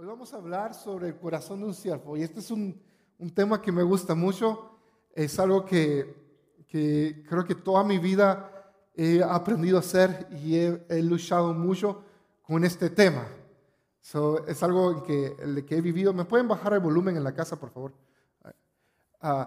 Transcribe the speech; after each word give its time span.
Hoy 0.00 0.06
vamos 0.06 0.32
a 0.32 0.36
hablar 0.36 0.74
sobre 0.74 1.08
el 1.08 1.16
corazón 1.16 1.58
de 1.58 1.66
un 1.66 1.74
siervo 1.74 2.16
y 2.16 2.22
este 2.22 2.38
es 2.38 2.52
un, 2.52 2.80
un 3.18 3.30
tema 3.34 3.60
que 3.60 3.72
me 3.72 3.82
gusta 3.82 4.14
mucho. 4.14 4.78
Es 5.12 5.40
algo 5.40 5.64
que, 5.64 6.14
que, 6.68 7.24
creo 7.28 7.44
que 7.44 7.56
toda 7.56 7.82
mi 7.82 7.98
vida 7.98 8.48
he 8.94 9.20
aprendido 9.24 9.76
a 9.76 9.80
hacer 9.80 10.28
y 10.30 10.54
he, 10.54 11.02
luchado 11.02 11.52
mucho 11.52 12.04
con 12.42 12.62
este 12.62 12.90
tema. 12.90 13.26
es 14.46 14.62
algo 14.62 14.92
en 14.92 15.02
que, 15.02 15.36
el 15.40 15.64
que 15.66 15.78
he 15.78 15.80
vivido. 15.80 16.12
¿Me 16.12 16.26
pueden 16.26 16.46
bajar 16.46 16.74
el 16.74 16.80
volumen 16.80 17.16
en 17.16 17.24
la 17.24 17.34
casa, 17.34 17.56
por 17.56 17.70
favor? 17.70 17.92
Uh, 19.20 19.46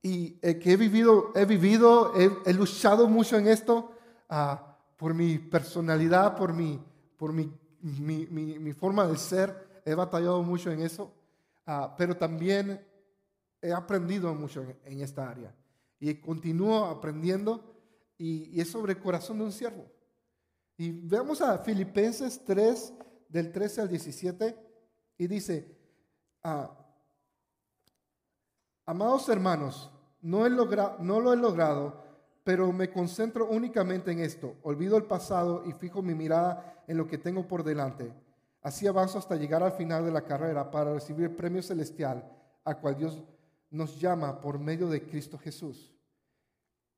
y 0.00 0.38
el 0.42 0.60
que 0.60 0.74
he 0.74 0.76
vivido, 0.76 1.32
he 1.34 1.44
vivido, 1.44 2.12
he, 2.14 2.52
luchado 2.52 3.08
mucho 3.08 3.36
en 3.36 3.48
esto 3.48 3.90
uh, 4.30 4.54
por 4.96 5.12
mi 5.12 5.38
personalidad, 5.40 6.36
por 6.36 6.52
mi, 6.52 6.80
por 7.16 7.32
mi 7.32 7.52
mi, 7.84 8.26
mi, 8.26 8.72
forma 8.72 9.06
de 9.06 9.16
ser, 9.18 9.82
he 9.84 9.94
batallado 9.94 10.42
mucho 10.42 10.70
en 10.70 10.80
eso, 10.80 11.12
ah, 11.66 11.94
pero 11.98 12.16
también 12.16 12.82
he 13.60 13.72
aprendido 13.72 14.34
mucho 14.34 14.64
en, 14.84 15.00
esta 15.02 15.28
área. 15.28 15.54
Y 16.00 16.14
continúo 16.14 16.86
aprendiendo 16.86 17.62
y, 18.16 18.58
es 18.58 18.70
sobre 18.70 18.94
el 18.94 19.00
corazón 19.00 19.38
de 19.38 19.44
un 19.44 19.52
siervo. 19.52 19.86
Y 20.78 20.92
veamos 20.92 21.42
a 21.42 21.58
Filipenses 21.58 22.42
3, 22.44 22.94
del 23.28 23.52
13 23.52 23.82
al 23.82 23.88
17, 23.90 24.56
y 25.18 25.26
dice, 25.26 25.76
ah, 26.42 26.74
amados 28.86 29.28
hermanos, 29.28 29.90
no, 30.22 30.46
he 30.46 30.50
no 30.50 31.20
lo 31.20 31.34
he 31.34 31.36
logrado 31.36 32.03
pero 32.44 32.70
me 32.72 32.90
concentro 32.90 33.48
únicamente 33.48 34.12
en 34.12 34.20
esto. 34.20 34.56
Olvido 34.62 34.98
el 34.98 35.04
pasado 35.04 35.64
y 35.66 35.72
fijo 35.72 36.02
mi 36.02 36.14
mirada 36.14 36.84
en 36.86 36.98
lo 36.98 37.06
que 37.06 37.18
tengo 37.18 37.48
por 37.48 37.64
delante. 37.64 38.12
Así 38.60 38.86
avanzo 38.86 39.18
hasta 39.18 39.36
llegar 39.36 39.62
al 39.62 39.72
final 39.72 40.04
de 40.04 40.12
la 40.12 40.22
carrera 40.22 40.70
para 40.70 40.92
recibir 40.92 41.24
el 41.24 41.34
premio 41.34 41.62
celestial 41.62 42.30
a 42.64 42.74
cual 42.74 42.96
Dios 42.96 43.22
nos 43.70 43.98
llama 43.98 44.40
por 44.40 44.58
medio 44.58 44.88
de 44.88 45.02
Cristo 45.06 45.38
Jesús. 45.38 45.92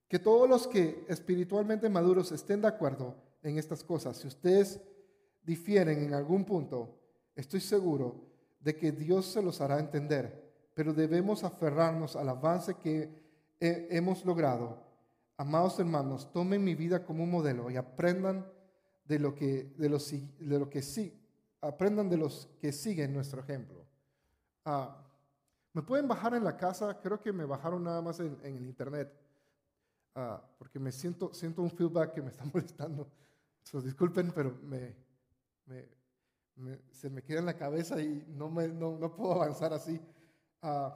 Que 0.08 0.18
todos 0.18 0.48
los 0.48 0.66
que 0.66 1.04
espiritualmente 1.08 1.88
maduros 1.88 2.32
estén 2.32 2.60
de 2.60 2.68
acuerdo 2.68 3.16
en 3.42 3.58
estas 3.58 3.82
cosas. 3.82 4.16
Si 4.16 4.28
ustedes 4.28 4.80
difieren 5.42 6.02
en 6.02 6.14
algún 6.14 6.44
punto, 6.44 6.98
estoy 7.34 7.60
seguro 7.60 8.26
de 8.60 8.76
que 8.76 8.92
Dios 8.92 9.26
se 9.26 9.42
los 9.42 9.60
hará 9.60 9.78
entender, 9.78 10.52
pero 10.74 10.92
debemos 10.92 11.44
aferrarnos 11.44 12.16
al 12.16 12.28
avance 12.28 12.74
que 12.74 13.10
hemos 13.58 14.24
logrado 14.24 14.85
Amados 15.38 15.78
hermanos, 15.78 16.32
tomen 16.32 16.64
mi 16.64 16.74
vida 16.74 17.04
como 17.04 17.24
un 17.24 17.30
modelo 17.30 17.70
y 17.70 17.76
aprendan 17.76 18.46
de 19.04 19.18
lo 19.18 19.34
que, 19.34 19.74
de 19.76 19.88
los, 19.88 20.10
de 20.10 20.58
lo 20.58 20.70
que 20.70 20.82
sí, 20.82 21.12
aprendan 21.60 22.08
de 22.08 22.16
los 22.16 22.48
que 22.60 22.72
siguen 22.72 23.12
nuestro 23.12 23.40
ejemplo. 23.40 23.84
Ah, 24.64 25.02
¿Me 25.72 25.82
pueden 25.82 26.08
bajar 26.08 26.34
en 26.34 26.42
la 26.42 26.56
casa? 26.56 26.98
Creo 27.00 27.20
que 27.20 27.32
me 27.32 27.44
bajaron 27.44 27.84
nada 27.84 28.00
más 28.00 28.18
en, 28.20 28.38
el 28.42 28.64
internet, 28.64 29.12
ah, 30.14 30.42
porque 30.58 30.78
me 30.78 30.90
siento, 30.90 31.34
siento 31.34 31.60
un 31.60 31.70
feedback 31.70 32.14
que 32.14 32.22
me 32.22 32.30
está 32.30 32.44
molestando. 32.52 33.06
disculpen, 33.84 34.32
pero 34.32 34.58
me, 34.62 34.96
se 36.90 37.10
me 37.10 37.22
queda 37.22 37.40
en 37.40 37.46
la 37.46 37.56
cabeza 37.56 38.00
y 38.00 38.24
no, 38.28 38.48
me, 38.48 38.68
no, 38.68 39.14
puedo 39.14 39.34
avanzar 39.34 39.72
así. 39.72 40.00
Uh, 40.62 40.90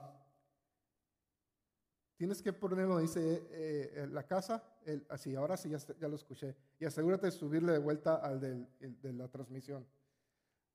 Tienes 2.20 2.42
que 2.42 2.52
ponerlo, 2.52 2.98
dice 2.98 3.48
eh, 3.50 4.06
la 4.12 4.26
casa, 4.26 4.62
así, 5.08 5.34
ahora 5.34 5.56
sí, 5.56 5.70
ya, 5.70 6.06
lo 6.06 6.16
escuché. 6.16 6.54
Y 6.78 6.84
asegúrate 6.84 7.24
de 7.24 7.32
subirle 7.32 7.72
de 7.72 7.78
vuelta 7.78 8.16
al 8.16 8.38
de 8.38 9.12
la 9.14 9.26
transmisión. 9.28 9.86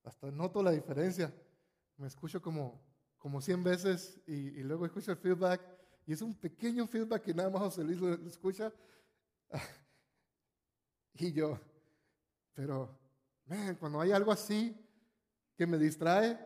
Hasta 0.03 0.31
noto 0.31 0.63
la 0.63 0.71
diferencia. 0.71 1.31
Me 1.97 2.07
escucho 2.07 2.41
como, 2.41 2.81
como 3.19 3.41
100 3.41 3.63
veces 3.63 4.19
y, 4.25 4.63
luego 4.63 4.87
escucho 4.87 5.11
el 5.11 5.17
feedback. 5.17 5.61
Y 6.07 6.13
es 6.13 6.23
un 6.23 6.33
pequeño 6.33 6.87
feedback 6.87 7.21
que 7.21 7.35
nada 7.35 7.51
más 7.51 7.61
José 7.61 7.83
Luis 7.83 7.99
lo, 7.99 8.11
escucha. 8.27 8.73
y 11.13 11.31
yo, 11.31 11.59
pero 12.55 12.97
cuando 13.79 14.01
hay 14.01 14.11
algo 14.11 14.31
así 14.31 14.75
que 15.55 15.67
me 15.67 15.77
distrae, 15.77 16.39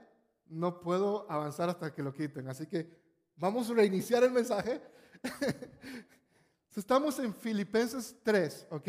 no 0.48 0.82
puedo 0.82 1.26
avanzar 1.32 1.70
hasta 1.70 1.94
que 1.94 2.04
lo 2.04 2.12
quiten. 2.12 2.50
Así 2.50 2.68
que 2.68 3.00
Vamos 3.40 3.70
a 3.70 3.74
reiniciar 3.74 4.24
el 4.24 4.32
mensaje. 4.32 4.82
Estamos 6.76 7.20
en 7.20 7.34
Filipenses 7.34 8.16
3, 8.24 8.68
¿ok? 8.72 8.88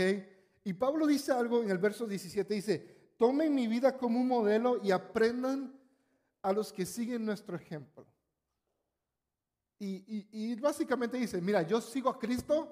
Y 0.64 0.72
Pablo 0.74 1.06
dice 1.06 1.32
algo 1.32 1.62
en 1.62 1.70
el 1.70 1.78
verso 1.78 2.06
17, 2.06 2.54
dice, 2.54 2.78
tomen 3.16 3.54
mi 3.54 3.66
vida 3.66 3.96
como 3.96 4.20
un 4.20 4.28
modelo 4.28 4.80
y 4.82 4.90
aprendan 4.90 5.76
a 6.42 6.52
los 6.52 6.72
que 6.72 6.86
siguen 6.86 7.24
nuestro 7.24 7.56
ejemplo. 7.56 8.06
Y, 9.78 10.28
y, 10.30 10.54
básicamente 10.56 11.16
dice, 11.16 11.40
mira, 11.40 11.62
yo 11.62 11.80
sigo 11.80 12.10
a 12.10 12.18
Cristo, 12.18 12.70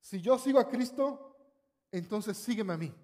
si 0.00 0.20
yo 0.20 0.38
sigo 0.38 0.58
a 0.58 0.66
Cristo, 0.66 1.36
entonces 1.92 2.38
sígueme 2.38 2.72
a 2.72 2.78
mí, 2.78 2.94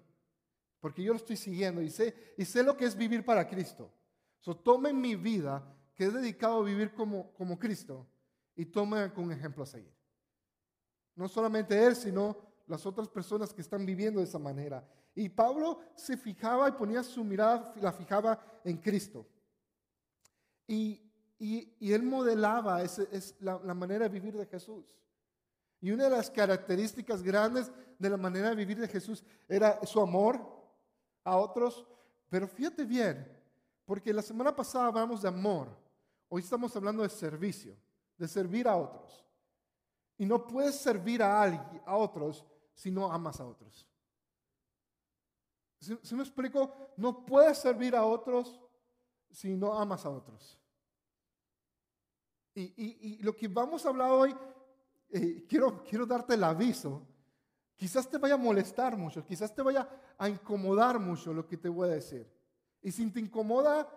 porque 0.79 1.03
yo 1.03 1.13
lo 1.13 1.17
estoy 1.17 1.37
siguiendo 1.37 1.79
y 1.81 1.91
sé, 1.91 2.33
y 2.37 2.43
sé 2.43 2.63
lo 2.63 2.75
que 2.75 2.85
es 2.85 2.95
vivir 2.95 3.23
para 3.23 3.47
Cristo. 3.47 3.93
So, 4.39 4.57
tomen 4.57 4.99
mi 4.99 5.15
vida 5.15 5.63
que 5.93 6.05
es 6.05 6.13
dedicado 6.13 6.59
a 6.59 6.63
vivir 6.63 6.91
como, 6.91 7.31
como 7.33 7.59
Cristo 7.59 8.07
y 8.57 8.65
toma 8.65 9.13
con 9.13 9.31
ejemplo 9.31 9.63
a 9.63 9.67
seguir. 9.67 9.95
No 11.15 11.29
solamente 11.29 11.81
él, 11.81 11.95
sino 11.95 12.35
las 12.67 12.85
otras 12.85 13.07
personas 13.07 13.53
que 13.53 13.61
están 13.61 13.85
viviendo 13.85 14.19
de 14.19 14.25
esa 14.25 14.39
manera. 14.39 14.85
Y 15.15 15.29
Pablo 15.29 15.79
se 15.95 16.17
fijaba 16.17 16.67
y 16.67 16.73
ponía 16.73 17.01
su 17.03 17.23
mirada, 17.23 17.73
la 17.79 17.93
fijaba 17.93 18.39
en 18.65 18.77
Cristo. 18.77 19.25
Y, 20.67 21.01
y, 21.39 21.93
él 21.93 22.03
modelaba 22.03 22.83
es 22.83 23.35
la, 23.39 23.59
la 23.63 23.73
manera 23.73 24.03
de 24.03 24.09
vivir 24.09 24.35
de 24.35 24.45
Jesús. 24.45 24.97
Y 25.79 25.91
una 25.91 26.05
de 26.05 26.09
las 26.09 26.29
características 26.29 27.23
grandes 27.23 27.71
de 27.97 28.09
la 28.09 28.17
manera 28.17 28.49
de 28.49 28.55
vivir 28.55 28.79
de 28.79 28.87
Jesús 28.87 29.23
era 29.47 29.79
su 29.85 30.01
amor 30.01 30.39
a 31.23 31.37
otros. 31.37 31.85
Pero 32.29 32.47
fíjate 32.47 32.83
bien, 32.83 33.25
porque 33.85 34.11
la 34.11 34.21
semana 34.21 34.55
pasada 34.55 34.87
hablamos 34.87 35.21
de 35.21 35.29
amor. 35.29 35.67
Hoy 36.27 36.41
estamos 36.41 36.75
hablando 36.75 37.03
de 37.03 37.09
servicio, 37.09 37.75
de 38.17 38.27
servir 38.27 38.67
a 38.67 38.75
otros. 38.75 39.25
Y 40.17 40.25
no 40.25 40.45
puedes 40.47 40.75
servir 40.75 41.21
a 41.21 41.41
alguien, 41.41 41.81
a 41.85 41.95
otros, 41.95 42.45
si 42.73 42.91
no 42.91 43.11
amas 43.11 43.39
a 43.39 43.45
otros. 43.45 43.87
Si, 45.79 46.15
me 46.15 46.23
explico, 46.23 46.73
no 46.97 47.23
puedes 47.23 47.59
servir 47.59 47.95
a 47.95 48.03
otros 48.03 48.59
si 49.29 49.55
no 49.55 49.77
amas 49.79 50.05
a 50.05 50.09
otros. 50.09 50.57
Y, 52.55 53.21
lo 53.21 53.35
que 53.35 53.47
vamos 53.47 53.85
a 53.85 53.89
hablar 53.89 54.09
hoy, 54.09 54.35
eh, 55.09 55.45
quiero, 55.47 55.83
quiero 55.83 56.07
darte 56.07 56.33
el 56.33 56.43
aviso. 56.43 57.05
Quizás 57.75 58.09
te 58.09 58.17
vaya 58.17 58.33
a 58.33 58.37
molestar 58.37 58.97
mucho, 58.97 59.23
quizás 59.23 59.53
te 59.53 59.61
vaya 59.61 59.87
a 60.17 60.27
incomodar 60.27 60.99
mucho 60.99 61.31
lo 61.31 61.45
que 61.45 61.57
te 61.57 61.69
voy 61.69 61.89
a 61.89 61.91
decir. 61.91 62.27
Y 62.81 62.91
si 62.91 63.07
te 63.11 63.19
incomoda, 63.19 63.87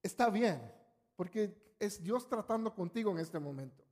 está 0.00 0.30
bien 0.30 0.72
porque 1.16 1.63
es 1.78 2.02
Dios 2.02 2.28
tratando 2.28 2.74
contigo 2.74 3.10
en 3.10 3.18
este 3.18 3.38
momento. 3.38 3.84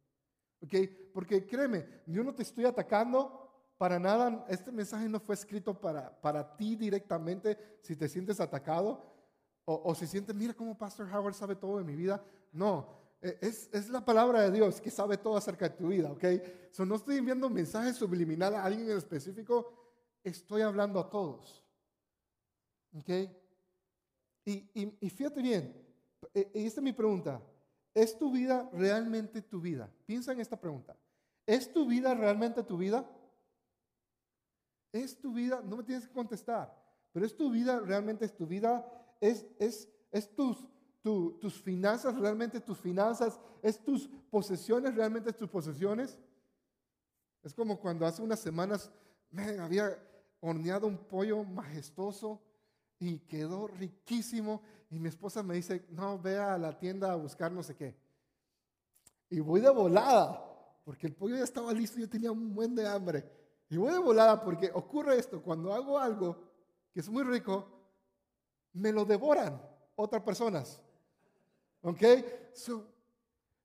¿Ok? 0.61 0.75
Porque 1.13 1.47
créeme, 1.47 2.03
yo 2.07 2.23
no 2.23 2.35
te 2.35 2.43
estoy 2.43 2.65
atacando 2.65 3.43
para 3.77 3.99
nada. 3.99 4.45
Este 4.49 4.71
mensaje 4.71 5.09
no 5.09 5.19
fue 5.19 5.35
escrito 5.35 5.79
para, 5.79 6.21
para 6.21 6.57
ti 6.57 6.77
directamente 6.77 7.79
si 7.83 7.97
te 7.97 8.09
sientes 8.09 8.41
atacado 8.41 9.13
o, 9.65 9.95
si 9.95 10.07
sientes, 10.07 10.35
mira 10.35 10.55
cómo 10.55 10.77
Pastor 10.77 11.09
Howard 11.13 11.35
sabe 11.35 11.55
todo 11.55 11.79
de 11.79 11.85
mi 11.85 11.95
vida. 11.95 12.25
No, 12.53 12.89
e, 13.21 13.39
es, 13.41 13.71
es, 13.73 13.89
la 13.89 14.05
palabra 14.05 14.43
de 14.43 14.51
Dios 14.51 14.81
que 14.81 14.91
sabe 14.91 15.17
todo 15.17 15.37
acerca 15.37 15.69
de 15.69 15.77
tu 15.77 15.89
vida, 15.89 16.11
¿ok? 16.11 16.25
So, 16.73 16.85
no 16.85 16.97
estoy 16.97 17.17
enviando 17.19 17.47
un 17.47 17.53
mensaje 17.53 17.93
subliminal 17.93 18.55
a 18.57 18.65
alguien 18.65 18.91
en 18.91 18.97
específico, 18.97 19.73
estoy 20.25 20.63
hablando 20.63 20.99
a 20.99 21.09
todos, 21.09 21.65
¿ok? 22.93 23.09
Y, 24.45 24.53
y, 24.75 24.99
y 25.01 25.11
fíjate 25.11 25.41
bien, 25.41 25.87
y 26.35 26.67
esta 26.67 26.81
es 26.81 26.85
mi 26.85 26.93
pregunta. 26.93 27.41
¿Es 27.95 28.19
tu 28.19 28.31
vida 28.31 28.69
realmente 28.73 29.43
tu 29.43 29.61
vida? 29.61 29.91
Piensa 30.07 30.33
en 30.33 30.41
esta 30.41 30.59
pregunta. 30.59 30.97
¿Es 31.47 31.73
tu 31.73 31.87
vida 31.87 32.15
realmente 32.15 32.63
tu 32.63 32.79
vida? 32.79 33.09
¿Es 34.93 35.19
tu 35.19 35.33
vida? 35.33 35.63
No 35.63 35.77
me 35.77 35.83
tienes 35.83 36.07
que 36.07 36.13
contestar. 36.13 36.75
Pero 37.13 37.27
¿es 37.27 37.37
tu 37.37 37.51
vida 37.51 37.81
realmente 37.81 38.25
es 38.25 38.35
tu 38.35 38.47
vida? 38.47 38.87
¿Es, 39.21 39.47
es, 39.59 39.89
es 40.11 40.35
tus, 40.35 40.67
tus 41.03 41.61
finanzas 41.63 42.19
realmente 42.19 42.61
tus 42.61 42.79
finanzas? 42.79 43.41
¿Es 43.63 43.79
tus 43.83 44.09
posesiones 44.31 44.95
realmente 44.95 45.33
tus 45.33 45.49
posesiones? 45.49 46.19
Es 47.43 47.53
como 47.53 47.79
cuando 47.79 48.07
hace 48.07 48.23
unas 48.23 48.41
semanas 48.41 48.91
me 49.31 49.59
había 49.59 49.99
horneado 50.41 50.87
un 50.87 50.97
pollo 50.97 51.45
majestuoso 51.45 52.41
y 53.03 53.19
quedó 53.19 53.67
riquísimo 53.67 54.63
y 54.89 55.01
mi 55.01 55.09
esposa 55.09 55.43
me 55.43 55.57
dice, 55.57 55.87
no, 55.91 56.21
ve 56.21 56.39
a 56.39 56.57
la 56.57 56.79
tienda 56.79 57.11
a 57.11 57.17
buscar 57.17 57.51
no 57.51 57.61
sé 57.61 57.75
qué. 57.75 57.97
Y 59.29 59.41
voy 59.41 59.61
de 59.61 59.71
volada, 59.71 60.41
porque 60.85 61.09
el 61.09 61.13
pollo 61.13 61.37
ya 61.37 61.43
estaba 61.43 61.73
listo, 61.73 61.99
yo 61.99 62.09
tenía 62.09 62.31
un 62.31 62.55
buen 62.55 62.77
de 62.77 62.87
hambre. 62.87 63.29
Y 63.69 63.77
voy 63.77 63.91
de 63.91 63.99
volada 63.99 64.41
porque 64.41 64.71
ocurre 64.73 65.19
esto, 65.19 65.43
cuando 65.43 65.73
hago 65.73 65.99
algo 65.99 66.45
que 66.93 67.01
es 67.01 67.09
muy 67.09 67.25
rico, 67.25 67.67
me 68.73 68.93
lo 68.93 69.05
devoran 69.05 69.61
otras 69.97 70.23
personas. 70.23 70.81
¿Ok? 71.81 72.03
So, 72.55 72.87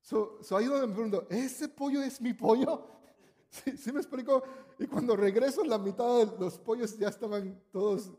so, 0.01 0.57
ahí 0.57 0.66
donde 0.66 0.88
me 0.88 0.94
pregunto, 0.94 1.28
¿ese 1.30 1.69
pollo 1.69 2.01
es 2.01 2.19
mi 2.19 2.33
pollo? 2.33 2.88
¿Sí, 3.78 3.92
me 3.92 4.00
explico? 4.00 4.42
Y 4.80 4.88
cuando 4.88 5.16
regreso, 5.16 5.63
la 5.63 5.78
mitad 5.78 6.25
de 6.25 6.40
los 6.40 6.57
pollos 6.57 6.98
ya 6.98 7.10
estaban 7.10 7.62
todos 7.72 8.12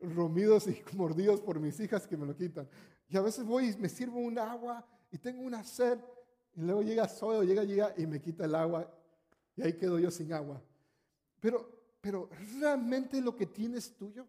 romidos 0.00 0.66
y 0.66 0.82
mordidos 0.94 1.40
por 1.40 1.60
mis 1.60 1.78
hijas 1.80 2.06
que 2.06 2.16
me 2.16 2.26
lo 2.26 2.36
quitan. 2.36 2.68
Y 3.08 3.16
a 3.16 3.20
veces 3.20 3.44
voy 3.44 3.68
y 3.68 3.76
me 3.76 3.88
sirvo 3.88 4.18
un 4.18 4.38
agua 4.38 4.86
y 5.10 5.18
tengo 5.18 5.42
una 5.42 5.62
sed 5.64 5.98
y 6.54 6.62
luego 6.62 6.82
llega 6.82 7.06
Zoe 7.06 7.46
llega, 7.46 7.64
llega 7.64 7.94
y 7.96 8.06
me 8.06 8.20
quita 8.20 8.46
el 8.46 8.54
agua 8.54 8.90
y 9.54 9.62
ahí 9.62 9.74
quedo 9.74 9.98
yo 9.98 10.10
sin 10.10 10.32
agua. 10.32 10.62
Pero, 11.40 11.98
pero 12.00 12.28
realmente 12.58 13.20
lo 13.20 13.36
que 13.36 13.46
tienes 13.46 13.94
tuyo, 13.94 14.26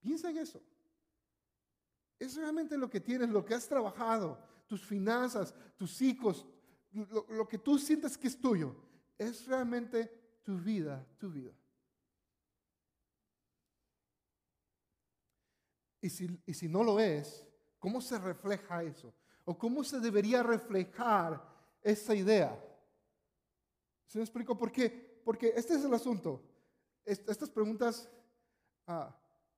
piensa 0.00 0.30
en 0.30 0.38
eso. 0.38 0.62
Es 2.18 2.36
realmente 2.36 2.76
lo 2.76 2.90
que 2.90 3.00
tienes, 3.00 3.28
lo 3.28 3.44
que 3.44 3.54
has 3.54 3.68
trabajado, 3.68 4.38
tus 4.66 4.84
finanzas, 4.84 5.54
tus 5.76 6.00
hijos, 6.02 6.46
lo, 6.92 7.26
lo 7.28 7.46
que 7.46 7.58
tú 7.58 7.78
sientes 7.78 8.16
que 8.16 8.28
es 8.28 8.40
tuyo. 8.40 8.74
Es 9.16 9.46
realmente 9.46 10.40
tu 10.42 10.56
vida, 10.56 11.06
tu 11.18 11.30
vida. 11.30 11.52
Y 16.00 16.10
si, 16.10 16.40
y 16.46 16.54
si 16.54 16.68
no 16.68 16.82
lo 16.84 17.00
es, 17.00 17.46
¿cómo 17.78 18.00
se 18.00 18.18
refleja 18.18 18.82
eso? 18.82 19.12
¿O 19.44 19.58
cómo 19.58 19.82
se 19.82 20.00
debería 20.00 20.42
reflejar 20.42 21.42
esa 21.82 22.14
idea? 22.14 22.58
¿Se 24.06 24.18
me 24.18 24.24
explico 24.24 24.56
por 24.56 24.72
qué? 24.72 25.20
Porque 25.24 25.52
este 25.56 25.74
es 25.74 25.84
el 25.84 25.92
asunto. 25.92 26.42
estas 27.04 27.50
preguntas, 27.50 28.08
ah, 28.86 29.14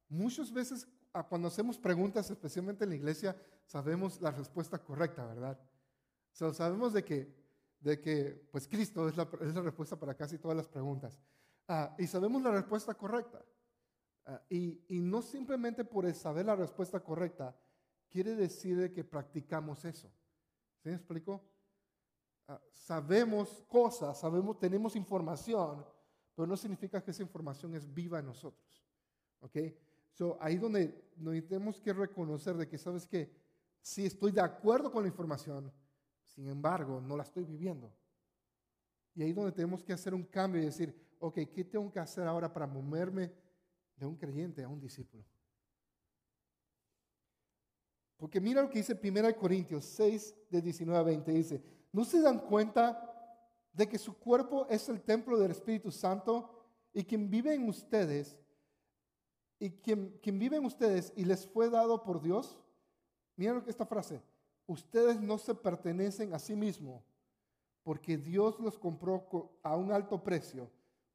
muchas 0.09 0.53
veces 0.53 0.87
ah, 1.13 1.27
cuando 1.27 1.49
hacemos 1.49 1.79
preguntas, 1.79 2.31
especialmente 2.31 2.85
en 2.85 2.91
la 2.91 2.97
iglesia, 2.97 3.37
sabemos 3.67 4.21
la 4.21 4.31
respuesta 4.31 4.79
correcta, 4.79 5.25
¿verdad? 5.27 5.59
sabemos 6.33 6.93
de 6.93 7.05
que, 7.05 7.35
de 7.81 8.01
que, 8.01 8.49
pues 8.51 8.67
Cristo 8.67 9.09
es 9.09 9.17
la, 9.17 9.29
es 9.41 9.55
la 9.55 9.63
respuesta 9.63 9.97
para 9.99 10.15
casi 10.15 10.39
todas 10.39 10.57
las 10.57 10.69
preguntas. 10.69 11.21
Ah, 11.69 11.95
y 11.99 12.07
sabemos 12.07 12.43
la 12.43 12.51
respuesta 12.51 12.95
correcta. 12.95 13.45
Ah, 14.27 14.43
y, 14.49 14.81
no 14.89 15.23
simplemente 15.23 15.85
por 15.85 16.13
saber 16.15 16.47
la 16.47 16.57
respuesta 16.57 17.01
correcta, 17.01 17.57
quiere 18.09 18.35
decir 18.35 18.93
que 18.93 19.05
practicamos 19.05 19.85
eso. 19.85 20.11
¿Sí 20.83 20.89
me 20.89 20.95
explico? 20.95 21.43
Ah, 22.49 22.61
sabemos 22.73 23.65
cosas, 23.69 24.19
sabemos, 24.19 24.59
tenemos 24.59 24.97
información, 24.97 25.85
pero 26.35 26.47
no 26.47 26.57
significa 26.57 27.03
que 27.03 27.11
esa 27.11 27.23
información 27.23 27.75
es 27.75 27.93
viva 27.93 28.19
en 28.19 28.27
nosotros. 28.27 28.85
¿Ok? 29.41 29.57
So, 30.13 30.37
ahí 30.41 30.57
donde 30.57 31.11
nos 31.17 31.35
tenemos 31.47 31.81
que 31.81 31.93
reconocer 31.93 32.57
de 32.57 32.69
que, 32.69 32.77
¿sabes 32.77 33.07
que 33.07 33.41
Sí, 33.83 34.07
estoy 34.07 34.33
de 34.33 34.41
acuerdo 34.41 34.91
con 34.91 35.03
la 35.03 35.09
información, 35.09 35.73
sin 36.25 36.49
embargo, 36.49 37.01
no 37.01 37.17
la 37.17 37.23
estoy 37.23 37.45
viviendo. 37.45 37.93
Y 39.15 39.23
ahí 39.23 39.33
donde 39.33 39.53
tenemos 39.53 39.83
que 39.83 39.93
hacer 39.93 40.15
un 40.15 40.25
cambio 40.25 40.63
y 40.63 40.67
decir, 40.67 40.95
ok, 41.19 41.39
¿qué 41.53 41.65
tengo 41.65 41.91
que 41.91 41.99
hacer 41.99 42.27
ahora 42.27 42.53
para 42.53 42.67
moverme 42.67 43.33
de 44.01 44.07
un 44.07 44.17
creyente 44.17 44.65
a 44.65 44.69
un 44.69 44.81
discípulo. 44.81 45.23
Porque 48.17 48.41
mira 48.41 48.63
lo 48.63 48.71
que 48.71 48.79
dice 48.79 48.99
1 49.01 49.37
Corintios 49.37 49.85
6, 49.85 50.35
de 50.51 50.63
19 50.63 50.99
a 50.99 51.03
20. 51.03 51.33
Dice, 51.33 51.63
¿no 51.93 52.05
se 52.05 52.21
dan 52.21 52.41
cuenta 52.41 53.07
de 53.73 53.89
que 53.89 53.99
su 53.99 54.19
cuerpo 54.19 54.67
es 54.69 54.89
el 54.89 55.03
templo 55.03 55.39
del 55.39 55.53
Espíritu 55.53 55.91
Santo 55.91 56.67
y 56.93 57.05
quien 57.05 57.31
vive 57.31 57.55
en 57.55 57.69
ustedes, 57.69 58.39
y 59.59 59.71
quien, 59.71 60.19
quien 60.23 60.39
vive 60.39 60.57
en 60.57 60.65
ustedes 60.65 61.13
y 61.15 61.25
les 61.25 61.47
fue 61.47 61.69
dado 61.69 62.03
por 62.03 62.21
Dios? 62.21 62.59
Mira 63.37 63.53
lo 63.53 63.63
que 63.63 63.71
esta 63.71 63.87
frase, 63.87 64.23
ustedes 64.67 65.21
no 65.21 65.39
se 65.39 65.55
pertenecen 65.55 66.35
a 66.35 66.39
sí 66.39 66.57
mismos, 66.57 67.03
porque 67.83 68.17
Dios 68.17 68.59
los 68.61 68.79
compró 68.79 69.59
a 69.63 69.77
un 69.77 69.93
alto 69.93 70.23
precio. 70.23 70.71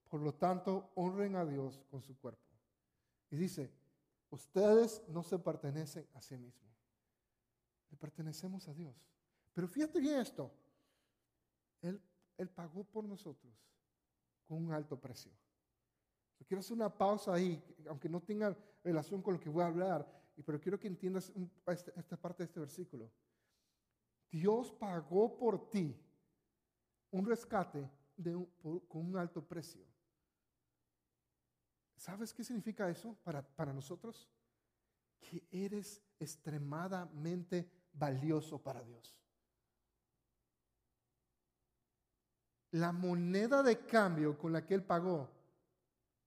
Por 0.10 0.22
lo 0.22 0.34
tanto, 0.34 0.92
honren 0.96 1.36
a 1.36 1.46
Dios 1.46 1.84
con 1.90 2.02
su 2.02 2.18
cuerpo. 2.18 2.45
Y 3.36 3.38
dice, 3.38 3.70
ustedes 4.30 5.04
no 5.10 5.22
se 5.22 5.38
pertenecen 5.38 6.08
a 6.14 6.22
sí 6.22 6.38
mismos, 6.38 6.74
le 7.90 7.98
pertenecemos 7.98 8.66
a 8.70 8.74
Dios. 8.74 8.96
Pero 9.54 9.68
fíjate 9.68 10.00
bien 10.00 10.22
esto, 10.22 10.50
Él, 11.82 12.02
él 12.38 12.50
pagó 12.50 12.86
por 12.86 13.04
nosotros 13.04 13.54
con 14.48 14.64
un 14.64 14.72
alto 14.72 14.98
precio. 14.98 15.34
quiero 16.48 16.62
hacer 16.62 16.78
una 16.78 16.98
pausa 16.98 17.34
ahí, 17.34 17.62
aunque 17.90 18.08
no 18.08 18.22
tenga 18.22 18.58
relación 18.82 19.22
con 19.22 19.34
lo 19.34 19.40
que 19.42 19.50
voy 19.50 19.64
a 19.64 19.68
hablar, 19.68 20.10
pero 20.46 20.58
quiero 20.62 20.80
que 20.80 20.88
entiendas 20.88 21.30
este, 21.68 21.92
esta 22.00 22.16
parte 22.16 22.44
de 22.44 22.46
este 22.46 22.62
versículo. 22.62 23.12
Dios 24.32 24.72
pagó 24.72 25.38
por 25.38 25.70
ti 25.70 25.94
un 27.12 27.26
rescate 27.26 27.92
con 28.88 29.06
un 29.08 29.18
alto 29.18 29.46
precio. 29.46 29.86
¿Sabes 32.06 32.36
qué 32.36 32.44
significa 32.44 32.88
eso 32.88 33.18
para, 33.24 33.42
para 33.42 33.74
nosotros? 33.74 34.30
Que 35.20 35.44
eres 35.50 36.04
extremadamente 36.20 37.68
valioso 37.94 38.62
para 38.62 38.84
Dios. 38.84 39.18
La 42.70 42.92
moneda 42.92 43.64
de 43.64 43.88
cambio 43.88 44.38
con 44.38 44.54
la 44.54 44.64
que 44.64 44.76
Él 44.76 44.84
pagó 44.84 45.32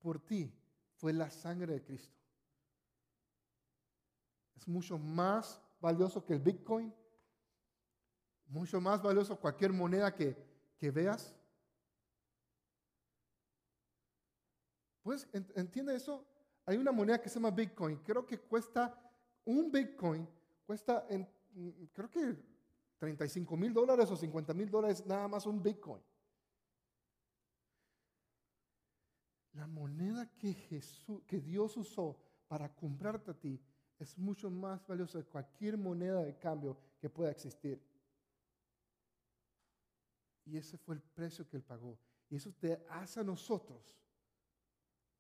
por 0.01 0.19
ti 0.19 0.53
fue 0.97 1.13
la 1.13 1.31
sangre 1.31 1.75
de 1.75 1.85
Cristo. 1.85 2.19
Es 4.57 4.67
mucho 4.67 4.99
más 4.99 5.63
valioso 5.81 6.25
que 6.27 6.33
el 6.33 6.41
Bitcoin, 6.41 6.93
mucho 8.49 8.81
más 8.81 9.01
valioso 9.01 9.39
cualquier 9.39 9.73
moneda 9.73 10.13
que, 10.13 10.37
que 10.77 10.91
veas. 10.91 11.38
Pues, 15.09 15.27
¿entiende 15.33 15.95
eso? 15.95 16.23
Hay 16.67 16.77
una 16.77 16.93
moneda 16.93 17.19
que 17.19 17.31
se 17.31 17.37
llama 17.37 17.51
Bitcoin. 17.51 17.97
Creo 18.05 18.27
que 18.27 18.37
cuesta, 18.41 18.95
un 19.47 19.73
Bitcoin 19.73 20.29
cuesta, 20.67 21.07
en, 21.09 21.27
creo 21.95 22.11
que 22.11 22.37
35 22.99 23.57
mil 23.57 23.73
dólares 23.73 24.11
o 24.11 24.17
50 24.17 24.53
mil 24.53 24.69
dólares 24.69 25.07
nada 25.07 25.27
más 25.27 25.47
un 25.47 25.63
Bitcoin. 25.63 26.03
La 29.55 29.67
moneda 29.67 30.31
que, 30.37 30.53
Jesús, 30.53 31.23
que 31.27 31.41
Dios 31.41 31.79
usó 31.79 32.21
para 32.47 32.69
comprarte 32.75 33.31
a 33.31 33.35
ti 33.41 33.59
es 33.99 34.19
mucho 34.19 34.51
más 34.51 34.87
valiosa 34.87 35.21
que 35.21 35.31
cualquier 35.31 35.79
moneda 35.79 36.23
de 36.23 36.37
cambio 36.37 36.77
que 37.01 37.09
pueda 37.09 37.31
existir. 37.31 37.83
Y 40.45 40.59
ese 40.59 40.77
fue 40.77 40.97
el 40.97 41.01
precio 41.01 41.49
que 41.49 41.57
Él 41.57 41.63
pagó. 41.63 41.99
Y 42.29 42.37
eso 42.37 42.53
te 42.53 42.85
hace 42.91 43.21
a 43.21 43.25
nosotros 43.25 43.99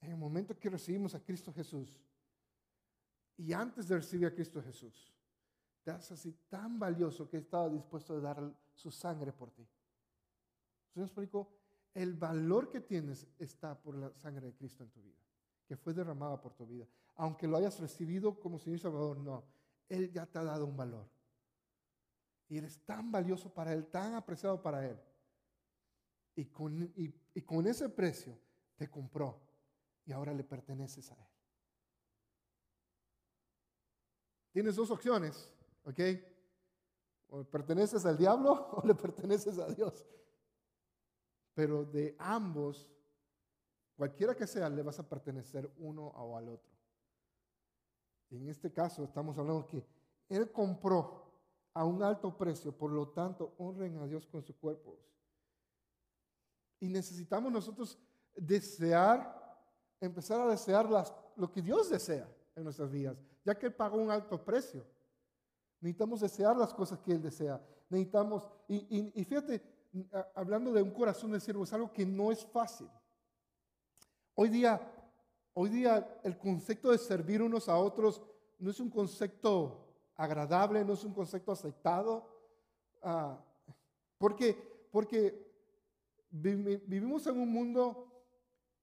en 0.01 0.11
el 0.11 0.17
momento 0.17 0.59
que 0.59 0.71
recibimos 0.71 1.15
a 1.15 1.21
Cristo 1.21 1.53
Jesús 1.53 2.01
y 3.37 3.53
antes 3.53 3.89
de 3.89 3.97
recibir 3.97 4.27
a 4.27 4.35
Cristo 4.35 4.63
Jesús, 4.63 5.13
te 5.83 5.91
hace 5.91 6.15
así 6.15 6.33
tan 6.49 6.79
valioso 6.79 7.29
que 7.29 7.39
estaba 7.39 7.69
dispuesto 7.69 8.15
a 8.15 8.21
dar 8.21 8.53
su 8.75 8.91
sangre 8.91 9.33
por 9.33 9.51
ti. 9.51 9.67
¿Se 10.93 10.99
me 10.99 11.07
explico? 11.07 11.49
El 11.95 12.15
valor 12.15 12.69
que 12.69 12.81
tienes 12.81 13.27
está 13.39 13.81
por 13.81 13.97
la 13.97 14.13
sangre 14.15 14.47
de 14.47 14.55
Cristo 14.55 14.83
en 14.83 14.91
tu 14.91 15.01
vida, 15.01 15.19
que 15.67 15.77
fue 15.77 15.95
derramada 15.95 16.41
por 16.41 16.55
tu 16.55 16.67
vida. 16.67 16.87
Aunque 17.17 17.47
lo 17.47 17.57
hayas 17.57 17.79
recibido 17.81 18.39
como 18.39 18.59
Señor 18.59 18.81
Salvador, 18.81 19.19
no. 19.19 19.45
Él 19.89 20.13
ya 20.13 20.27
te 20.27 20.39
ha 20.39 20.45
dado 20.45 20.67
un 20.67 20.77
valor. 20.77 21.09
Y 22.49 22.59
eres 22.59 22.79
tan 22.85 23.11
valioso 23.11 23.53
para 23.53 23.73
Él, 23.73 23.87
tan 23.87 24.15
apreciado 24.15 24.61
para 24.61 24.87
Él. 24.87 25.01
Y 26.35 26.45
con, 26.47 26.93
y 26.95 27.43
con 27.43 27.67
ese 27.67 27.89
precio 27.89 28.39
te 28.77 28.89
compró 28.89 29.48
y 30.09 30.13
ahora 30.13 30.33
le 30.33 30.43
perteneces 30.43 31.13
a 31.13 31.15
Él. 31.15 31.29
Tienes 34.51 34.75
dos 34.75 34.91
opciones, 34.91 35.53
¿ok? 35.85 36.01
O 37.29 37.45
perteneces 37.45 38.07
al 38.07 38.17
diablo 38.17 38.71
o 38.73 38.87
le 38.87 38.95
perteneces 38.95 39.59
a 39.59 39.67
Dios. 39.67 40.07
Pero 41.53 41.85
de 41.85 42.17
ambos, 42.19 42.91
cualquiera 43.97 44.35
que 44.35 44.47
sea, 44.47 44.71
le 44.71 44.83
vas 44.83 44.99
a 44.99 45.07
pertenecer 45.07 45.71
uno 45.77 46.07
o 46.07 46.39
al 46.39 46.49
otro. 46.49 46.73
En 48.31 48.49
este 48.49 48.73
caso 48.73 49.05
estamos 49.05 49.37
hablando 49.37 49.67
que 49.67 49.85
Él 50.31 50.51
compró 50.51 51.31
a 51.75 51.85
un 51.85 52.03
alto 52.03 52.35
precio, 52.35 52.73
por 52.73 52.91
lo 52.93 53.11
tanto, 53.11 53.55
honren 53.59 53.99
a 53.99 54.07
Dios 54.07 54.27
con 54.27 54.43
sus 54.43 54.57
cuerpos. 54.57 54.99
Y 56.81 56.89
necesitamos 56.89 57.53
nosotros 57.53 57.99
desear 58.35 59.38
empezar 60.01 60.41
a 60.41 60.47
desear 60.47 60.89
las, 60.89 61.13
lo 61.37 61.51
que 61.51 61.63
Dios 61.63 61.91
desea 61.91 62.29
en 62.55 62.65
nuestras 62.65 62.91
vidas, 62.91 63.17
ya 63.45 63.59
que 63.59 63.67
Él 63.67 63.75
pagó 63.75 63.99
un 63.99 64.11
alto 64.11 64.45
precio. 64.45 64.85
Necesitamos 65.81 66.21
desear 66.21 66.57
las 66.57 66.75
cosas 66.75 66.99
que 66.99 67.13
Él 67.13 67.23
desea. 67.23 67.61
Necesitamos, 67.89 68.49
y, 68.67 69.13
y, 69.15 69.25
fíjate, 69.25 69.63
hablando 70.35 70.73
de 70.73 70.83
un 70.83 70.91
corazón 70.91 71.33
de 71.33 71.41
siervo, 71.41 71.65
es 71.65 71.73
algo 71.73 71.93
que 71.93 72.05
no 72.05 72.31
es 72.31 72.45
fácil. 72.45 72.89
Hoy 74.35 74.49
día, 74.49 74.81
hoy 75.55 75.71
día 75.71 76.21
el 76.23 76.39
concepto 76.39 76.91
de 76.91 76.99
servir 76.99 77.43
unos 77.43 77.69
a 77.69 77.77
otros 77.77 78.23
no 78.59 78.71
es 78.71 78.81
un 78.81 78.91
concepto 78.91 79.87
agradable, 80.17 80.85
no 80.85 80.95
es 80.95 81.05
un 81.05 81.15
concepto 81.15 81.53
aceptado. 81.53 82.29
Ah, 83.03 83.39
porque, 84.19 84.89
porque 84.91 85.49
vivimos 86.31 87.27
en 87.27 87.39
un 87.39 87.51
mundo 87.51 88.25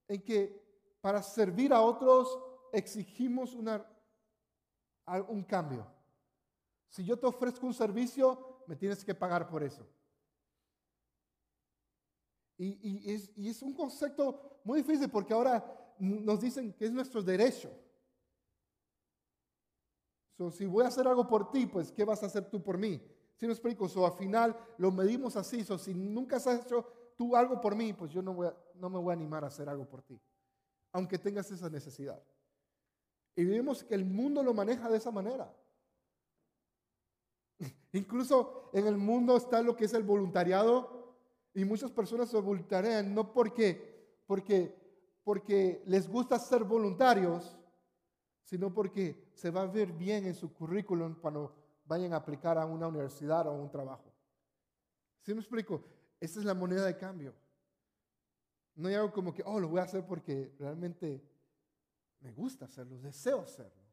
en 0.07 0.21
que 0.21 0.64
para 1.05 1.21
servir 1.21 1.71
a 1.71 1.81
otros 1.81 2.35
exigimos 2.73 3.53
un 3.53 5.43
cambio. 5.43 5.85
Si 6.89 7.05
yo 7.05 7.15
te 7.15 7.27
ofrezco 7.27 7.67
un 7.67 7.75
servicio, 7.75 8.63
me 8.65 8.75
tienes 8.75 9.05
que 9.05 9.13
pagar 9.13 9.47
por 9.47 9.61
eso. 9.61 9.87
Y, 12.57 13.13
es, 13.47 13.61
un 13.61 13.75
concepto 13.75 14.61
muy 14.63 14.81
difícil 14.81 15.07
porque 15.11 15.31
ahora 15.31 15.63
nos 15.99 16.41
dicen 16.41 16.73
que 16.73 16.85
es 16.85 16.91
nuestro 16.91 17.21
derecho. 17.21 17.69
si 20.53 20.65
voy 20.65 20.85
a 20.85 20.87
hacer 20.87 21.07
algo 21.07 21.27
por 21.27 21.51
ti, 21.51 21.67
pues 21.67 21.91
¿qué 21.91 22.03
vas 22.03 22.23
a 22.23 22.25
hacer 22.25 22.49
tú 22.49 22.63
por 22.63 22.79
mí? 22.79 22.99
Si 23.35 23.45
me 23.45 23.53
explico? 23.53 23.87
So, 23.87 24.07
al 24.07 24.13
final 24.13 24.57
lo 24.79 24.89
medimos 24.91 25.35
así. 25.35 25.63
So, 25.63 25.77
si 25.77 25.93
nunca 25.93 26.37
has 26.37 26.47
hecho 26.47 27.13
tú 27.15 27.35
algo 27.35 27.61
por 27.61 27.75
mí, 27.75 27.93
pues 27.93 28.11
yo 28.11 28.23
no 28.23 28.33
me 28.33 28.99
voy 28.99 29.11
a 29.11 29.13
animar 29.13 29.43
a 29.43 29.49
hacer 29.49 29.69
algo 29.69 29.87
por 29.87 30.01
ti. 30.01 30.19
Aunque 30.95 31.19
tengas 31.19 31.51
esa 31.51 31.69
necesidad. 31.69 32.23
Y 33.35 33.43
vemos 33.43 33.83
que 33.83 33.95
el 33.95 34.05
mundo 34.05 34.41
lo 34.41 34.53
maneja 34.53 34.89
de 34.89 34.95
esa 34.95 35.11
manera. 35.11 35.53
Incluso 37.91 38.69
en 38.71 38.87
el 38.87 38.95
mundo 38.95 39.35
está 39.35 39.61
lo 39.61 39.75
que 39.75 39.83
es 39.83 39.93
el 39.93 40.03
voluntariado 40.03 41.17
y 41.53 41.65
muchas 41.65 41.91
personas 41.91 42.29
se 42.29 42.39
voluntarian 42.39 43.13
no 43.13 43.33
porque, 43.33 44.21
porque, 44.25 44.73
porque 45.21 45.83
les 45.85 46.07
gusta 46.07 46.39
ser 46.39 46.63
voluntarios, 46.63 47.57
sino 48.45 48.73
porque 48.73 49.31
se 49.33 49.51
va 49.51 49.63
a 49.63 49.67
ver 49.67 49.91
bien 49.91 50.25
en 50.25 50.33
su 50.33 50.53
currículum 50.53 51.15
cuando 51.15 51.53
vayan 51.83 52.13
a 52.13 52.17
aplicar 52.17 52.57
a 52.57 52.65
una 52.65 52.87
universidad 52.87 53.47
o 53.47 53.49
a 53.49 53.53
un 53.53 53.69
trabajo. 53.69 54.13
¿Sí 55.23 55.33
me 55.33 55.41
explico? 55.41 55.83
Esa 56.21 56.39
es 56.39 56.45
la 56.45 56.53
moneda 56.53 56.85
de 56.85 56.95
cambio. 56.95 57.33
No 58.75 58.87
hay 58.87 58.95
algo 58.95 59.11
como 59.11 59.33
que, 59.33 59.41
oh, 59.45 59.59
lo 59.59 59.69
voy 59.69 59.79
a 59.79 59.83
hacer 59.83 60.05
porque 60.05 60.53
realmente 60.59 61.23
me 62.19 62.31
gusta 62.31 62.65
hacerlo, 62.65 62.97
deseo 62.99 63.41
hacerlo. 63.41 63.83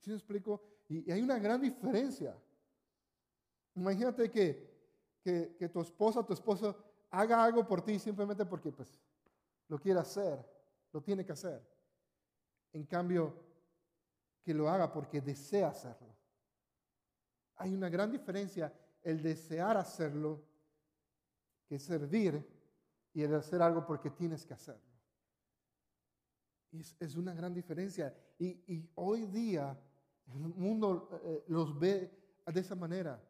¿Sí 0.00 0.10
me 0.10 0.16
explico? 0.16 0.62
Y, 0.88 1.10
hay 1.10 1.20
una 1.22 1.38
gran 1.38 1.60
diferencia. 1.60 2.36
Imagínate 3.76 4.30
que, 4.30 4.68
que, 5.22 5.54
que, 5.56 5.68
tu 5.68 5.80
esposa, 5.80 6.24
tu 6.24 6.32
esposo 6.32 6.76
haga 7.10 7.44
algo 7.44 7.66
por 7.66 7.82
ti 7.82 7.98
simplemente 7.98 8.44
porque 8.44 8.72
pues, 8.72 9.00
lo 9.68 9.78
quiere 9.78 10.00
hacer, 10.00 10.44
lo 10.92 11.00
tiene 11.00 11.24
que 11.24 11.32
hacer. 11.32 11.62
En 12.72 12.84
cambio, 12.86 13.50
que 14.42 14.54
lo 14.54 14.68
haga 14.68 14.92
porque 14.92 15.20
desea 15.20 15.68
hacerlo. 15.68 16.16
Hay 17.56 17.74
una 17.74 17.88
gran 17.88 18.10
diferencia 18.10 18.72
el 19.02 19.22
desear 19.22 19.76
hacerlo 19.76 20.42
que 21.66 21.78
servir 21.78 22.44
y 23.12 23.22
el 23.22 23.34
hacer 23.34 23.62
algo 23.62 23.86
porque 23.86 24.10
tienes 24.10 24.44
que 24.46 24.54
hacerlo. 24.54 24.90
Es, 26.72 26.96
es 27.00 27.16
una 27.16 27.34
gran 27.34 27.52
diferencia. 27.52 28.14
Y, 28.38 28.88
hoy 28.94 29.26
día 29.26 29.78
el 30.32 30.38
mundo 30.38 31.08
eh, 31.24 31.44
los 31.48 31.78
ve 31.78 32.10
de 32.46 32.60
esa 32.60 32.74
manera. 32.74 33.20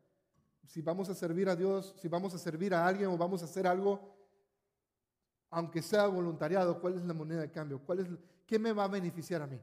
Si 0.67 0.83
vamos 0.83 1.09
a 1.09 1.15
servir 1.15 1.49
a 1.49 1.57
Dios, 1.57 1.95
si 1.99 2.09
vamos 2.09 2.35
a 2.35 2.39
servir 2.39 2.75
a 2.75 2.87
alguien 2.87 3.09
o 3.09 3.19
vamos 3.19 3.43
a 3.43 3.47
hacer 3.47 3.67
algo, 3.67 4.15
aunque 5.51 5.83
sea 5.83 6.07
voluntariado, 6.07 6.81
¿cuál 6.81 6.95
es 6.95 7.05
la 7.05 7.15
moneda 7.15 7.41
de 7.41 7.51
cambio? 7.51 7.81
¿Cuál 7.81 8.01
es, 8.01 8.09
¿Qué 8.47 8.59
me 8.59 8.73
va 8.73 8.85
a 8.85 8.89
beneficiar 8.89 9.43
a 9.43 9.47
mí? 9.47 9.61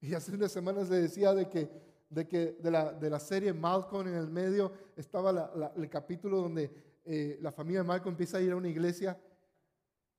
Y 0.00 0.14
hace 0.14 0.32
unas 0.32 0.50
semanas 0.50 0.88
le 0.88 0.96
decía 0.96 1.34
de 1.34 1.48
que, 1.48 1.70
de 2.08 2.26
que 2.26 2.52
de, 2.52 2.70
la, 2.70 2.92
de 2.92 3.10
la 3.10 3.20
serie 3.20 3.52
Malcolm 3.52 4.08
en 4.08 4.14
el 4.14 4.28
medio 4.28 4.72
estaba 4.96 5.72
el 5.76 5.88
capítulo 5.88 6.40
donde 6.40 6.87
eh, 7.10 7.38
la 7.40 7.50
familia 7.50 7.80
de 7.80 7.88
Malcolm 7.88 8.12
empieza 8.12 8.36
a 8.36 8.42
ir 8.42 8.52
a 8.52 8.56
una 8.56 8.68
iglesia 8.68 9.18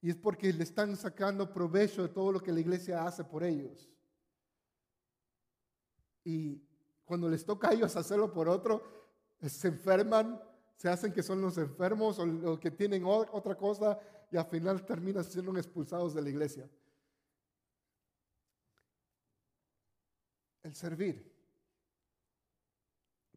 y 0.02 0.10
es 0.10 0.16
porque 0.16 0.52
le 0.52 0.64
están 0.64 0.98
sacando 0.98 1.54
provecho 1.54 2.02
de 2.02 2.10
todo 2.10 2.32
lo 2.32 2.40
que 2.40 2.52
la 2.52 2.62
iglesia 2.62 3.06
hace 3.06 3.24
por 3.24 3.44
ellos. 3.44 3.88
Y 6.24 6.64
cuando 7.06 7.30
les 7.30 7.46
toca 7.46 7.70
a 7.70 7.74
ellos 7.74 7.96
hacerlo 7.96 8.34
por 8.34 8.50
otro, 8.50 8.82
se 9.40 9.68
enferman, 9.68 10.42
se 10.78 10.90
hacen 10.90 11.14
que 11.14 11.22
son 11.22 11.40
los 11.42 11.60
enfermos 11.60 12.18
o 12.18 12.26
los 12.26 12.60
que 12.60 12.72
tienen 12.72 13.04
otra 13.06 13.56
cosa 13.56 14.00
y 14.32 14.38
al 14.38 14.48
final 14.48 14.84
terminan 14.84 15.24
siendo 15.24 15.56
expulsados 15.58 16.16
de 16.16 16.24
la 16.24 16.30
iglesia. 16.30 16.68
El 20.64 20.74
servir. 20.74 21.32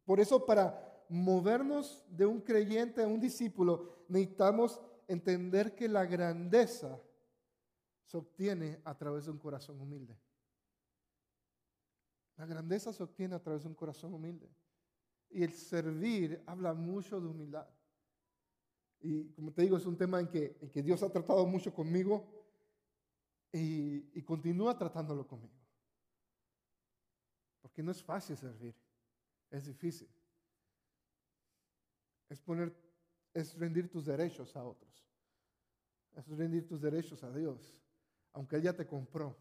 Por 0.07 0.21
eso 0.21 0.43
para 0.47 0.92
movernos 1.13 2.03
de 2.09 2.25
un 2.25 2.41
creyente 2.41 3.03
a 3.03 3.07
un 3.07 3.21
discípulo 3.21 4.07
necesitamos 4.09 4.81
entender 5.07 5.75
que 5.75 5.87
la 5.87 6.07
grandeza 6.07 6.99
se 8.07 8.17
obtiene 8.17 8.81
a 8.83 8.97
través 8.97 9.27
de 9.27 9.31
un 9.31 9.39
corazón 9.39 9.79
humilde. 9.79 10.19
La 12.37 12.47
grandeza 12.47 12.95
se 12.95 13.03
obtiene 13.03 13.35
a 13.35 13.43
través 13.43 13.63
de 13.63 13.69
un 13.69 13.75
corazón 13.75 14.15
humilde. 14.15 14.49
Y 15.29 15.43
el 15.43 15.53
servir 15.53 16.43
habla 16.47 16.73
mucho 16.73 17.21
de 17.21 17.27
humildad. 17.27 17.69
Y 19.01 19.29
como 19.33 19.53
te 19.53 19.63
digo, 19.63 19.77
es 19.77 19.85
un 19.85 19.99
tema 19.99 20.19
en 20.19 20.29
que, 20.29 20.83
Dios 20.83 21.03
ha 21.03 21.11
tratado 21.11 21.45
mucho 21.47 21.75
conmigo 21.75 22.27
y 23.53 24.23
continúa 24.23 24.79
tratándolo 24.79 25.27
conmigo. 25.27 25.61
Porque 27.61 27.83
no 27.83 27.91
es 27.93 28.03
fácil 28.03 28.37
servir, 28.37 28.75
es 29.51 29.67
difícil. 29.67 30.09
Es 32.33 32.41
poner 32.41 32.73
es 33.35 33.55
rendir 33.59 33.91
tus 33.91 34.07
derechos 34.07 34.55
a 34.57 34.65
otros. 34.65 35.07
Es 36.15 36.27
rendir 36.29 36.67
tus 36.67 36.81
derechos 36.81 37.23
a 37.23 37.31
Dios, 37.31 37.75
aunque 38.33 38.57
Él 38.57 38.63
ya 38.63 38.73
te 38.73 38.87
compró. 38.87 39.37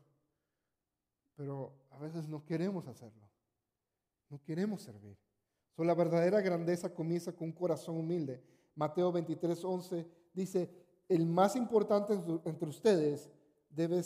Pero 1.35 1.73
a 1.89 1.97
veces 1.97 2.27
no 2.27 2.45
queremos 2.45 2.87
hacerlo. 2.87 3.29
No 4.29 4.41
queremos 4.41 4.81
servir. 4.81 5.17
So, 5.75 5.83
la 5.83 5.93
verdadera 5.93 6.41
grandeza 6.41 6.93
comienza 6.93 7.33
con 7.33 7.47
un 7.47 7.53
corazón 7.53 7.97
humilde. 7.97 8.41
Mateo 8.75 9.11
23, 9.11 9.63
11 9.63 10.07
dice, 10.33 10.69
el 11.09 11.25
más 11.25 11.55
importante 11.55 12.13
entre 12.45 12.69
ustedes 12.69 13.29
debe, 13.69 14.01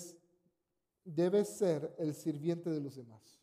debe 1.03 1.45
ser 1.45 1.95
el 1.99 2.15
sirviente 2.15 2.69
de 2.69 2.79
los 2.79 2.95
demás. 2.95 3.39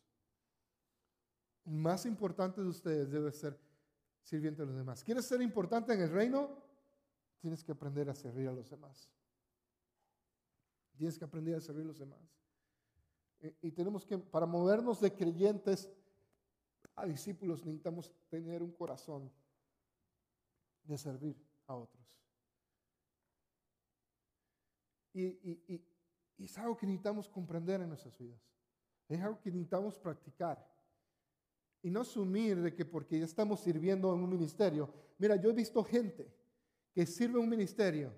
El 1.65 1.73
más 1.73 2.05
importante 2.05 2.61
de 2.61 2.67
ustedes 2.67 3.09
debe 3.09 3.31
ser 3.31 3.57
sirviente 4.23 4.61
a 4.61 4.65
los 4.65 4.75
demás. 4.75 5.03
¿Quieres 5.03 5.25
ser 5.25 5.41
importante 5.41 5.93
en 5.93 6.01
el 6.01 6.09
reino? 6.09 6.57
Tienes 7.39 7.63
que 7.63 7.73
aprender 7.73 8.09
a 8.09 8.15
servir 8.15 8.47
a 8.47 8.53
los 8.53 8.69
demás. 8.69 9.09
Tienes 10.95 11.17
que 11.17 11.25
aprender 11.25 11.55
a 11.55 11.61
servir 11.61 11.83
a 11.83 11.87
los 11.87 11.99
demás. 11.99 12.19
Y, 13.61 13.71
tenemos 13.71 14.05
que, 14.05 14.17
para 14.17 14.45
movernos 14.45 15.01
de 15.01 15.13
creyentes 15.13 15.89
a 16.95 17.05
discípulos, 17.05 17.65
necesitamos 17.65 18.13
tener 18.29 18.63
un 18.63 18.71
corazón 18.71 19.29
de 20.83 20.97
servir 20.97 21.35
a 21.67 21.75
otros. 21.75 22.03
Y, 25.11 25.25
y, 25.25 25.85
es 26.37 26.57
algo 26.57 26.77
que 26.77 26.85
necesitamos 26.85 27.27
comprender 27.27 27.81
en 27.81 27.89
nuestras 27.89 28.17
vidas. 28.17 28.41
Es 29.09 29.21
algo 29.21 29.39
que 29.41 29.51
necesitamos 29.51 29.99
practicar. 29.99 30.72
Y 31.83 31.91
no 31.91 32.01
asumir 32.01 32.61
de 32.61 32.73
que 32.73 32.85
porque 32.85 33.19
ya 33.19 33.25
estamos 33.25 33.59
sirviendo 33.59 34.11
en 34.15 34.21
un 34.21 34.29
ministerio. 34.29 34.89
Mira, 35.19 35.35
yo 35.35 35.49
he 35.49 35.53
visto 35.53 35.83
gente 35.83 36.33
que 36.93 37.05
sirve 37.05 37.37
un 37.37 37.49
ministerio 37.49 38.11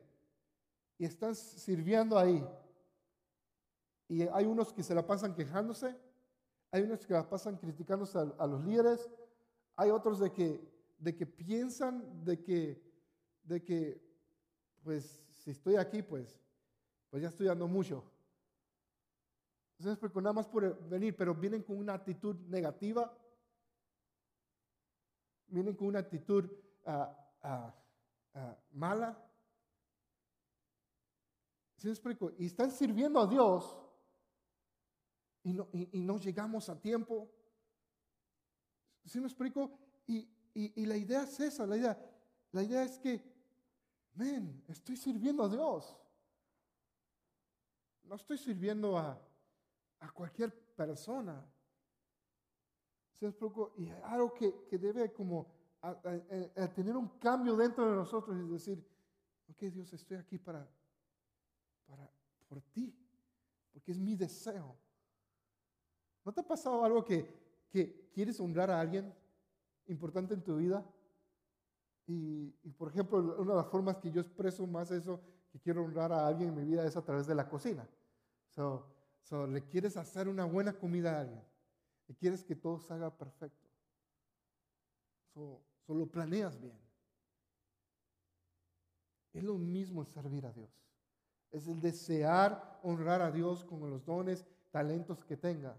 y 0.97 1.05
están 1.05 1.35
sirviendo 1.35 2.17
ahí. 2.17 2.47
Y 4.07 4.21
hay 4.21 4.45
unos 4.45 4.71
que 4.71 4.83
se 4.83 4.93
la 4.93 5.05
pasan 5.05 5.33
quejándose, 5.33 5.95
hay 6.71 6.83
unos 6.83 7.05
que 7.07 7.13
la 7.13 7.27
pasan 7.27 7.57
criticándose 7.57 8.19
a, 8.37 8.47
los 8.47 8.63
líderes, 8.63 9.09
hay 9.75 9.89
otros 9.89 10.19
de 10.19 10.31
que, 10.31 10.61
de 10.99 11.15
que 11.15 11.25
piensan 11.25 12.23
de 12.23 12.41
que, 12.43 12.81
de 13.43 13.63
que, 13.63 13.99
pues, 14.83 15.23
si 15.31 15.49
estoy 15.49 15.75
aquí, 15.77 16.03
pues, 16.03 16.39
pues 17.09 17.23
ya 17.23 17.29
estoy 17.29 17.47
dando 17.47 17.67
mucho. 17.67 18.03
Entonces, 19.79 19.97
porque 19.97 20.21
nada 20.21 20.33
más 20.33 20.47
por 20.47 20.87
venir, 20.87 21.15
pero 21.15 21.33
vienen 21.33 21.63
con 21.63 21.77
una 21.77 21.93
actitud 21.93 22.35
negativa 22.47 23.11
vienen 25.47 25.75
con 25.75 25.87
una 25.87 25.99
actitud 25.99 26.49
ah, 26.85 27.15
ah, 27.41 27.73
ah, 28.33 28.57
mala. 28.71 29.21
¿Sí 31.77 31.89
explico? 31.89 32.31
Y 32.37 32.47
están 32.47 32.71
sirviendo 32.71 33.19
a 33.19 33.27
Dios 33.27 33.77
y 35.43 35.53
no, 35.53 35.67
y, 35.73 36.01
no 36.01 36.19
llegamos 36.19 36.69
a 36.69 36.79
tiempo. 36.79 37.29
¿Sí 39.03 39.19
me 39.19 39.27
explico? 39.27 39.77
Y, 40.07 40.27
la 40.85 40.95
idea 40.95 41.23
es 41.23 41.39
esa, 41.39 41.67
la 41.67 41.75
idea, 41.75 41.99
la 42.51 42.63
idea 42.63 42.83
es 42.83 42.97
que, 42.97 43.21
ven, 44.13 44.63
estoy 44.69 44.95
sirviendo 44.95 45.43
a 45.43 45.49
Dios. 45.49 45.97
no 48.03 48.15
estoy 48.15 48.37
sirviendo 48.37 48.97
a, 48.97 49.21
a 49.99 50.11
cualquier 50.11 50.53
persona. 50.75 51.45
Y 53.77 53.89
algo 54.03 54.33
que, 54.33 54.65
que 54.69 54.77
debe 54.77 55.11
como 55.13 55.47
tener 56.75 56.97
un 56.97 57.07
cambio 57.19 57.55
dentro 57.55 57.89
de 57.89 57.95
nosotros 57.95 58.35
y 58.37 58.51
decir, 58.51 58.85
ok 59.49 59.59
Dios, 59.71 59.93
estoy 59.93 60.17
aquí 60.17 60.37
para, 60.37 60.67
para, 61.85 62.09
por 62.47 62.61
ti, 62.61 62.93
porque 63.71 63.91
es 63.91 63.99
mi 63.99 64.15
deseo. 64.15 64.75
¿No 66.23 66.33
te 66.33 66.41
ha 66.41 66.47
pasado 66.47 66.83
algo 66.83 67.05
que, 67.05 67.25
que 67.69 68.09
quieres 68.11 68.39
honrar 68.39 68.71
a 68.71 68.79
alguien 68.79 69.13
importante 69.87 70.33
en 70.33 70.43
tu 70.43 70.57
vida? 70.57 70.83
Y, 72.07 72.49
por 72.77 72.89
ejemplo, 72.89 73.17
una 73.39 73.51
de 73.51 73.57
las 73.57 73.67
formas 73.67 73.97
que 73.97 74.11
yo 74.11 74.21
expreso 74.21 74.65
más 74.67 74.91
eso, 74.91 75.21
que 75.51 75.59
quiero 75.59 75.83
honrar 75.83 76.11
a 76.11 76.27
alguien 76.27 76.49
en 76.49 76.55
mi 76.55 76.63
vida, 76.63 76.85
es 76.85 76.95
a 76.95 77.03
través 77.03 77.25
de 77.25 77.33
la 77.33 77.47
cocina. 77.47 77.87
So, 78.49 78.85
so, 79.23 79.47
le 79.47 79.63
quieres 79.67 79.97
hacer 79.97 80.27
una 80.27 80.45
buena 80.45 80.73
comida 80.73 81.17
a 81.17 81.21
alguien 81.21 81.54
y 82.07 82.13
quieres 82.13 82.43
que 82.43 82.55
todo 82.55 82.79
salga 82.79 83.15
perfecto. 83.15 83.69
Solo 85.85 86.07
planeas 86.07 86.59
bien. 86.59 86.79
Es 89.33 89.43
lo 89.43 89.57
mismo 89.57 90.01
el 90.01 90.07
servir 90.07 90.45
a 90.45 90.53
Dios. 90.53 90.71
Es 91.51 91.67
el 91.67 91.81
desear 91.81 92.79
honrar 92.83 93.21
a 93.21 93.31
Dios 93.31 93.63
con 93.65 93.89
los 93.89 94.05
dones, 94.05 94.45
talentos 94.71 95.23
que 95.25 95.35
tenga. 95.35 95.77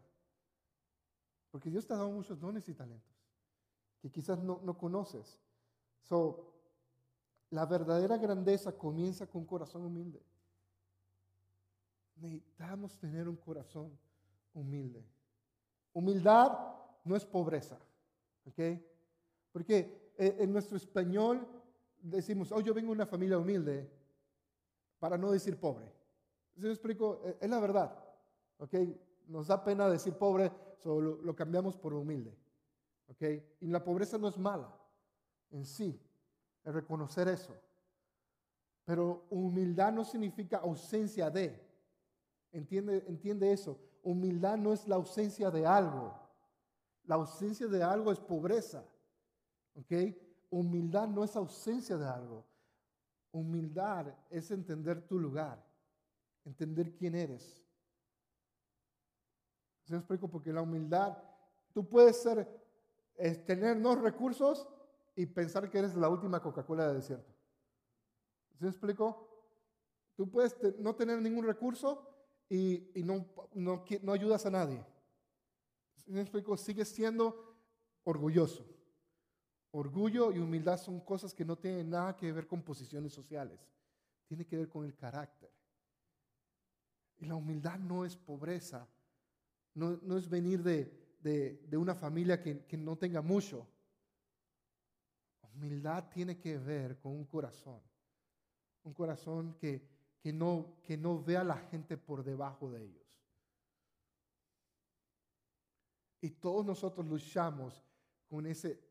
Porque 1.50 1.71
Dios 1.71 1.87
te 1.87 1.95
ha 1.95 1.97
dado 1.97 2.11
muchos 2.11 2.38
dones 2.38 2.68
y 2.68 2.75
talentos 2.75 3.16
que 4.06 4.11
quizás 4.11 4.42
no, 4.42 4.61
no 4.62 4.76
conoces. 4.76 5.40
So, 6.02 6.52
la 7.50 7.66
verdadera 7.66 8.16
grandeza 8.16 8.73
comienza 8.76 9.26
con 9.26 9.42
un 9.42 9.47
corazón 9.47 9.85
humilde. 9.85 10.23
Necesitamos 12.16 12.97
tener 12.99 13.28
un 13.28 13.37
corazón 13.37 13.99
humilde. 14.54 15.04
Humildad 15.97 16.59
no 17.05 17.17
es 17.17 17.25
pobreza, 17.25 17.79
¿ok? 18.45 18.61
Porque 19.50 20.12
eh, 20.19 20.37
en 20.41 20.53
nuestro 20.53 20.76
español 20.76 21.49
decimos, 22.03 22.53
oh, 22.53 22.61
yo 22.61 22.75
vengo 22.75 22.88
de 22.88 22.97
una 22.97 23.07
familia 23.07 23.38
humilde, 23.38 23.91
para 24.99 25.17
no 25.17 25.31
decir 25.31 25.59
pobre. 25.59 25.91
¿Sí 26.55 26.61
me 26.61 26.69
explico? 26.69 27.23
Eh, 27.25 27.38
es 27.41 27.49
la 27.49 27.59
verdad, 27.61 27.99
¿ok? 28.59 28.75
Nos 29.29 29.47
da 29.47 29.65
pena 29.65 29.88
decir 29.88 30.12
pobre, 30.12 30.53
solo 30.76 31.19
lo 31.23 31.35
cambiamos 31.35 31.79
por 31.79 31.95
humilde, 31.95 32.37
¿ok? 33.09 33.23
Y 33.61 33.69
la 33.69 33.83
pobreza 33.83 34.19
no 34.19 34.29
es 34.29 34.37
mala 34.37 34.71
en 35.50 35.65
sí, 35.65 35.99
es 36.62 36.75
reconocer 36.75 37.26
eso. 37.29 37.57
Pero 38.85 39.25
humildad 39.31 39.95
no 39.95 40.05
significa 40.05 40.59
ausencia 40.59 41.31
de. 41.31 41.59
¿Entiende, 42.53 43.03
entiende 43.09 43.50
eso? 43.50 43.79
Humildad 44.07 44.57
no 44.57 44.73
es 44.73 44.87
la 44.87 44.95
ausencia 44.95 45.51
de 45.51 45.67
algo. 45.67 46.15
La 47.07 47.17
ausencia 47.17 47.67
de 47.67 47.83
algo 47.83 48.13
es 48.13 48.21
pobreza. 48.21 48.85
¿Ok? 49.75 49.93
Humildad 50.49 51.09
no 51.09 51.25
es 51.25 51.35
ausencia 51.35 51.97
de 51.97 52.07
algo. 52.07 52.45
Humildad 53.33 54.15
es 54.31 54.49
entender 54.53 55.05
tu 55.09 55.19
lugar, 55.19 55.61
entender 56.45 56.95
quién 56.95 57.17
eres. 57.17 57.61
¿Se 59.83 59.97
explico? 59.97 60.29
Porque 60.29 60.53
la 60.53 60.63
humildad, 60.63 61.19
tú 61.75 61.89
puedes 61.89 62.23
ser, 62.23 62.49
tener 63.45 63.77
no 63.77 63.97
recursos 63.97 64.69
y 65.17 65.27
pensar 65.27 65.69
que 65.69 65.81
eres 65.81 65.97
la 65.97 66.09
última 66.09 66.41
Coca-Cola 66.41 66.87
del 66.87 66.99
desierto. 66.99 67.35
¿Se 68.57 68.65
me 68.65 68.71
explico? 68.71 69.29
Tú 70.15 70.31
puedes 70.31 70.57
no 70.79 70.95
tener 70.95 71.21
ningún 71.21 71.45
recurso 71.45 72.16
y, 72.49 73.03
no, 73.03 73.26
no, 73.55 73.85
ayudas 74.12 74.47
a 74.47 74.50
nadie. 74.50 74.85
¿Se 75.97 76.11
me? 76.11 76.57
Sigues 76.57 76.88
siendo 76.88 77.57
orgulloso. 78.05 78.65
Orgullo 79.73 80.32
y 80.32 80.39
humildad 80.39 80.78
son 80.78 81.00
cosas 81.00 81.35
que 81.35 81.45
no 81.45 81.56
tienen 81.56 81.91
nada 81.91 82.17
que 82.17 82.32
ver 82.32 82.47
con 82.47 82.63
posiciones 82.63 83.13
sociales. 83.13 83.61
Tiene 84.26 84.47
que 84.47 84.56
ver 84.56 84.69
con 84.69 84.85
el 84.85 84.95
carácter. 84.95 85.50
Y 87.19 87.26
la 87.26 87.35
humildad 87.35 87.78
no 87.78 88.04
es 88.04 88.17
pobreza. 88.17 88.89
No, 89.75 90.17
es 90.17 90.28
venir 90.28 90.63
de, 90.63 91.76
una 91.76 91.95
familia 91.95 92.41
que, 92.41 92.65
que 92.65 92.76
no 92.76 92.97
tenga 92.97 93.21
mucho. 93.21 93.67
Humildad 95.54 96.09
tiene 96.11 96.39
que 96.39 96.59
ver 96.59 96.99
con 96.99 97.13
un 97.13 97.25
corazón. 97.25 97.80
Un 98.85 98.95
corazón 98.95 99.54
que, 99.59 99.96
que, 100.26 100.32
no, 100.32 100.75
que 100.82 100.97
no 100.97 101.23
vea 101.23 101.43
a 101.43 101.45
la 101.45 101.56
gente 101.56 101.97
por 101.97 102.25
debajo 102.25 102.69
de 102.69 102.82
ellos. 102.82 103.06
Y 106.21 106.30
todos 106.30 106.67
nosotros 106.67 107.06
luchamos 107.06 107.80
con 108.26 108.45
ese, 108.45 108.82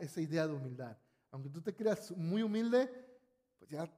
esa 0.00 0.20
idea 0.22 0.46
de 0.46 0.54
humildad. 0.54 0.96
Aunque 1.32 1.50
tú 1.50 1.60
te 1.60 1.74
creas 1.74 2.16
muy 2.16 2.40
humilde, 2.40 2.90
pues 3.58 3.70
ya, 3.70 3.92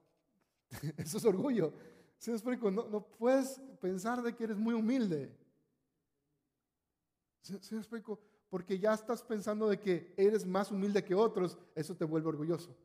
eso 0.97 1.19
es 1.19 1.23
orgullo. 1.23 1.71
¿Sí 2.17 2.33
No, 2.33 2.69
no 2.89 3.01
puedes 3.01 3.61
pensar 3.79 4.21
de 4.21 4.35
que 4.35 4.43
eres 4.43 4.57
muy 4.57 4.75
humilde. 4.75 5.33
¿Sí, 7.43 7.57
¿Sí 7.61 7.77
explico? 7.77 8.19
porque 8.49 8.77
ya 8.77 8.93
estás 8.93 9.23
pensando 9.23 9.69
de 9.69 9.79
que 9.79 10.13
eres 10.17 10.45
más 10.45 10.69
humilde 10.69 11.01
que 11.01 11.15
otros, 11.15 11.57
eso 11.75 11.95
te 11.95 12.03
vuelve 12.03 12.27
orgulloso. 12.27 12.75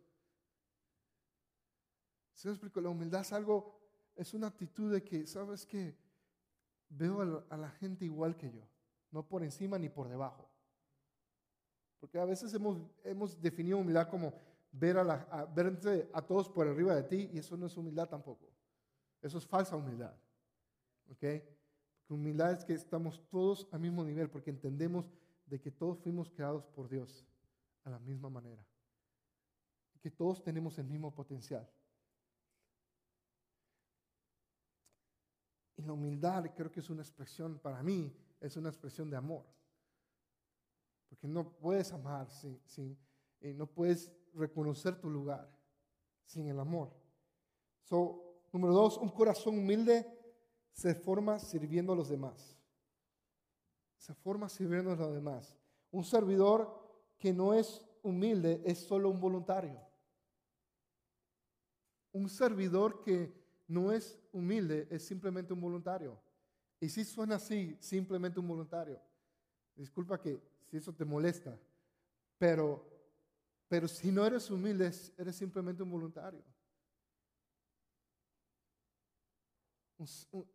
¿Se 2.37 2.49
me 2.49 2.53
explico? 2.53 2.81
La 2.83 2.91
humildad 2.91 3.23
es 3.23 3.33
algo, 3.33 3.81
es 4.15 4.35
una 4.35 4.49
actitud 4.49 4.93
de 4.93 5.03
que, 5.03 5.27
¿sabes 5.27 5.65
qué? 5.65 5.97
Veo 6.91 7.45
a 7.49 7.57
la 7.57 7.71
gente 7.71 8.05
igual 8.05 8.37
que 8.37 8.53
yo, 8.53 8.61
no 9.11 9.27
por 9.27 9.43
encima 9.43 9.79
ni 9.79 9.89
por 9.89 10.09
debajo. 10.09 10.49
Porque 11.99 12.19
a 12.19 12.27
veces 12.27 12.53
hemos, 12.53 12.79
hemos 13.03 13.41
definido 13.41 13.79
humildad 13.79 14.09
como 14.09 14.35
ver 14.71 14.99
a, 14.99 15.05
la, 15.05 15.27
a, 15.31 15.49
a 16.13 16.23
todos 16.23 16.49
por 16.51 16.69
arriba 16.69 16.95
de 16.95 17.03
ti 17.05 17.31
y 17.33 17.39
eso 17.39 17.57
no 17.57 17.67
es 17.67 17.77
humildad 17.77 18.07
tampoco. 18.07 18.47
Eso 19.23 19.39
es 19.39 19.47
falsa 19.47 19.75
humildad. 19.75 20.15
¿Ok? 21.11 21.25
Porque 22.07 22.13
humildad 22.15 22.53
es 22.53 22.67
que 22.67 22.75
estamos 22.75 23.27
todos 23.31 23.67
al 23.73 23.81
mismo 23.81 24.05
nivel 24.05 24.29
porque 24.29 24.51
entendemos 24.51 25.11
de 25.47 25.59
que 25.59 25.71
todos 25.71 25.99
fuimos 25.99 26.31
creados 26.31 26.67
por 26.67 26.87
Dios 26.87 27.27
a 27.85 27.91
la 27.91 27.99
misma 27.99 28.29
manera. 28.29 28.63
Que 30.03 30.11
todos 30.11 30.43
tenemos 30.43 30.79
el 30.79 30.85
mismo 30.85 31.15
potencial. 31.15 31.67
Y 35.77 35.83
la 35.83 35.93
humildad 35.93 36.45
creo 36.55 36.71
que 36.71 36.81
es 36.81 36.91
una 36.91 37.03
expresión, 37.03 37.59
para 37.59 37.83
mí, 37.83 38.15
es 38.41 38.57
una 38.57 38.69
expresión 38.69 39.11
de 39.11 39.17
amor. 39.17 39.45
Porque 41.09 41.29
no 41.29 41.53
puedes 41.53 41.93
amar 41.93 42.31
sin, 42.31 42.61
sin 42.65 42.99
eh, 43.41 43.53
no 43.53 43.67
puedes 43.67 44.13
reconocer 44.35 44.99
tu 44.99 45.11
lugar 45.11 45.49
sin 46.25 46.49
el 46.49 46.59
amor. 46.59 46.91
So, 47.83 48.41
número 48.53 48.75
dos, 48.75 48.97
un 48.99 49.11
corazón 49.11 49.59
humilde 49.59 50.07
se 50.73 50.95
forma 50.95 51.39
sirviendo 51.39 51.93
a 51.93 51.97
los 51.97 52.09
demás 52.09 52.57
se 54.07 54.15
forma 54.15 54.49
sirviendo 54.49 54.93
a 54.93 54.97
los 54.97 55.13
demás. 55.13 55.57
Un 55.91 56.05
servidor 56.05 56.81
que 57.19 57.33
no 57.33 57.55
es 57.55 57.85
humilde 58.05 58.63
es 58.65 58.79
solo 58.79 59.11
un 59.11 59.19
voluntario. 59.19 59.81
Un 62.13 62.29
servidor 62.29 63.03
que 63.03 63.35
no 63.67 63.93
es 63.93 64.19
humilde 64.33 64.87
es 64.91 65.05
simplemente 65.05 65.53
un 65.53 65.61
voluntario. 65.61 66.21
Y 66.81 66.89
si 66.89 67.05
suena 67.05 67.37
así, 67.37 67.77
simplemente 67.81 68.39
un 68.39 68.49
voluntario. 68.49 69.01
Disculpa 69.75 70.21
que 70.21 70.41
si 70.71 70.77
eso 70.77 70.93
te 70.93 71.05
molesta, 71.05 71.59
pero, 72.39 72.85
pero 73.69 73.89
si 73.89 74.11
no 74.11 74.25
eres 74.25 74.51
humilde, 74.51 74.91
eres 75.17 75.37
simplemente 75.37 75.83
un 75.83 75.91
voluntario. 75.91 76.43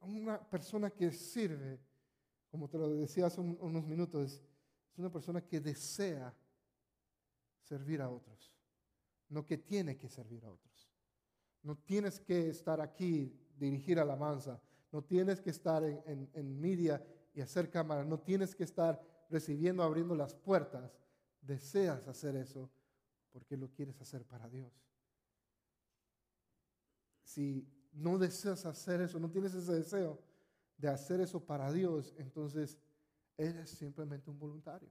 Una 0.01 0.39
persona 0.49 0.91
que 0.91 1.11
sirve 1.11 1.79
como 2.51 2.67
te 2.67 2.77
lo 2.77 2.89
decía 2.89 3.27
hace 3.27 3.39
unos 3.39 3.85
minutos, 3.85 4.43
es 4.91 4.99
una 4.99 5.09
persona 5.09 5.41
que 5.41 5.61
desea 5.61 6.35
servir 7.61 8.01
a 8.01 8.09
otros, 8.09 8.53
no 9.29 9.45
que 9.45 9.57
tiene 9.57 9.97
que 9.97 10.09
servir 10.09 10.43
a 10.43 10.51
otros. 10.51 10.70
No 11.63 11.77
tienes 11.77 12.19
que 12.19 12.49
estar 12.49 12.81
aquí, 12.81 13.37
dirigir 13.57 13.99
alabanza, 13.99 14.59
no 14.91 15.03
tienes 15.03 15.39
que 15.39 15.51
estar 15.51 15.83
en, 15.83 16.29
en, 16.33 16.59
media 16.59 17.03
y 17.33 17.41
hacer 17.41 17.69
cámara, 17.69 18.03
no 18.03 18.19
tienes 18.19 18.55
que 18.55 18.63
estar 18.63 19.01
recibiendo, 19.29 19.83
abriendo 19.83 20.15
las 20.15 20.33
puertas. 20.35 20.99
Deseas 21.41 22.07
hacer 22.07 22.35
eso 22.35 22.69
porque 23.31 23.55
lo 23.55 23.69
quieres 23.69 23.99
hacer 24.01 24.25
para 24.25 24.49
Dios. 24.49 24.73
Si 27.23 27.67
no 27.93 28.17
deseas 28.17 28.65
hacer 28.65 29.01
eso, 29.01 29.19
no 29.19 29.29
tienes 29.29 29.53
ese 29.53 29.73
deseo, 29.73 30.19
de 30.77 30.89
hacer 30.89 31.21
eso 31.21 31.39
para 31.39 31.71
Dios, 31.71 32.13
entonces 32.17 32.77
eres 33.37 33.69
simplemente 33.69 34.29
un 34.29 34.39
voluntario. 34.39 34.89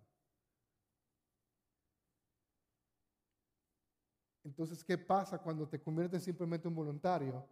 Entonces, 4.44 4.82
¿qué 4.82 4.96
pasa 4.96 5.38
cuando 5.38 5.68
te 5.68 5.80
conviertes 5.80 6.24
simplemente 6.24 6.68
en 6.68 6.74
voluntario? 6.74 7.44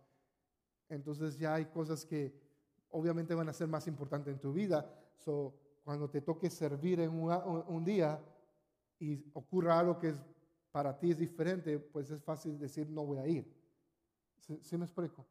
Entonces 0.89 1.39
ya 1.39 1.55
hay 1.55 1.67
cosas 1.67 2.05
que 2.05 2.33
obviamente 2.91 3.35
van 3.35 3.49
a 3.49 3.53
ser 3.53 3.69
más 3.69 3.87
importantes 3.87 4.33
en 4.33 4.41
tu 4.41 4.53
vida. 4.53 4.91
So, 5.17 5.55
cuando 5.85 6.09
te 6.09 6.21
toque 6.21 6.51
servir 6.51 7.01
en 7.01 7.11
un, 7.11 7.85
día 7.85 8.21
y 8.99 9.25
ocurra 9.33 9.79
algo 9.79 9.99
que 9.99 10.11
es, 10.11 10.23
para 10.71 10.99
ti 10.99 11.11
es 11.11 11.19
diferente, 11.19 11.79
pues 11.79 12.11
es 12.11 12.23
fácil 12.23 12.59
decir 12.59 12.89
no 12.89 13.05
voy 13.05 13.19
a 13.19 13.27
ir. 13.27 13.55
¿Sí, 14.63 14.79
me 14.79 14.85
explico? 14.85 15.27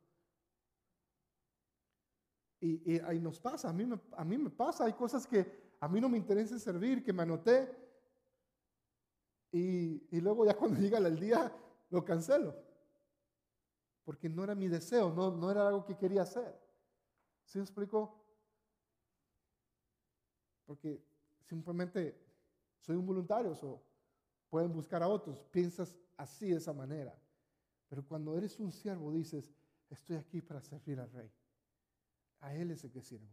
Y, 2.59 2.99
ahí 3.01 3.19
nos 3.19 3.39
pasa, 3.39 3.69
a 3.69 3.73
mí, 3.73 3.85
me, 3.85 3.99
a 4.13 4.25
mí 4.25 4.37
me 4.37 4.49
pasa, 4.49 4.85
hay 4.85 4.93
cosas 4.93 5.25
que 5.25 5.75
a 5.79 5.87
mí 5.87 6.01
no 6.01 6.09
me 6.09 6.17
interesa 6.17 6.57
servir, 6.57 7.03
que 7.03 7.13
me 7.13 7.23
anoté 7.23 7.86
y, 9.51 10.19
luego 10.19 10.45
ya 10.45 10.53
cuando 10.57 10.79
llega 10.79 10.97
el 10.99 11.19
día 11.19 11.51
lo 11.89 12.03
cancelo. 12.03 12.55
Porque 14.03 14.29
no 14.29 14.43
era 14.43 14.55
mi 14.55 14.67
deseo, 14.67 15.11
no, 15.11 15.31
no 15.31 15.51
era 15.51 15.67
algo 15.67 15.83
que 15.83 15.97
quería 15.97 16.21
hacer. 16.21 16.57
¿Sí 17.45 17.57
me 17.57 17.63
explico? 17.63 18.23
Porque 20.65 21.01
simplemente 21.45 22.17
soy 22.79 22.95
un 22.95 23.05
voluntario, 23.05 23.51
o 23.61 23.81
pueden 24.49 24.71
buscar 24.71 25.03
a 25.03 25.07
otros, 25.07 25.43
piensas 25.51 25.97
así 26.15 26.49
de 26.49 26.57
esa 26.57 26.73
manera. 26.73 27.17
Pero 27.89 28.05
cuando 28.05 28.37
eres 28.37 28.59
un 28.59 28.71
siervo 28.71 29.11
dices, 29.11 29.53
estoy 29.89 30.17
aquí 30.17 30.41
para 30.41 30.61
servir 30.61 30.99
al 30.99 31.11
rey. 31.11 31.31
A 32.39 32.53
él 32.53 32.71
es 32.71 32.83
el 32.83 32.91
que 32.91 33.01
sirvo. 33.01 33.27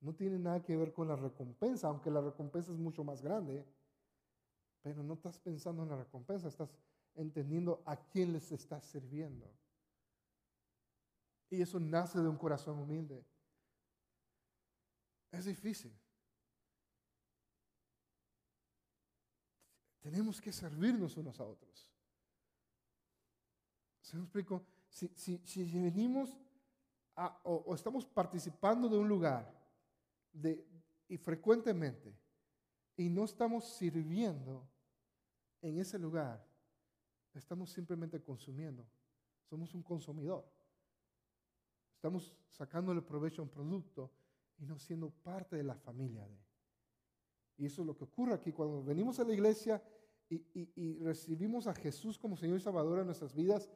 No 0.00 0.14
tiene 0.14 0.38
nada 0.38 0.62
que 0.62 0.76
ver 0.76 0.92
con 0.92 1.08
la 1.08 1.16
recompensa, 1.16 1.88
aunque 1.88 2.10
la 2.10 2.20
recompensa 2.20 2.72
es 2.72 2.78
mucho 2.78 3.04
más 3.04 3.22
grande. 3.22 3.66
Pero 4.82 5.02
no 5.02 5.14
estás 5.14 5.38
pensando 5.38 5.82
en 5.82 5.90
la 5.90 5.96
recompensa, 5.96 6.48
estás 6.48 6.74
entendiendo 7.14 7.82
a 7.84 7.96
quién 7.96 8.32
les 8.32 8.50
estás 8.52 8.84
sirviendo. 8.84 9.52
Y 11.50 11.60
eso 11.60 11.80
nace 11.80 12.20
de 12.20 12.28
un 12.28 12.36
corazón 12.36 12.78
humilde. 12.78 13.24
Es 15.32 15.44
difícil. 15.44 15.92
Tenemos 20.00 20.40
que 20.40 20.52
servirnos 20.52 21.16
unos 21.16 21.38
a 21.40 21.44
otros. 21.44 21.88
¿Se 24.00 24.16
me 24.16 24.22
explico? 24.22 24.64
Si, 24.88 25.08
si, 25.44 25.64
venimos 25.64 26.36
o, 27.44 27.74
estamos 27.74 28.06
participando 28.06 28.88
de 28.88 28.96
un 28.96 29.08
lugar 29.08 29.54
y 31.06 31.16
frecuentemente 31.18 32.19
y 33.00 33.08
no 33.08 33.24
estamos 33.24 33.64
sirviendo 33.64 34.68
en 35.62 35.78
ese 35.78 35.98
lugar, 35.98 36.46
estamos 37.32 37.70
simplemente 37.70 38.20
consumiendo. 38.20 38.86
Somos 39.48 39.74
un 39.74 39.82
consumidor. 39.82 40.44
Estamos 41.94 42.36
sacándole 42.50 43.00
provecho 43.00 43.40
a 43.40 43.44
un 43.46 43.50
producto 43.50 44.10
y 44.58 44.66
no 44.66 44.78
siendo 44.78 45.08
parte 45.08 45.56
de 45.56 45.62
la 45.62 45.76
familia 45.76 46.28
de. 46.28 46.38
Y 47.56 47.64
eso 47.64 47.80
es 47.80 47.86
lo 47.86 47.96
que 47.96 48.04
ocurre 48.04 48.34
aquí 48.34 48.52
cuando 48.52 48.84
venimos 48.84 49.18
a 49.18 49.24
la 49.24 49.32
iglesia 49.32 49.82
y, 50.28 50.98
recibimos 50.98 51.68
a 51.68 51.74
Jesús 51.74 52.18
como 52.18 52.36
Señor 52.36 52.58
y 52.58 52.60
Salvador 52.60 52.98
en 52.98 53.06
nuestras 53.06 53.34
vidas 53.34 53.70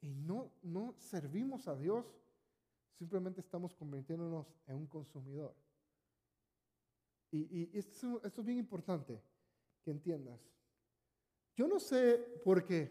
y 0.00 0.14
no, 0.14 0.50
no 0.62 0.94
servimos 0.96 1.68
a 1.68 1.76
Dios, 1.76 2.06
simplemente 2.94 3.42
estamos 3.42 3.74
convirtiéndonos 3.74 4.46
en 4.66 4.76
un 4.76 4.86
consumidor. 4.86 5.54
Y, 7.30 7.76
esto, 7.78 8.20
esto, 8.24 8.40
es 8.40 8.46
bien 8.46 8.58
importante 8.58 9.20
que 9.82 9.90
entiendas. 9.90 10.40
Yo 11.54 11.66
no 11.66 11.78
sé 11.78 12.18
por 12.44 12.64
qué, 12.64 12.90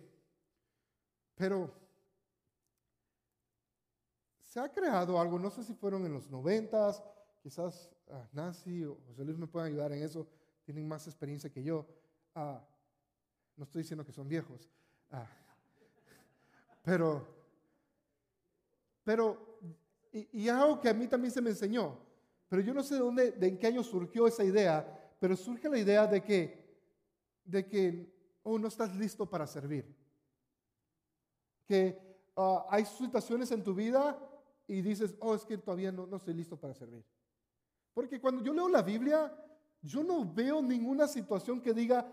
pero 1.35 1.73
se 4.41 4.59
ha 4.59 4.71
creado 4.71 5.19
algo, 5.19 5.39
no 5.39 5.49
sé 5.49 5.63
si 5.63 5.73
fueron 5.73 6.05
en 6.05 6.13
los 6.13 6.29
noventas, 6.29 7.03
quizás 7.41 7.89
ah, 8.09 8.27
Nancy 8.31 8.83
o 8.85 8.95
José 9.07 9.23
Luis 9.23 9.37
me 9.37 9.47
puedan 9.47 9.67
ayudar 9.67 9.91
en 9.93 10.03
eso, 10.03 10.27
tienen 10.63 10.87
más 10.87 11.07
experiencia 11.07 11.49
que 11.49 11.63
yo. 11.63 11.85
Ah, 12.33 12.65
no 13.55 13.63
estoy 13.63 13.83
diciendo 13.83 14.05
que 14.05 14.11
son 14.11 14.27
viejos. 14.27 14.69
Ah, 15.11 15.27
pero, 16.83 17.27
pero, 19.03 19.59
y, 20.11 20.47
algo 20.47 20.79
que 20.79 20.89
a 20.89 20.93
mí 20.93 21.07
también 21.07 21.31
se 21.33 21.41
me 21.41 21.49
enseñó, 21.49 21.99
pero 22.47 22.61
yo 22.61 22.73
no 22.73 22.83
sé 22.83 22.95
de 22.95 23.01
dónde, 23.01 23.31
de 23.31 23.47
en 23.47 23.57
qué 23.57 23.67
año 23.67 23.83
surgió 23.83 24.27
esa 24.27 24.43
idea, 24.43 25.15
pero 25.19 25.35
surge 25.35 25.69
la 25.69 25.79
idea 25.79 26.07
de 26.07 26.23
que, 26.23 26.65
de 27.43 27.67
que, 27.67 28.13
oh, 28.43 28.59
no 28.59 28.67
estás 28.67 28.95
listo 28.95 29.29
para 29.29 29.47
servir. 29.47 29.85
Que 31.65 31.99
hay 32.69 32.85
situaciones 32.85 33.51
en 33.51 33.63
tu 33.63 33.73
vida 33.73 34.19
y 34.67 34.81
dices, 34.81 35.15
oh, 35.19 35.35
es 35.35 35.45
que 35.45 35.57
todavía 35.57 35.91
no, 35.91 36.05
no 36.05 36.17
estoy 36.17 36.33
listo 36.33 36.57
para 36.57 36.73
servir. 36.73 37.03
Porque 37.93 38.19
cuando 38.19 38.43
yo 38.43 38.53
leo 38.53 38.67
la 38.67 38.81
Biblia, 38.81 39.33
yo 39.81 40.03
no 40.03 40.31
veo 40.31 40.61
ninguna 40.61 41.07
situación 41.07 41.61
que 41.61 41.73
diga 41.73 42.11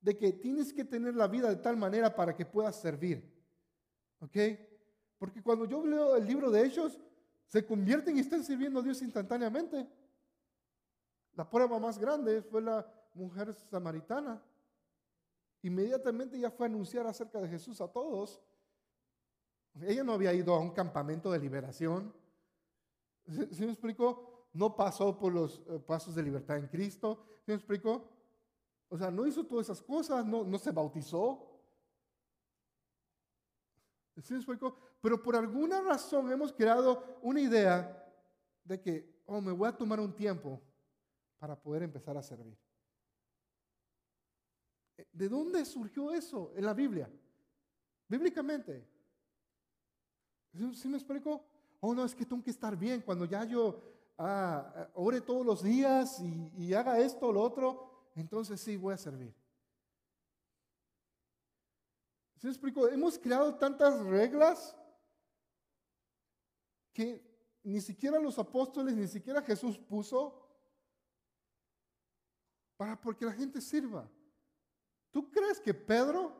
de 0.00 0.16
que 0.16 0.32
tienes 0.32 0.72
que 0.72 0.84
tener 0.84 1.14
la 1.14 1.26
vida 1.26 1.48
de 1.48 1.56
tal 1.56 1.76
manera 1.76 2.14
para 2.14 2.36
que 2.36 2.44
puedas 2.44 2.80
servir. 2.80 3.32
¿Ok? 4.20 4.36
Porque 5.18 5.42
cuando 5.42 5.64
yo 5.64 5.84
leo 5.84 6.16
el 6.16 6.26
libro 6.26 6.50
de 6.50 6.66
Hechos, 6.66 7.00
se 7.46 7.64
convierten 7.64 8.16
y 8.16 8.20
están 8.20 8.44
sirviendo 8.44 8.80
a 8.80 8.82
Dios 8.82 9.00
instantáneamente. 9.02 9.88
La 11.34 11.48
prueba 11.48 11.78
más 11.78 11.98
grande 11.98 12.42
fue 12.42 12.62
la 12.62 12.86
mujer 13.14 13.52
samaritana. 13.52 14.42
Inmediatamente 15.62 16.38
ya 16.38 16.50
fue 16.50 16.66
a 16.66 16.68
anunciar 16.68 17.06
acerca 17.06 17.40
de 17.40 17.48
Jesús 17.48 17.80
a 17.80 17.88
todos. 17.88 18.40
Ella 19.82 20.04
no 20.04 20.12
había 20.12 20.32
ido 20.32 20.54
a 20.54 20.60
un 20.60 20.70
campamento 20.70 21.30
de 21.30 21.38
liberación. 21.38 22.14
¿Sí 23.26 23.64
me 23.64 23.72
explico? 23.72 24.34
no 24.54 24.76
pasó 24.76 25.18
por 25.18 25.32
los 25.32 25.60
eh, 25.68 25.78
pasos 25.80 26.14
de 26.14 26.22
libertad 26.22 26.56
en 26.56 26.68
Cristo. 26.68 27.24
¿Me 27.46 27.54
explico? 27.54 28.08
O 28.88 28.96
sea, 28.96 29.10
no 29.10 29.26
hizo 29.26 29.44
todas 29.44 29.66
esas 29.66 29.82
cosas, 29.82 30.24
no, 30.24 30.44
no 30.44 30.58
se 30.58 30.70
bautizó. 30.70 31.53
¿Sí 34.22 34.34
me? 34.34 34.76
Pero 35.00 35.22
por 35.22 35.36
alguna 35.36 35.80
razón 35.80 36.30
hemos 36.30 36.52
creado 36.52 37.18
una 37.22 37.40
idea 37.40 38.00
de 38.62 38.80
que, 38.80 39.22
oh, 39.26 39.40
me 39.40 39.52
voy 39.52 39.68
a 39.68 39.76
tomar 39.76 40.00
un 40.00 40.14
tiempo 40.14 40.60
para 41.38 41.60
poder 41.60 41.82
empezar 41.82 42.16
a 42.16 42.22
servir. 42.22 42.56
¿De 45.12 45.28
dónde 45.28 45.64
surgió 45.64 46.12
eso 46.12 46.52
en 46.54 46.64
la 46.64 46.74
Biblia? 46.74 47.10
Bíblicamente. 48.08 48.88
¿Sí 50.74 50.88
me 50.88 50.96
explico? 50.96 51.44
Oh, 51.80 51.94
no, 51.94 52.04
es 52.04 52.14
que 52.14 52.24
tengo 52.24 52.42
que 52.42 52.50
estar 52.50 52.76
bien. 52.76 53.02
Cuando 53.02 53.24
ya 53.24 53.44
yo 53.44 53.82
ah, 54.16 54.88
ore 54.94 55.20
todos 55.20 55.44
los 55.44 55.62
días 55.62 56.20
y, 56.56 56.72
haga 56.72 56.98
esto 56.98 57.26
o 57.26 57.32
lo 57.32 57.42
otro, 57.42 58.10
entonces 58.14 58.60
sí 58.60 58.76
voy 58.76 58.94
a 58.94 58.96
servir. 58.96 59.34
¿Se? 62.52 62.60
Hemos 62.92 63.18
creado 63.18 63.54
tantas 63.54 64.00
reglas 64.04 64.76
que 66.92 67.22
ni 67.62 67.80
siquiera 67.80 68.18
los 68.18 68.38
apóstoles, 68.38 68.94
ni 68.94 69.08
siquiera 69.08 69.40
Jesús 69.42 69.78
puso 69.78 70.44
para 72.76 73.00
porque 73.00 73.24
la 73.24 73.32
gente 73.32 73.60
sirva. 73.60 74.08
¿Tú 75.10 75.30
crees 75.30 75.60
que 75.60 75.72
Pedro, 75.72 76.34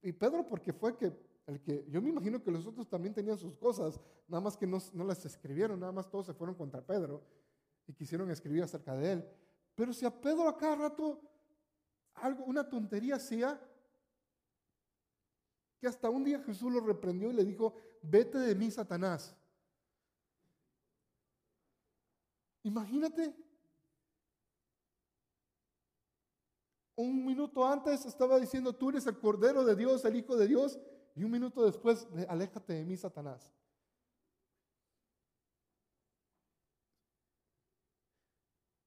y 0.00 0.12
Pedro 0.12 0.46
porque 0.46 0.72
fue 0.72 0.96
que 0.96 1.12
el 1.46 1.60
que 1.60 1.84
yo 1.88 2.00
me 2.00 2.08
imagino 2.08 2.42
que 2.42 2.50
los 2.50 2.66
otros 2.66 2.88
también 2.88 3.14
tenían 3.14 3.38
sus 3.38 3.56
cosas, 3.56 4.00
nada 4.26 4.40
más 4.40 4.56
que 4.56 4.66
no, 4.66 4.78
las 5.04 5.24
escribieron, 5.24 5.78
nada 5.78 5.92
más 5.92 6.08
todos 6.08 6.26
se 6.26 6.34
fueron 6.34 6.56
contra 6.56 6.84
Pedro 6.84 7.22
y 7.86 7.92
quisieron 7.92 8.30
escribir 8.30 8.62
acerca 8.62 8.94
de 8.96 9.12
él. 9.12 9.28
Pero 9.74 9.92
si 9.92 10.04
a 10.06 10.10
Pedro 10.10 10.48
a 10.48 10.56
cada 10.56 10.76
rato 10.76 11.20
algo, 12.14 12.44
una 12.44 12.68
tontería 12.68 13.16
hacía, 13.16 13.60
que 15.78 15.86
hasta 15.86 16.10
un 16.10 16.24
día 16.24 16.40
Jesús 16.40 16.72
lo 16.72 16.80
reprendió 16.80 17.30
y 17.30 17.34
le 17.34 17.44
dijo, 17.44 17.74
vete 18.02 18.38
de 18.38 18.54
mí, 18.54 18.70
Satanás. 18.70 19.36
Imagínate. 22.62 23.34
Un 26.96 27.24
minuto 27.24 27.64
antes 27.64 28.06
estaba 28.06 28.40
diciendo, 28.40 28.72
tú 28.72 28.88
eres 28.88 29.06
el 29.06 29.18
Cordero 29.18 29.64
de 29.64 29.76
Dios, 29.76 30.04
el 30.04 30.16
Hijo 30.16 30.36
de 30.36 30.48
Dios, 30.48 30.78
y 31.14 31.24
un 31.24 31.30
minuto 31.30 31.64
después, 31.64 32.08
aléjate 32.28 32.72
de 32.72 32.84
mí, 32.84 32.96
Satanás. 32.96 33.52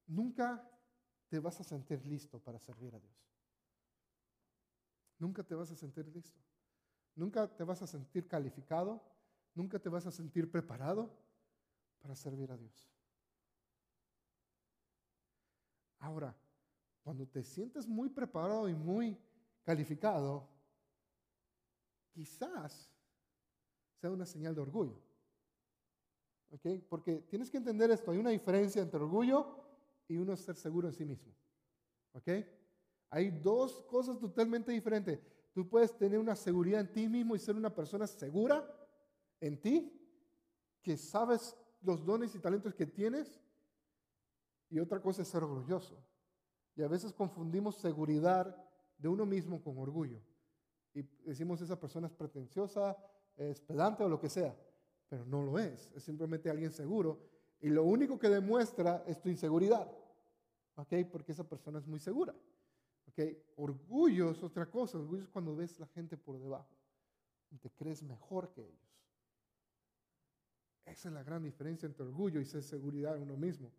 Nunca 0.08 0.68
te 1.30 1.40
vas 1.40 1.60
a 1.60 1.64
sentir 1.64 2.04
listo 2.06 2.40
para 2.40 2.60
servir 2.60 2.96
a 2.96 3.00
Dios. 3.00 3.30
Nunca 5.20 5.44
te 5.44 5.54
vas 5.54 5.70
a 5.70 5.76
sentir 5.76 6.08
listo. 6.08 6.40
Nunca 7.20 7.54
te 7.54 7.66
vas 7.66 7.82
a 7.82 7.88
sentir 7.88 8.30
calificado. 8.30 9.04
Nunca 9.54 9.78
te 9.78 9.90
vas 9.90 10.06
a 10.06 10.12
sentir 10.12 10.50
preparado 10.50 11.14
para 12.00 12.16
servir 12.16 12.50
a 12.50 12.56
Dios. 12.56 12.90
Ahora, 16.00 16.34
cuando 17.04 17.28
te 17.28 17.44
sientes 17.44 17.86
muy 17.86 18.08
preparado 18.08 18.70
y 18.70 18.74
muy 18.74 19.18
calificado, 19.64 20.48
quizás 22.14 22.90
sea 23.96 24.12
una 24.12 24.26
señal 24.26 24.56
de 24.56 24.62
orgullo. 24.62 24.98
¿ok? 26.52 26.68
Porque 26.88 27.18
tienes 27.30 27.52
que 27.52 27.58
entender 27.58 27.92
esto, 27.92 28.12
hay 28.12 28.18
una 28.18 28.30
diferencia 28.30 28.82
entre 28.82 28.98
orgullo 28.98 29.58
y 30.08 30.16
uno 30.16 30.38
ser 30.38 30.56
seguro 30.56 30.88
en 30.88 30.94
sí 30.94 31.04
mismo. 31.04 31.36
¿Ok? 32.14 32.30
Hay 33.10 33.30
dos 33.30 33.82
cosas 33.90 34.18
totalmente 34.20 34.72
diferentes. 34.72 35.20
Tú 35.54 35.68
puedes 35.68 35.98
tener 35.98 36.20
una 36.20 36.36
seguridad 36.36 36.82
en 36.82 36.92
ti 36.92 37.08
mismo 37.08 37.36
y 37.36 37.40
ser 37.40 37.56
una 37.56 37.74
persona 37.74 38.08
segura 38.08 38.66
en 39.40 39.60
ti, 39.60 39.96
que 40.82 40.98
sabes 40.98 41.56
los 41.82 42.06
dones 42.06 42.36
y 42.36 42.40
talentos 42.40 42.74
que 42.76 42.86
tienes, 42.86 43.42
y 44.70 44.80
otra 44.80 45.02
cosa 45.02 45.24
es 45.24 45.28
ser 45.28 45.44
orgulloso. 45.44 45.98
Y 46.76 46.84
a 46.84 46.88
veces 46.88 47.12
confundimos 47.14 47.76
seguridad 47.76 48.56
de 48.98 49.08
uno 49.08 49.26
mismo 49.26 49.62
con 49.62 49.78
orgullo. 49.78 50.22
Y 50.94 51.04
decimos 51.26 51.62
esa 51.62 51.80
persona 51.80 52.08
es 52.08 52.14
pretenciosa, 52.14 52.96
es 53.36 53.62
pedante 53.62 54.04
o 54.04 54.10
lo 54.10 54.20
que 54.20 54.30
sea, 54.30 54.56
pero 55.08 55.26
no 55.26 55.42
lo 55.42 55.58
es. 55.58 55.92
Es 55.96 56.04
simplemente 56.04 56.50
alguien 56.50 56.72
seguro. 56.72 57.20
Y 57.60 57.70
lo 57.70 57.84
único 57.84 58.20
que 58.20 58.30
demuestra 58.30 59.04
es 59.08 59.22
tu 59.22 59.30
inseguridad. 59.30 59.92
¿Ok? 60.76 60.94
Porque 61.12 61.32
esa 61.32 61.48
persona 61.48 61.80
es 61.80 61.88
muy 61.88 62.00
segura. 62.00 62.34
Orgullo 63.56 64.32
es 64.32 64.44
otra 64.44 64.70
cosa. 64.70 64.98
Orgullo 64.98 65.24
es 65.24 65.30
cuando 65.30 65.56
ves 65.56 65.80
la 65.80 65.88
gente 65.88 66.18
por 66.18 66.40
debajo 66.40 66.76
y 67.52 67.58
te 67.58 67.70
crees 67.72 68.04
mejor 68.04 68.50
que 68.52 68.62
ellos. 68.62 68.90
Esa 70.86 71.10
es 71.10 71.14
la 71.14 71.24
gran 71.24 71.44
diferencia 71.44 71.86
entre 71.86 72.06
orgullo 72.06 72.40
y 72.40 72.46
ser 72.46 72.64
seguridad 72.64 73.16
en 73.16 73.24
uno 73.24 73.38
mismo. 73.38 73.72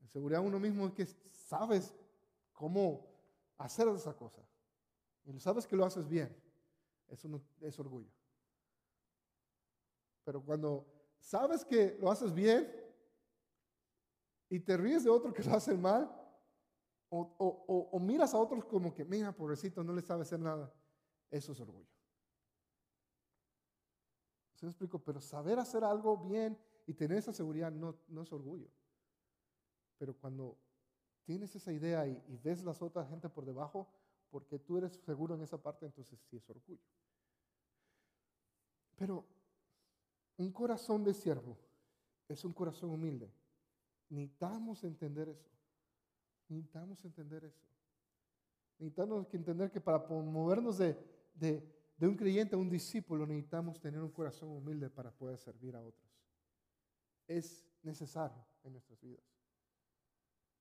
En 0.00 0.08
seguridad 0.08 0.40
en 0.40 0.48
uno 0.48 0.60
mismo 0.60 0.86
es 0.86 0.92
que 0.92 1.06
sabes 1.30 1.94
cómo 2.52 3.06
hacer 3.58 3.88
esa 3.88 4.14
cosa. 4.14 4.42
Y 5.24 5.38
sabes 5.40 5.66
que 5.66 5.76
lo 5.76 5.84
haces 5.84 6.08
bien. 6.08 6.34
Eso 7.08 7.40
es 7.60 7.78
orgullo. 7.78 8.10
Pero 10.24 10.42
cuando 10.42 10.86
sabes 11.18 11.64
que 11.64 11.96
lo 12.00 12.10
haces 12.10 12.32
bien 12.32 12.70
y 14.48 14.60
te 14.60 14.76
ríes 14.76 15.04
de 15.04 15.10
otro 15.10 15.32
que 15.32 15.42
lo 15.42 15.54
hace 15.54 15.74
mal, 15.74 16.21
o, 17.14 17.98
miras 18.00 18.32
a 18.34 18.38
otros 18.38 18.64
como 18.64 18.94
que, 18.94 19.04
mira, 19.04 19.32
pobrecito, 19.32 19.84
no 19.84 19.92
le 19.92 20.02
sabe 20.02 20.22
hacer 20.22 20.40
nada, 20.40 20.72
eso 21.30 21.52
es 21.52 21.60
orgullo. 21.60 21.90
¿Se 24.54 24.64
me 24.64 24.70
explico? 24.70 24.98
Pero 24.98 25.20
saber 25.20 25.58
hacer 25.58 25.84
algo 25.84 26.16
bien 26.16 26.58
y 26.86 26.94
tener 26.94 27.18
esa 27.18 27.32
seguridad 27.32 27.70
no, 27.70 27.96
no 28.08 28.22
es 28.22 28.32
orgullo. 28.32 28.70
Pero 29.98 30.16
cuando 30.16 30.56
tienes 31.24 31.54
esa 31.54 31.72
idea 31.72 32.06
y, 32.06 32.22
y 32.28 32.36
ves 32.38 32.64
las 32.64 32.80
otras 32.80 33.08
gente 33.08 33.28
por 33.28 33.44
debajo, 33.44 33.88
porque 34.30 34.58
tú 34.58 34.78
eres 34.78 34.92
seguro 35.04 35.34
en 35.34 35.42
esa 35.42 35.60
parte, 35.60 35.84
entonces 35.84 36.18
sí 36.30 36.36
es 36.36 36.48
orgullo. 36.48 36.80
Pero 38.96 39.26
un 40.38 40.50
corazón 40.52 41.04
de 41.04 41.12
siervo 41.12 41.58
es 42.28 42.44
un 42.44 42.52
corazón 42.52 42.90
humilde. 42.90 43.30
Necesitamos 44.08 44.84
entender 44.84 45.28
eso. 45.28 45.50
Necesitamos 46.52 47.02
entender 47.06 47.44
eso. 47.44 47.64
Necesitamos 48.78 49.32
entender 49.32 49.70
que 49.70 49.80
para 49.80 49.98
movernos 50.06 50.76
de, 50.76 50.98
de, 51.34 52.06
un 52.06 52.14
creyente 52.14 52.54
a 52.54 52.58
un 52.58 52.68
discípulo 52.68 53.26
necesitamos 53.26 53.80
tener 53.80 54.02
un 54.02 54.10
corazón 54.10 54.50
humilde 54.50 54.90
para 54.90 55.10
poder 55.10 55.38
servir 55.38 55.74
a 55.74 55.80
otros. 55.80 56.10
Es 57.26 57.64
necesario 57.82 58.44
en 58.64 58.72
nuestras 58.72 59.00
vidas. 59.00 59.24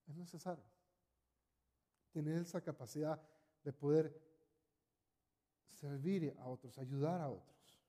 Es 0.07 0.15
necesario 0.15 0.63
tener 2.13 2.37
esa 2.37 2.61
capacidad 2.61 3.21
de 3.63 3.73
poder 3.73 4.17
servir 5.71 6.33
a 6.39 6.47
otros, 6.47 6.77
ayudar 6.77 7.19
a 7.19 7.29
otros. 7.29 7.83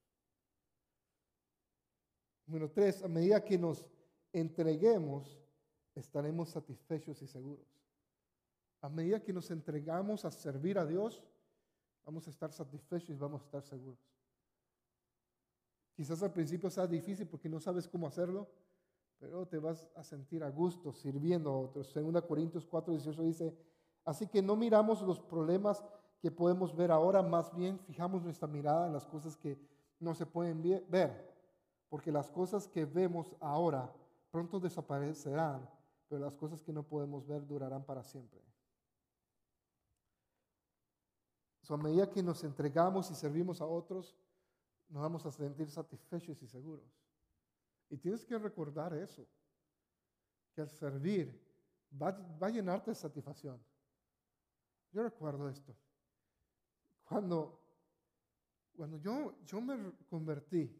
Número 2.47 2.69
tres, 2.69 3.03
a 3.05 3.09
medida 3.09 3.45
que 3.45 3.59
nos 3.59 3.87
entreguemos, 4.33 5.41
estaremos 5.95 6.49
satisfechos 6.49 7.23
y 7.23 7.29
seguros. 7.29 7.72
A 8.83 8.89
medida 8.89 9.23
que 9.23 9.33
nos 9.33 9.51
entregamos 9.51 10.25
a 10.25 10.31
servir 10.31 10.77
a 10.79 10.85
Dios, 10.85 11.23
vamos 12.05 12.27
a 12.27 12.31
estar 12.31 12.53
satisfechos 12.53 13.11
y 13.11 13.15
vamos 13.15 13.43
a 13.43 13.45
estar 13.45 13.63
seguros. 13.63 13.99
Quizás 15.95 16.23
al 16.23 16.33
principio 16.33 16.69
sea 16.69 16.87
difícil 16.87 17.29
porque 17.29 17.49
no 17.49 17.61
sabes 17.61 17.87
cómo 17.87 18.09
hacerlo, 18.09 18.49
pero 19.21 19.47
te 19.47 19.59
vas 19.59 19.89
a 19.95 20.03
sentir 20.03 20.43
a 20.43 20.51
gusto 20.51 20.93
sirviendo 20.93 21.51
a 21.51 21.61
otros. 21.61 21.95
2 21.95 22.23
Corintios 22.23 22.67
4, 22.67 22.93
18 22.93 23.23
dice, 23.23 23.57
Así 24.05 24.27
que 24.27 24.43
no 24.43 24.57
miramos 24.57 25.01
los 25.03 25.21
problemas 25.21 25.85
que 26.21 26.31
podemos 26.31 26.75
ver 26.75 26.91
ahora, 26.91 27.23
más 27.23 27.55
bien 27.55 27.79
fijamos 27.79 28.23
nuestra 28.23 28.49
mirada 28.49 28.89
en 28.89 28.93
las 28.93 29.07
cosas 29.07 29.37
que 29.37 29.57
no 30.01 30.15
se 30.15 30.27
pueden 30.27 30.61
ver, 30.89 31.33
porque 31.89 32.11
las 32.11 32.31
cosas 32.31 32.67
que 32.67 32.85
vemos 32.85 33.33
ahora 33.39 33.93
pronto 34.33 34.59
desaparecerán, 34.59 35.69
pero 36.09 36.25
las 36.25 36.35
cosas 36.35 36.61
que 36.63 36.73
no 36.73 36.83
podemos 36.83 37.25
ver 37.27 37.47
durarán 37.47 37.85
para 37.85 38.03
siempre. 38.03 38.41
A 41.75 41.79
medida 41.79 42.11
que 42.11 42.23
nos 42.23 42.45
entregamos 42.45 43.11
y 43.11 43.15
servimos 43.15 43.61
a 43.61 43.67
otros, 43.67 44.17
nos 44.89 45.03
vamos 45.03 45.25
a 45.27 45.31
sentir 45.31 45.71
satisfechos 45.71 46.43
y 46.43 46.47
seguros. 46.47 46.91
Y 47.89 47.97
tienes 47.97 48.25
que 48.25 48.39
recordar 48.39 48.95
eso, 48.95 49.27
que 50.55 50.61
al 50.61 50.71
servir 50.71 51.41
va, 52.01 52.11
va 52.11 52.47
a 52.47 52.51
llenarte 52.51 52.91
de 52.91 52.95
satisfacción. 52.95 53.63
Yo 54.93 55.03
recuerdo 55.03 55.49
esto. 55.49 55.75
Cuando, 57.05 57.61
cuando 58.77 58.99
yo, 58.99 59.35
yo 59.45 59.61
me 59.61 59.93
convertí, 60.09 60.75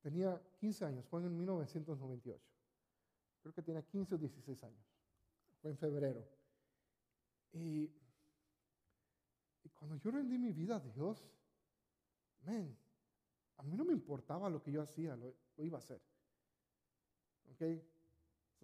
tenía 0.00 0.40
15 0.58 0.84
años, 0.84 1.06
fue 1.06 1.20
en 1.20 1.36
1998. 1.36 2.40
Creo 3.42 3.54
que 3.54 3.62
tenía 3.62 3.82
15 3.82 4.14
o 4.14 4.18
16 4.18 4.64
años. 4.64 4.86
Fue 5.60 5.70
en 5.70 5.78
febrero. 5.78 6.24
Y 7.52 7.90
cuando 9.78 9.96
yo 9.96 10.10
rendí 10.10 10.38
mi 10.38 10.52
vida 10.52 10.76
a 10.76 10.80
Dios, 10.80 11.24
man, 12.44 12.76
a 13.58 13.62
mí 13.62 13.76
no 13.76 13.84
me 13.84 13.92
importaba 13.92 14.50
lo 14.50 14.62
que 14.62 14.72
yo 14.72 14.82
hacía, 14.82 15.16
lo, 15.16 15.34
iba 15.58 15.78
a 15.78 15.80
hacer. 15.80 16.00
¿Ok? 17.52 17.62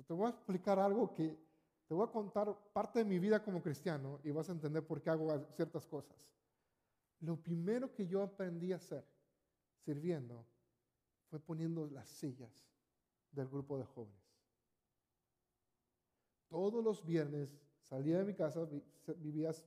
te 0.07 0.13
voy 0.13 0.27
a 0.27 0.31
explicar 0.31 0.79
algo 0.81 1.15
que 1.15 1.39
te 1.87 1.95
voy 1.95 2.07
a 2.07 2.11
contar 2.11 2.53
parte 2.73 2.99
de 2.99 3.05
mi 3.05 3.19
vida 3.19 3.43
como 3.43 3.63
cristiano 3.63 4.19
y 4.25 4.33
vas 4.33 4.49
a 4.49 4.53
entender 4.53 4.85
por 4.85 5.01
qué 5.01 5.11
hago 5.11 5.29
ciertas 5.51 5.87
cosas. 5.87 6.17
Lo 7.21 7.37
primero 7.37 7.95
que 7.95 8.07
yo 8.07 8.23
aprendí 8.23 8.73
a 8.73 8.77
hacer 8.77 9.07
sirviendo 9.85 10.45
fue 11.31 11.39
poniendo 11.39 11.87
las 11.87 12.09
sillas 12.09 12.67
del 13.31 13.49
grupo 13.49 13.79
de 13.79 13.85
jóvenes. 13.85 14.25
Todos 16.49 16.83
los 16.83 17.05
viernes 17.05 17.57
salía 17.81 18.19
de 18.19 18.25
mi 18.25 18.35
casa, 18.35 18.67
vivías 19.17 19.65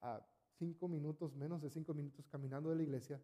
a 0.00 0.20
cinco 0.58 0.88
minutos, 0.88 1.34
menos 1.34 1.62
de 1.62 1.70
cinco 1.70 1.94
minutos 1.94 2.26
caminando 2.28 2.70
de 2.70 2.76
la 2.76 2.82
iglesia. 2.82 3.20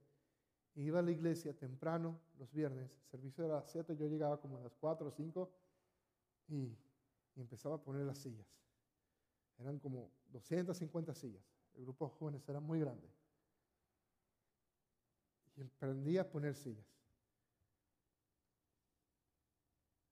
Iba 0.74 1.00
a 1.00 1.02
la 1.02 1.10
iglesia 1.10 1.52
temprano 1.52 2.18
los 2.38 2.52
viernes, 2.52 2.96
el 2.96 3.06
servicio 3.10 3.44
era 3.44 3.54
a 3.54 3.60
las 3.60 3.70
siete, 3.70 3.96
yo 3.96 4.06
llegaba 4.06 4.40
como 4.40 4.56
a 4.56 4.60
las 4.60 4.74
cuatro 4.76 5.08
o 5.08 5.10
cinco 5.10 5.50
y 6.48 6.76
y 7.36 7.40
empezaba 7.40 7.76
a 7.76 7.78
poner 7.82 8.02
las 8.02 8.18
sillas. 8.18 8.46
Eran 9.58 9.78
como 9.78 10.10
250 10.28 11.14
sillas. 11.14 11.42
El 11.74 11.82
grupo 11.82 12.06
de 12.06 12.12
jóvenes 12.12 12.48
era 12.48 12.60
muy 12.60 12.80
grande. 12.80 13.08
Y 15.56 15.62
aprendí 15.62 16.18
a 16.18 16.28
poner 16.28 16.54
sillas. 16.54 16.86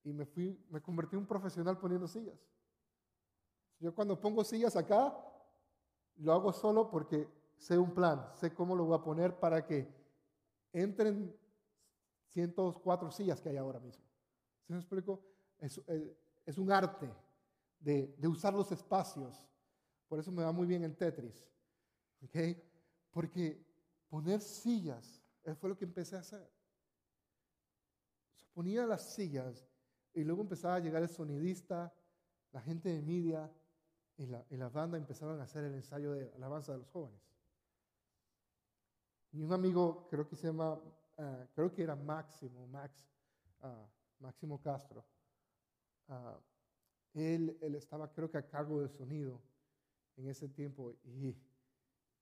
Y 0.04 0.12
me 0.12 0.26
fui, 0.26 0.58
me 0.70 0.80
convertí 0.80 1.16
en 1.16 1.20
un 1.20 1.26
profesional 1.26 1.78
poniendo 1.78 2.06
sillas. 2.06 2.38
Yo 3.80 3.94
cuando 3.94 4.20
pongo 4.20 4.44
sillas 4.44 4.76
acá, 4.76 5.16
lo 6.18 6.32
hago 6.32 6.52
solo 6.52 6.90
porque 6.90 7.28
sé 7.56 7.78
un 7.78 7.92
plan, 7.94 8.28
sé 8.34 8.52
cómo 8.54 8.74
lo 8.74 8.84
voy 8.84 8.96
a 8.96 9.02
poner 9.02 9.38
para 9.38 9.64
que 9.64 9.88
entren 10.72 11.34
104 12.26 13.10
sillas 13.10 13.40
que 13.40 13.48
hay 13.48 13.56
ahora 13.56 13.80
mismo. 13.80 14.04
¿Se 14.66 14.72
me 14.72 14.78
explico? 14.78 15.22
Es, 15.58 15.80
eh, 15.86 16.16
un 16.56 16.72
arte 16.72 17.12
de, 17.80 18.14
usar 18.26 18.54
los 18.54 18.70
espacios. 18.72 19.46
Por 20.08 20.18
eso 20.18 20.32
me 20.32 20.42
va 20.42 20.52
muy 20.52 20.66
bien 20.66 20.84
el 20.84 20.96
Tetris. 20.96 21.46
¿okay? 22.22 22.60
Porque 23.10 23.64
poner 24.08 24.40
sillas 24.40 25.22
fue 25.58 25.70
lo 25.70 25.76
que 25.76 25.84
empecé 25.84 26.16
a 26.16 26.20
hacer. 26.20 26.50
Se 28.34 28.46
ponía 28.52 28.86
las 28.86 29.14
sillas 29.14 29.66
y 30.14 30.24
luego 30.24 30.42
empezaba 30.42 30.76
a 30.76 30.80
llegar 30.80 31.02
el 31.02 31.08
sonidista, 31.08 31.92
la 32.52 32.60
gente 32.60 32.88
de 32.88 33.02
media 33.02 33.50
y 34.18 34.26
la, 34.26 34.44
la 34.50 34.68
banda 34.68 34.98
empezaban 34.98 35.40
a 35.40 35.44
hacer 35.44 35.64
el 35.64 35.74
ensayo 35.74 36.12
de 36.12 36.30
alabanza 36.34 36.72
de 36.72 36.78
los 36.78 36.88
jóvenes. 36.90 37.20
Y 39.32 39.42
un 39.42 39.52
amigo, 39.52 40.08
creo 40.10 40.28
que 40.28 40.36
se 40.36 40.48
llama, 40.48 40.80
ah, 41.16 41.46
creo 41.54 41.72
que 41.72 41.82
era 41.82 41.94
Máximo, 41.94 42.66
Max, 42.66 42.94
uh, 43.62 43.86
Máximo 44.20 44.60
Castro, 44.60 45.04
Ah, 46.08 46.40
él, 47.12 47.58
él, 47.60 47.74
estaba 47.74 48.10
creo 48.10 48.30
que 48.30 48.38
a 48.38 48.48
cargo 48.48 48.80
del 48.80 48.88
sonido 48.88 49.42
en 50.16 50.28
ese 50.28 50.48
tiempo 50.48 50.94
y, 51.04 51.36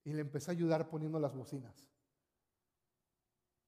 y 0.04 0.12
le 0.12 0.20
empecé 0.20 0.50
a 0.50 0.54
ayudar 0.54 0.88
poniendo 0.88 1.20
las 1.20 1.34
bocinas. 1.34 1.88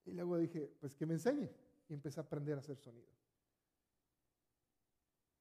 Y 0.05 0.13
luego 0.13 0.39
dije, 0.39 0.75
pues 0.81 0.97
que 0.97 1.07
me 1.07 1.15
enseñe. 1.15 1.49
Y 1.89 1.95
empecé 1.95 2.21
a 2.21 2.25
aprender 2.25 2.57
a 2.57 2.61
hacer 2.61 2.77
sonido. 2.77 3.09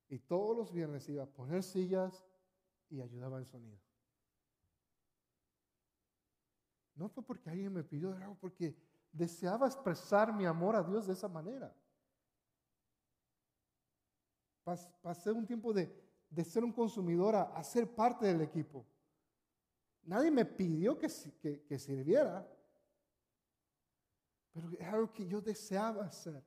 Y 0.09 0.19
todos 0.19 0.55
los 0.55 0.71
viernes 0.71 1.09
iba 1.09 1.23
a 1.23 1.27
poner 1.27 1.63
sillas 1.63 2.23
y 2.89 3.01
ayudaba 3.01 3.39
en 3.39 3.45
sonido. 3.45 3.79
No 6.95 7.09
fue 7.09 7.23
porque 7.23 7.49
alguien 7.49 7.73
me 7.73 7.83
pidió, 7.83 8.15
era 8.15 8.33
porque 8.35 8.75
deseaba 9.11 9.67
expresar 9.67 10.33
mi 10.33 10.45
amor 10.45 10.75
a 10.75 10.83
Dios 10.83 11.07
de 11.07 11.13
esa 11.13 11.27
manera. 11.27 11.73
Pasé 15.01 15.31
un 15.31 15.45
tiempo 15.45 15.71
de, 15.71 15.89
ser 16.43 16.63
un 16.63 16.73
consumidor 16.73 17.35
a, 17.35 17.63
ser 17.63 17.87
parte 17.87 18.25
del 18.25 18.41
equipo. 18.41 18.85
Nadie 20.03 20.31
me 20.31 20.43
pidió 20.43 20.97
que, 20.97 21.07
que 21.67 21.79
sirviera, 21.79 22.45
pero 24.51 24.71
era 24.71 24.93
algo 24.93 25.13
que 25.13 25.25
yo 25.25 25.39
deseaba 25.39 26.05
hacer. 26.05 26.43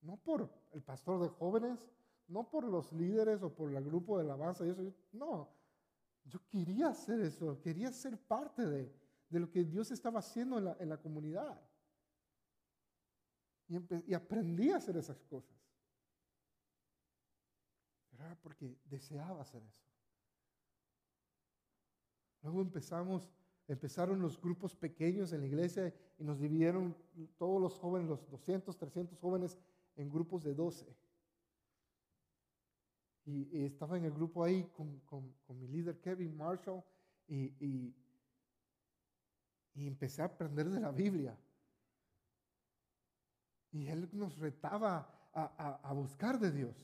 No 0.00 0.16
por 0.16 0.50
el 0.72 0.82
pastor 0.82 1.20
de 1.22 1.28
jóvenes, 1.28 1.78
no 2.32 2.48
por 2.48 2.64
los 2.64 2.90
líderes 2.92 3.42
o 3.42 3.54
por 3.54 3.72
el 3.74 3.84
grupo 3.84 4.16
de 4.16 4.24
alabanza 4.24 4.66
y 4.66 4.70
eso. 4.70 4.82
No, 5.12 5.50
yo 6.24 6.40
quería 6.48 6.88
hacer 6.88 7.20
eso, 7.20 7.60
quería 7.60 7.92
ser 7.92 8.18
parte 8.18 8.66
de, 8.66 8.90
lo 9.30 9.50
que 9.50 9.64
Dios 9.64 9.90
estaba 9.90 10.20
haciendo 10.20 10.58
en 10.58 10.88
la, 10.88 10.96
comunidad. 10.96 11.60
Y, 13.68 13.76
y, 14.10 14.14
aprendí 14.14 14.70
a 14.70 14.76
hacer 14.76 14.96
esas 14.96 15.22
cosas. 15.24 15.56
Era 18.12 18.36
porque 18.42 18.76
deseaba 18.84 19.40
hacer 19.40 19.62
eso. 19.62 19.82
Luego 22.42 22.60
empezamos, 22.60 23.30
empezaron 23.68 24.20
los 24.20 24.40
grupos 24.40 24.74
pequeños 24.74 25.32
en 25.32 25.40
la 25.40 25.46
iglesia 25.46 25.94
y 26.18 26.24
nos 26.24 26.40
dividieron 26.40 26.96
todos 27.38 27.60
los 27.60 27.78
jóvenes, 27.78 28.08
los 28.08 28.28
200, 28.30 28.76
300 28.76 29.18
jóvenes, 29.18 29.58
en 29.96 30.10
grupos 30.10 30.42
de 30.42 30.54
12. 30.54 30.94
Y, 33.24 33.64
estaba 33.64 33.96
en 33.96 34.04
el 34.04 34.12
grupo 34.12 34.42
ahí 34.42 34.64
con, 34.74 35.00
mi 35.48 35.68
líder 35.68 36.00
Kevin 36.00 36.36
Marshall 36.36 36.82
y, 37.28 37.54
y, 37.60 37.94
empecé 39.74 40.22
a 40.22 40.26
aprender 40.26 40.68
de 40.68 40.80
la 40.80 40.90
Biblia. 40.90 41.36
Y 43.70 43.88
él 43.88 44.08
nos 44.12 44.38
retaba 44.38 45.30
a, 45.32 45.92
buscar 45.94 46.38
de 46.38 46.50
Dios. 46.50 46.76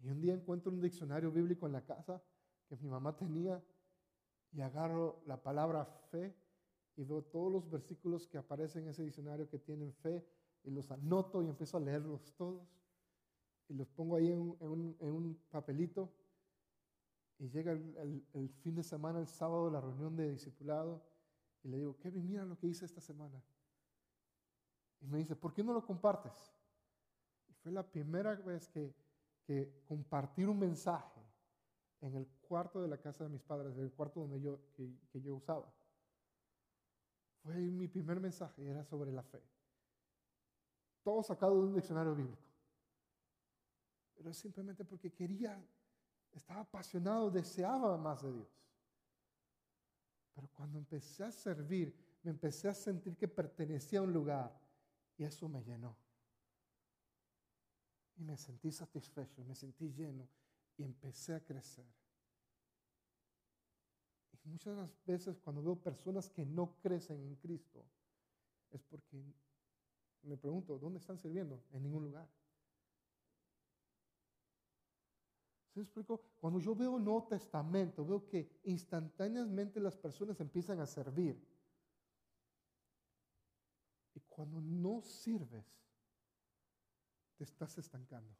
Y 0.00 0.08
un 0.08 0.20
día 0.20 0.34
encuentro 0.34 0.70
un 0.70 0.80
diccionario 0.80 1.30
bíblico 1.30 1.66
en 1.66 1.72
la 1.72 1.84
casa 1.84 2.22
que 2.68 2.76
mi 2.76 2.88
mamá 2.88 3.16
tenía 3.16 3.62
y 4.52 4.60
agarro 4.60 5.22
la 5.26 5.42
palabra 5.42 5.84
fe 6.10 6.34
y 6.96 7.04
veo 7.04 7.22
todos 7.22 7.52
los 7.52 7.70
versículos 7.70 8.26
que 8.26 8.38
aparecen 8.38 8.84
en 8.84 8.90
ese 8.90 9.02
diccionario 9.04 9.48
que 9.48 9.58
tienen 9.58 9.92
fe 9.92 10.26
y 10.64 10.70
los 10.70 10.90
anoto 10.90 11.42
y 11.42 11.48
empiezo 11.48 11.76
a 11.76 11.80
leerlos 11.80 12.34
todos 12.36 12.66
y 13.68 13.74
los 13.74 13.88
pongo 13.88 14.16
ahí 14.16 14.30
en 14.30 14.56
un, 14.60 15.40
papelito. 15.50 16.12
Y 17.38 17.48
llega 17.48 17.72
el, 17.72 18.50
fin 18.62 18.74
de 18.74 18.82
semana, 18.82 19.20
el 19.20 19.26
sábado, 19.26 19.70
la 19.70 19.80
reunión 19.80 20.16
de 20.16 20.30
discipulado, 20.30 21.02
y 21.62 21.68
le 21.68 21.78
digo, 21.78 21.98
Kevin, 21.98 22.26
mira 22.26 22.44
lo 22.44 22.56
que 22.56 22.66
hice 22.66 22.84
esta 22.84 23.00
semana. 23.00 23.42
Y 25.00 25.06
me 25.06 25.18
dice, 25.18 25.36
¿por 25.36 25.52
qué 25.52 25.62
no 25.62 25.72
lo 25.72 25.84
compartes? 25.84 26.32
Y 27.48 27.52
fue 27.54 27.72
la 27.72 27.82
primera 27.82 28.34
vez 28.36 28.68
que, 28.68 28.94
que 29.44 29.82
compartir 29.86 30.48
un 30.48 30.58
mensaje 30.58 31.20
en 32.00 32.14
el 32.14 32.26
cuarto 32.48 32.80
de 32.80 32.88
la 32.88 32.98
casa 32.98 33.24
de 33.24 33.30
mis 33.30 33.42
padres, 33.42 33.76
el 33.76 33.92
cuarto 33.92 34.20
donde 34.20 34.40
yo, 34.40 34.58
que, 34.74 34.88
que 35.10 35.20
yo 35.20 35.34
usaba. 35.34 35.70
Fue 37.42 37.54
mi 37.54 37.88
primer 37.88 38.20
mensaje, 38.20 38.66
era 38.66 38.84
sobre 38.84 39.12
la 39.12 39.22
fe. 39.22 39.42
Todo 41.02 41.22
sacado 41.22 41.58
de 41.60 41.66
un 41.66 41.74
diccionario 41.74 42.14
bíblico 42.14 42.45
pero 44.16 44.32
simplemente 44.32 44.84
porque 44.84 45.12
quería, 45.12 45.62
estaba 46.32 46.60
apasionado, 46.60 47.30
deseaba 47.30 47.96
más 47.96 48.22
de 48.22 48.32
Dios. 48.32 48.48
Pero 50.34 50.48
cuando 50.48 50.78
empecé 50.78 51.24
a 51.24 51.32
servir, 51.32 51.94
me 52.22 52.30
empecé 52.30 52.68
a 52.68 52.74
sentir 52.74 53.16
que 53.16 53.28
pertenecía 53.28 54.00
a 54.00 54.02
un 54.02 54.12
lugar 54.12 54.58
y 55.16 55.24
eso 55.24 55.48
me 55.48 55.62
llenó. 55.62 55.96
Y 58.16 58.24
me 58.24 58.36
sentí 58.36 58.72
satisfecho, 58.72 59.44
me 59.44 59.54
sentí 59.54 59.92
lleno 59.92 60.28
y 60.76 60.82
empecé 60.82 61.34
a 61.34 61.44
crecer. 61.44 61.86
Y 64.44 64.48
muchas 64.48 64.88
veces 65.04 65.38
cuando 65.38 65.62
veo 65.62 65.76
personas 65.76 66.30
que 66.30 66.44
no 66.44 66.78
crecen 66.80 67.20
en 67.22 67.34
Cristo, 67.36 67.84
es 68.70 68.82
porque 68.82 69.22
me 70.22 70.36
pregunto, 70.36 70.78
¿dónde 70.78 70.98
están 70.98 71.18
sirviendo? 71.18 71.62
En 71.72 71.82
ningún 71.82 72.04
lugar. 72.04 72.28
Explico? 75.82 76.20
Cuando 76.40 76.58
yo 76.58 76.74
veo 76.74 76.96
el 76.96 77.04
Nuevo 77.04 77.24
Testamento, 77.24 78.04
veo 78.04 78.26
que 78.26 78.60
instantáneamente 78.64 79.80
las 79.80 79.96
personas 79.96 80.40
empiezan 80.40 80.80
a 80.80 80.86
servir. 80.86 81.36
Y 84.14 84.20
cuando 84.28 84.60
no 84.60 85.02
sirves, 85.02 85.66
te 87.36 87.44
estás 87.44 87.76
estancando. 87.78 88.34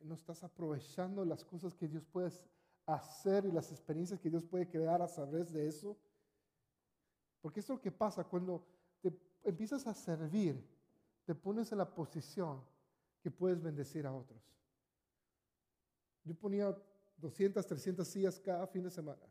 No 0.00 0.14
estás 0.14 0.42
aprovechando 0.44 1.24
las 1.24 1.44
cosas 1.44 1.74
que 1.74 1.88
Dios 1.88 2.04
puede 2.04 2.30
hacer 2.86 3.44
y 3.46 3.52
las 3.52 3.70
experiencias 3.70 4.20
que 4.20 4.30
Dios 4.30 4.44
puede 4.44 4.68
crear 4.68 5.00
a 5.02 5.06
través 5.06 5.52
de 5.52 5.68
eso. 5.68 5.96
Porque 7.40 7.60
eso 7.60 7.72
es 7.72 7.78
lo 7.78 7.82
que 7.82 7.92
pasa 7.92 8.24
cuando 8.24 8.66
te 9.00 9.18
empiezas 9.44 9.86
a 9.86 9.94
servir, 9.94 10.62
te 11.24 11.34
pones 11.34 11.72
en 11.72 11.78
la 11.78 11.94
posición 11.94 12.62
que 13.22 13.30
puedes 13.30 13.62
bendecir 13.62 14.06
a 14.06 14.12
otros. 14.12 14.59
Yo 16.24 16.34
ponía 16.34 16.76
200, 17.16 17.66
300 17.66 18.06
sillas 18.06 18.38
cada 18.40 18.66
fin 18.66 18.82
de 18.82 18.90
semana. 18.90 19.22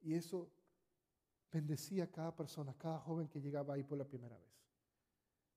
Y 0.00 0.14
eso 0.14 0.50
bendecía 1.50 2.04
a 2.04 2.10
cada 2.10 2.34
persona, 2.34 2.72
a 2.72 2.78
cada 2.78 2.98
joven 3.00 3.28
que 3.28 3.40
llegaba 3.40 3.74
ahí 3.74 3.82
por 3.82 3.98
la 3.98 4.04
primera 4.04 4.36
vez. 4.36 4.52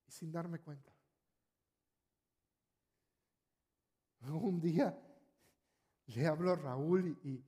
Y 0.07 0.11
sin 0.11 0.31
darme 0.31 0.59
cuenta. 0.59 0.93
Un 4.21 4.59
día 4.59 4.97
le 6.07 6.27
hablo 6.27 6.51
a 6.51 6.55
Raúl 6.55 7.17
y, 7.23 7.43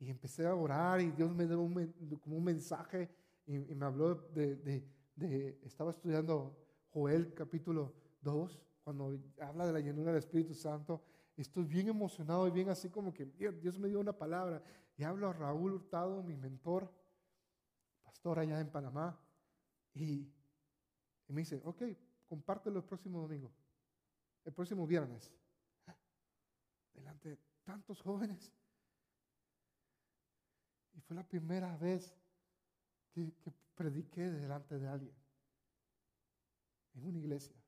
empecé 0.00 0.46
a 0.46 0.54
orar 0.54 1.00
y 1.00 1.10
Dios 1.10 1.34
me 1.34 1.46
dio 1.46 1.60
un, 1.60 2.18
como 2.22 2.36
un 2.36 2.44
mensaje 2.44 3.10
y, 3.46 3.58
me 3.58 3.84
habló 3.84 4.14
de, 4.14 4.56
de, 5.16 5.58
estaba 5.64 5.90
estudiando 5.90 6.56
Joel 6.90 7.34
capítulo 7.34 7.94
2, 8.22 8.62
cuando 8.84 9.18
habla 9.40 9.66
de 9.66 9.72
la 9.72 9.80
llenura 9.80 10.12
del 10.12 10.18
Espíritu 10.18 10.54
Santo 10.54 11.02
estoy 11.36 11.64
bien 11.64 11.88
emocionado 11.88 12.46
y 12.46 12.50
bien 12.50 12.68
así 12.68 12.90
como 12.90 13.12
que 13.12 13.26
Dios 13.26 13.78
me 13.78 13.88
dio 13.88 14.00
una 14.00 14.16
palabra. 14.16 14.62
Y 14.96 15.02
hablo 15.02 15.28
a 15.28 15.32
Raúl 15.32 15.72
Hurtado, 15.72 16.22
mi 16.22 16.36
mentor, 16.36 16.92
pastor 18.02 18.38
allá 18.38 18.60
en 18.60 18.70
Panamá, 18.70 19.18
y, 19.94 20.32
me 21.28 21.40
dice, 21.40 21.60
ok, 21.64 21.82
compártelo 22.26 22.78
el 22.78 22.84
próximo 22.84 23.20
domingo, 23.20 23.52
el 24.44 24.52
próximo 24.52 24.86
viernes, 24.86 25.32
delante 26.92 27.30
de 27.30 27.38
tantos 27.64 28.00
jóvenes. 28.00 28.52
Y 30.94 31.00
fue 31.00 31.16
la 31.16 31.26
primera 31.26 31.76
vez 31.76 32.16
que 33.12 33.32
prediqué 33.74 34.30
delante 34.30 34.78
de 34.78 34.86
alguien, 34.86 35.14
en 36.94 37.06
una 37.06 37.18
iglesia. 37.18 37.63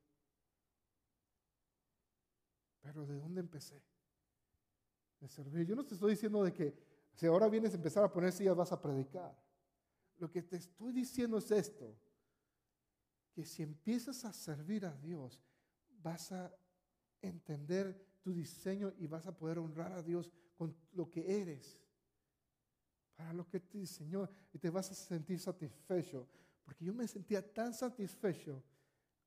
Pero 2.93 3.05
¿de 3.05 3.15
dónde 3.15 3.41
empecé? 3.41 3.81
De 5.19 5.27
servir. 5.27 5.67
Yo 5.67 5.75
no 5.75 5.85
te 5.85 5.93
estoy 5.93 6.11
diciendo 6.11 6.43
de 6.43 6.53
que 6.53 6.73
si 7.13 7.25
ahora 7.25 7.49
vienes 7.49 7.73
a 7.73 7.75
empezar 7.75 8.03
a 8.03 8.11
poner 8.11 8.31
sillas 8.31 8.55
vas 8.55 8.71
a 8.71 8.81
predicar. 8.81 9.37
Lo 10.17 10.31
que 10.31 10.41
te 10.41 10.55
estoy 10.55 10.93
diciendo 10.93 11.37
es 11.37 11.51
esto, 11.51 11.95
que 13.33 13.45
si 13.45 13.61
empiezas 13.61 14.25
a 14.25 14.33
servir 14.33 14.85
a 14.85 14.95
Dios, 14.95 15.43
vas 16.01 16.31
a 16.31 16.51
entender 17.21 18.17
tu 18.21 18.33
diseño 18.33 18.93
y 18.97 19.05
vas 19.05 19.27
a 19.27 19.35
poder 19.35 19.59
honrar 19.59 19.91
a 19.91 20.01
Dios 20.01 20.31
con 20.55 20.75
lo 20.93 21.09
que 21.09 21.41
eres, 21.41 21.83
para 23.15 23.33
lo 23.33 23.47
que 23.47 23.59
te 23.59 23.79
diseñó 23.79 24.29
y 24.53 24.59
te 24.59 24.69
vas 24.69 24.91
a 24.91 24.95
sentir 24.95 25.39
satisfecho. 25.39 26.27
Porque 26.63 26.85
yo 26.85 26.93
me 26.93 27.07
sentía 27.07 27.53
tan 27.53 27.73
satisfecho 27.73 28.63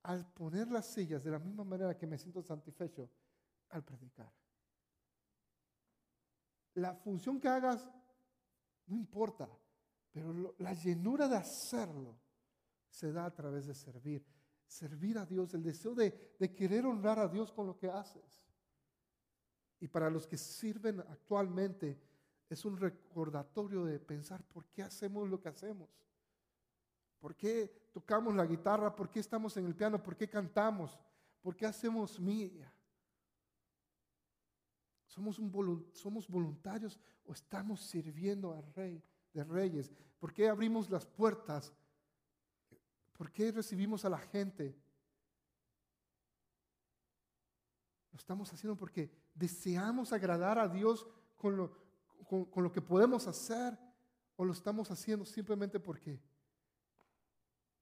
al 0.03 0.31
poner 0.33 0.69
las 0.69 0.87
sillas 0.87 1.23
de 1.23 1.31
la 1.31 1.39
misma 1.39 1.63
manera 1.63 1.97
que 1.97 2.07
me 2.07 2.17
siento 2.17 2.41
satisfecho 2.41 3.09
al 3.71 3.83
predicar. 3.83 4.31
La 6.75 6.95
función 6.95 7.39
que 7.39 7.47
hagas 7.47 7.89
no 8.87 8.95
importa, 8.95 9.49
pero 10.11 10.55
la 10.59 10.73
llenura 10.73 11.27
de 11.27 11.37
hacerlo 11.37 12.17
se 12.89 13.11
da 13.11 13.25
a 13.25 13.33
través 13.33 13.67
de 13.67 13.73
servir. 13.73 14.25
Servir 14.67 15.17
a 15.17 15.25
Dios, 15.25 15.53
el 15.53 15.63
deseo 15.63 15.93
de, 15.93 16.13
querer 16.55 16.85
honrar 16.85 17.19
a 17.19 17.27
Dios 17.27 17.51
con 17.51 17.67
lo 17.67 17.77
que 17.77 17.89
haces. 17.89 18.45
Y 19.79 19.87
para 19.87 20.09
los 20.09 20.27
que 20.27 20.37
sirven 20.37 21.01
actualmente, 21.01 21.99
es 22.49 22.63
un 22.65 22.77
recordatorio 22.77 23.83
de 23.83 23.99
pensar 23.99 24.43
por 24.43 24.65
qué 24.67 24.83
hacemos 24.83 25.27
lo 25.29 25.41
que 25.41 25.49
hacemos. 25.49 25.89
¿Por 27.19 27.35
qué 27.35 27.89
tocamos 27.91 28.35
la 28.35 28.45
guitarra? 28.45 28.95
¿Por 28.95 29.09
qué 29.09 29.19
estamos 29.19 29.55
en 29.57 29.65
el 29.65 29.75
piano? 29.75 30.01
¿Por 30.01 30.15
qué 30.15 30.29
cantamos? 30.29 30.99
¿Por 31.41 31.55
qué 31.55 31.65
hacemos 31.65 32.19
media? 32.19 32.71
¿Somos, 35.11 35.39
un 35.39 35.91
¿Somos 35.91 36.29
voluntarios 36.29 36.97
o 37.25 37.33
estamos 37.33 37.81
sirviendo 37.81 38.53
al 38.53 38.63
Rey 38.73 39.03
de 39.33 39.43
Reyes? 39.43 39.91
¿Por 40.17 40.33
qué 40.33 40.47
abrimos 40.47 40.89
las 40.89 41.05
puertas? 41.05 41.73
¿Por 43.11 43.29
qué 43.29 43.51
recibimos 43.51 44.05
a 44.05 44.09
la 44.09 44.19
gente? 44.19 44.73
Lo 48.13 48.17
estamos 48.17 48.53
haciendo 48.53 48.77
porque 48.77 49.11
deseamos 49.35 50.13
agradar 50.13 50.57
a 50.57 50.69
Dios 50.69 51.05
con 51.35 51.57
lo, 51.57 51.77
con 52.25 52.63
lo 52.63 52.71
que 52.71 52.81
podemos 52.81 53.27
hacer 53.27 53.77
o 54.37 54.45
lo 54.45 54.53
estamos 54.53 54.91
haciendo 54.91 55.25
simplemente 55.25 55.77
porque 55.77 56.21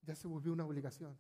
ya 0.01 0.15
se 0.15 0.27
volvió 0.27 0.51
una 0.51 0.65
obligación. 0.65 1.15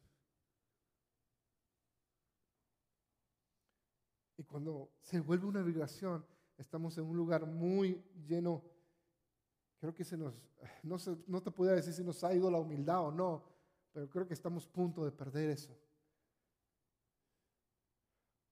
Cuando 4.49 4.89
se 5.01 5.19
vuelve 5.19 5.45
una 5.45 5.61
obligación, 5.61 6.25
estamos 6.57 6.97
en 6.97 7.05
un 7.05 7.15
lugar 7.15 7.45
muy 7.45 8.03
lleno. 8.27 8.63
Creo 9.79 9.93
que 9.93 10.03
se 10.03 10.17
nos, 10.17 10.33
no, 10.83 10.97
no 11.27 11.41
te 11.41 11.51
puedo 11.51 11.71
decir 11.73 11.93
si 11.93 12.03
nos 12.03 12.23
ha 12.23 12.33
ido 12.33 12.49
la 12.49 12.59
humildad 12.59 13.05
o 13.05 13.11
no, 13.11 13.43
pero 13.93 14.09
creo 14.09 14.27
que 14.27 14.33
estamos 14.33 14.65
a 14.65 14.71
punto 14.71 15.05
de 15.05 15.11
perder 15.11 15.51
eso. 15.51 15.77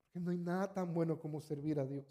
Porque 0.05 0.19
no 0.19 0.31
hay 0.31 0.37
nada 0.37 0.71
tan 0.71 0.93
bueno 0.93 1.19
como 1.19 1.41
servir 1.41 1.79
a 1.79 1.85
Dios. 1.85 2.05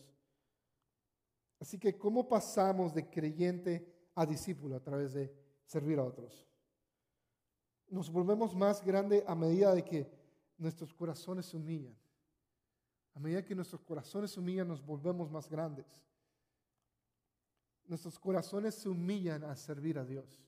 Así 1.61 1.79
que, 1.79 1.97
¿cómo 1.97 2.29
pasamos 2.29 2.93
de 2.93 3.09
creyente 3.09 4.11
a 4.15 4.27
discípulo 4.27 4.77
a 4.77 4.81
través 4.81 5.15
de 5.15 5.33
servir 5.65 5.99
a 5.99 6.05
otros? 6.05 6.47
Nos 7.89 8.11
volvemos 8.11 8.55
más 8.55 8.85
grande 8.85 9.25
a 9.27 9.35
medida 9.35 9.75
de 9.75 9.85
que 9.85 10.11
nuestros 10.59 10.93
corazones 10.93 11.47
se 11.47 11.57
humillan. 11.57 11.97
A 13.17 13.19
medida 13.19 13.43
que 13.43 13.55
nuestros 13.55 13.83
corazones 13.83 14.31
se 14.31 14.41
humillan, 14.41 14.69
nos 14.69 14.85
volvemos 14.85 15.31
más 15.31 15.49
grandes. 15.49 15.87
Nuestros 17.87 18.19
corazones 18.19 18.75
se 18.75 18.91
humillan 18.91 19.43
a 19.45 19.57
servir 19.57 19.99
a 19.99 20.05
Dios. 20.05 20.39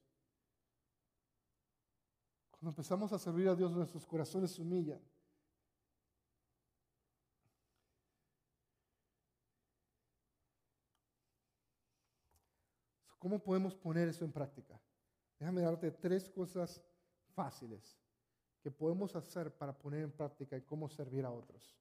Cuando 2.50 2.68
empezamos 2.68 3.10
a 3.14 3.18
servir 3.18 3.48
a 3.48 3.54
Dios, 3.54 3.72
nuestros 3.72 4.04
corazones 4.04 4.50
se 4.50 4.60
humillan. 4.60 5.00
¿Cómo 13.18 13.38
podemos 13.42 13.74
poner 13.74 14.08
eso 14.08 14.26
en 14.26 14.32
práctica? 14.32 14.78
Déjame 15.38 15.62
darte 15.62 15.90
tres 15.90 16.28
cosas 16.28 16.82
fáciles 17.34 17.98
que 18.60 18.70
podemos 18.70 19.16
hacer 19.16 19.56
para 19.56 19.72
poner 19.72 20.02
en 20.02 20.12
práctica 20.12 20.54
y 20.54 20.62
cómo 20.62 20.90
servir 20.90 21.24
a 21.24 21.30
otros. 21.30 21.78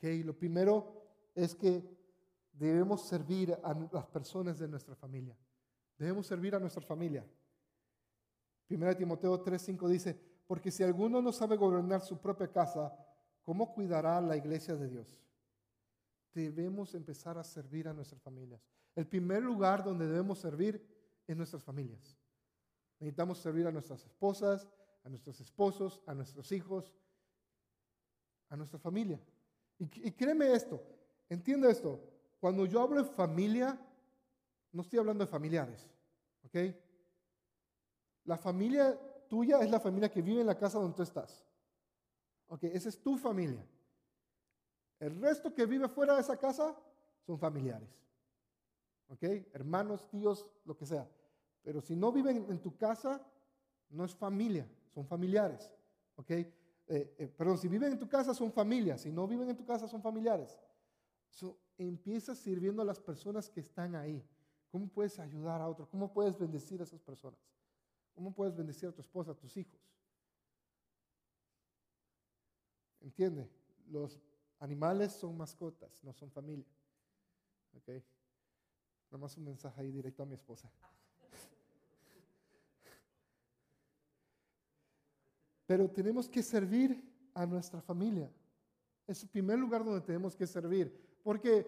Lo 0.00 0.36
primero 0.36 1.02
es 1.34 1.54
que 1.54 1.82
debemos 2.52 3.06
servir 3.06 3.52
a 3.62 3.74
las 3.92 4.06
personas 4.06 4.58
de 4.58 4.68
nuestra 4.68 4.94
familia. 4.94 5.36
Debemos 5.98 6.26
servir 6.26 6.54
a 6.54 6.60
nuestra 6.60 6.82
familia. 6.82 7.24
1 8.68 8.96
Timoteo 8.96 9.42
3:5 9.42 9.88
dice, 9.88 10.18
porque 10.46 10.70
si 10.70 10.82
alguno 10.82 11.22
no 11.22 11.32
sabe 11.32 11.56
gobernar 11.56 12.00
su 12.00 12.18
propia 12.18 12.50
casa, 12.50 12.92
¿cómo 13.42 13.72
cuidará 13.72 14.20
la 14.20 14.36
iglesia 14.36 14.76
de 14.76 14.88
Dios? 14.88 15.20
Debemos 16.32 16.94
empezar 16.94 17.38
a 17.38 17.44
servir 17.44 17.88
a 17.88 17.92
nuestras 17.92 18.20
familias. 18.20 18.60
El 18.94 19.06
primer 19.06 19.42
lugar 19.42 19.84
donde 19.84 20.06
debemos 20.06 20.38
servir 20.38 20.84
es 21.26 21.36
nuestras 21.36 21.62
familias. 21.62 22.16
Necesitamos 22.98 23.38
servir 23.38 23.66
a 23.66 23.72
nuestras 23.72 24.04
esposas, 24.04 24.68
a 25.04 25.08
nuestros 25.08 25.40
esposos, 25.40 26.00
a 26.06 26.14
nuestros 26.14 26.50
hijos, 26.52 26.92
a 28.48 28.56
nuestra 28.56 28.78
familia. 28.78 29.20
Y, 29.78 30.12
créeme 30.12 30.52
esto, 30.52 30.82
entiende 31.28 31.70
esto, 31.70 32.00
cuando 32.38 32.64
yo 32.64 32.80
hablo 32.80 33.02
de 33.02 33.08
familia, 33.10 33.78
no 34.72 34.82
estoy 34.82 34.98
hablando 34.98 35.24
de 35.24 35.30
familiares, 35.30 35.88
¿ok? 36.44 36.56
La 38.24 38.38
familia 38.38 38.98
tuya 39.28 39.60
es 39.60 39.70
la 39.70 39.80
familia 39.80 40.10
que 40.10 40.22
vive 40.22 40.40
en 40.40 40.46
la 40.46 40.58
casa 40.58 40.78
donde 40.78 40.96
tú 40.96 41.02
estás. 41.02 41.44
¿Ok? 42.46 42.64
Esa 42.64 42.88
es 42.88 43.00
tu 43.00 43.18
familia. 43.18 43.66
El 45.00 45.20
resto 45.20 45.52
que 45.52 45.66
vive 45.66 45.88
fuera 45.88 46.14
de 46.14 46.20
esa 46.20 46.36
casa 46.36 46.76
son 47.26 47.38
familiares. 47.38 47.88
¿Ok? 49.08 49.22
Hermanos, 49.52 50.08
tíos, 50.08 50.46
lo 50.64 50.76
que 50.76 50.86
sea. 50.86 51.08
Pero 51.62 51.80
si 51.80 51.96
no 51.96 52.12
viven 52.12 52.46
en 52.48 52.60
tu 52.60 52.76
casa, 52.76 53.26
no 53.90 54.04
es 54.04 54.14
familia, 54.14 54.68
son 54.94 55.06
familiares. 55.06 55.70
¿Ok? 56.16 56.30
Eh, 56.86 57.14
eh, 57.18 57.28
perdón, 57.28 57.58
si 57.58 57.68
viven 57.68 57.92
en 57.92 57.98
tu 57.98 58.08
casa 58.08 58.34
son 58.34 58.52
familias, 58.52 59.00
si 59.02 59.10
no 59.10 59.26
viven 59.26 59.48
en 59.48 59.56
tu 59.56 59.64
casa 59.64 59.88
son 59.88 60.02
familiares. 60.02 60.58
empieza 61.76 62.34
sirviendo 62.34 62.82
a 62.82 62.84
las 62.84 63.00
personas 63.00 63.48
que 63.48 63.60
están 63.60 63.94
ahí. 63.94 64.22
¿Cómo 64.70 64.88
puedes 64.88 65.18
ayudar 65.18 65.60
a 65.60 65.68
otros? 65.68 65.88
¿Cómo 65.88 66.12
puedes 66.12 66.38
bendecir 66.38 66.80
a 66.80 66.84
esas 66.84 67.00
personas? 67.00 67.40
¿Cómo 68.14 68.32
puedes 68.32 68.54
bendecir 68.54 68.88
a 68.88 68.92
tu 68.92 69.00
esposa, 69.00 69.32
a 69.32 69.34
tus 69.34 69.56
hijos? 69.56 69.80
¿Entiende? 73.00 73.50
Los 73.88 74.20
animales 74.60 75.12
son 75.12 75.36
mascotas, 75.36 76.02
no 76.04 76.12
son 76.12 76.30
familia. 76.30 76.66
Nada 79.10 79.18
más 79.18 79.36
un 79.36 79.44
mensaje 79.44 79.80
ahí 79.80 79.90
directo 79.90 80.22
a 80.22 80.26
mi 80.26 80.34
esposa. 80.34 80.70
Pero 85.66 85.90
tenemos 85.90 86.28
que 86.28 86.42
servir 86.42 87.02
a 87.32 87.46
nuestra 87.46 87.80
familia. 87.80 88.30
Es 89.06 89.22
el 89.22 89.28
primer 89.28 89.58
lugar 89.58 89.84
donde 89.84 90.00
tenemos 90.00 90.36
que 90.36 90.46
servir. 90.46 91.18
Porque 91.22 91.66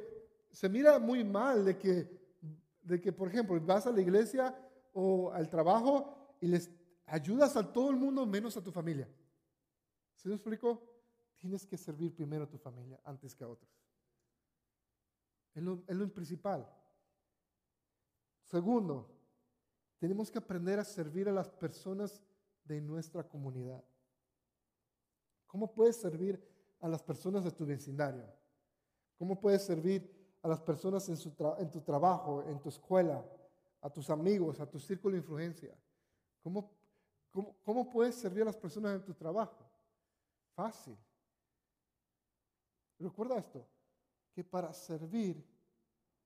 se 0.51 0.69
mira 0.69 0.99
muy 0.99 1.25
mal 1.25 1.65
de 1.65 1.79
que, 1.79 2.09
de 2.83 3.01
que, 3.01 3.13
por 3.13 3.29
ejemplo, 3.29 3.61
vas 3.61 3.87
a 3.87 3.93
la 3.93 4.01
iglesia 4.01 4.55
o 4.93 5.31
al 5.33 5.49
trabajo 5.49 6.37
y 6.41 6.47
les 6.47 6.71
ayudas 7.07 7.57
a 7.57 7.73
todo 7.73 7.91
el 7.91 7.97
mundo 7.97 8.27
menos 8.27 8.57
a 8.57 8.63
tu 8.63 8.73
familia. 8.73 9.09
¿Se 10.15 10.29
me 10.29 10.35
explicó? 10.35 10.83
Tienes 11.37 11.67
que 11.67 11.77
servir 11.77 12.15
primero 12.15 12.45
a 12.45 12.49
tu 12.49 12.59
familia 12.59 13.01
antes 13.05 13.35
que 13.35 13.45
a 13.45 13.49
otros. 13.49 13.71
Es 15.55 15.63
lo, 15.63 15.83
es 15.87 15.97
lo 15.97 16.09
principal. 16.13 16.69
Segundo, 18.43 19.11
tenemos 19.99 20.31
que 20.31 20.39
aprender 20.39 20.79
a 20.79 20.85
servir 20.85 21.29
a 21.29 21.33
las 21.33 21.49
personas 21.49 22.23
de 22.67 22.81
nuestra 22.81 23.23
comunidad. 23.23 23.83
¿Cómo 25.47 25.73
puedes 25.73 25.97
servir 25.97 26.43
a 26.81 26.89
las 26.89 27.03
personas 27.03 27.45
de 27.45 27.51
tu 27.51 27.65
vecindario? 27.65 28.25
¿Cómo 29.19 29.41
puedes 29.41 29.65
servir 29.65 30.15
a 30.43 30.49
las 30.49 30.61
personas 30.61 31.09
en, 31.09 31.71
tu 31.71 31.81
trabajo, 31.81 32.43
en 32.43 32.61
tu 32.61 32.69
escuela, 32.69 33.25
a 33.81 33.91
tus 33.91 34.11
amigos, 34.11 34.61
a 34.61 34.69
tu 34.69 34.79
círculo 34.79 35.13
de 35.13 35.19
influencia? 35.19 35.75
¿Cómo, 36.43 36.71
cómo, 37.65 37.89
puedes 37.91 38.15
servir 38.15 38.43
a 38.43 38.47
las 38.47 38.57
personas 38.57 38.97
en 38.97 39.05
tu 39.05 39.15
trabajo? 39.15 39.67
Fácil. 40.55 40.97
Recuerda 42.99 43.39
esto, 43.39 43.67
que 44.33 44.45
para 44.45 44.73
servir, 44.73 45.45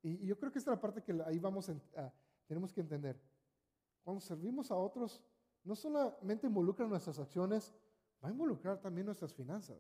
y, 0.02 0.26
yo 0.26 0.38
creo 0.38 0.52
que 0.52 0.58
esta 0.58 0.70
es 0.70 0.76
la 0.76 0.80
parte 0.80 1.02
que 1.02 1.12
ahí 1.26 1.38
vamos 1.38 1.68
a, 1.68 2.12
tenemos 2.46 2.72
que 2.72 2.80
entender, 2.80 3.20
cuando 4.02 4.20
servimos 4.20 4.70
a 4.70 4.76
otros, 4.76 5.22
no 5.64 5.74
solamente 5.76 6.46
involucran 6.46 6.88
nuestras 6.88 7.18
acciones, 7.18 7.74
va 8.22 8.28
a 8.28 8.32
involucrar 8.32 8.80
también 8.80 9.06
nuestras 9.06 9.34
finanzas. 9.34 9.78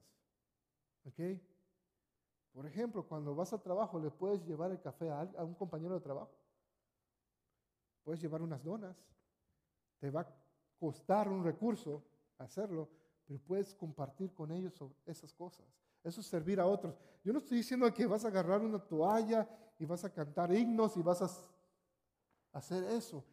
¿Ok? 1.04 1.20
Por 2.52 2.66
ejemplo, 2.66 3.06
cuando 3.06 3.34
vas 3.34 3.52
al 3.52 3.62
trabajo, 3.62 3.98
le 3.98 4.10
puedes 4.10 4.44
llevar 4.44 4.70
el 4.70 4.80
café 4.80 5.10
a, 5.10 5.44
un 5.44 5.54
compañero 5.54 5.94
de 5.94 6.00
trabajo. 6.00 6.34
Puedes 8.02 8.20
llevar 8.20 8.42
unas 8.42 8.62
donas. 8.62 8.96
Te 9.98 10.10
va 10.10 10.22
a 10.22 10.28
costar 10.78 11.28
un 11.28 11.44
recurso 11.44 12.02
hacerlo, 12.38 12.88
pero 13.26 13.38
puedes 13.38 13.74
compartir 13.74 14.32
con 14.34 14.50
ellos 14.50 14.82
esas 15.06 15.32
cosas. 15.32 15.66
Eso 16.02 16.20
es 16.20 16.26
servir 16.26 16.58
a 16.58 16.66
otros. 16.66 16.98
Yo 17.22 17.32
no 17.32 17.38
estoy 17.38 17.58
diciendo 17.58 17.92
que 17.92 18.06
vas 18.06 18.24
a 18.24 18.28
agarrar 18.28 18.62
una 18.62 18.78
toalla 18.78 19.48
y 19.78 19.84
vas 19.84 20.04
a 20.04 20.12
cantar 20.12 20.52
himnos 20.52 20.96
y 20.96 21.02
vas 21.02 21.22
a 21.22 21.30
hacer 22.52 22.84
eso. 22.84 23.24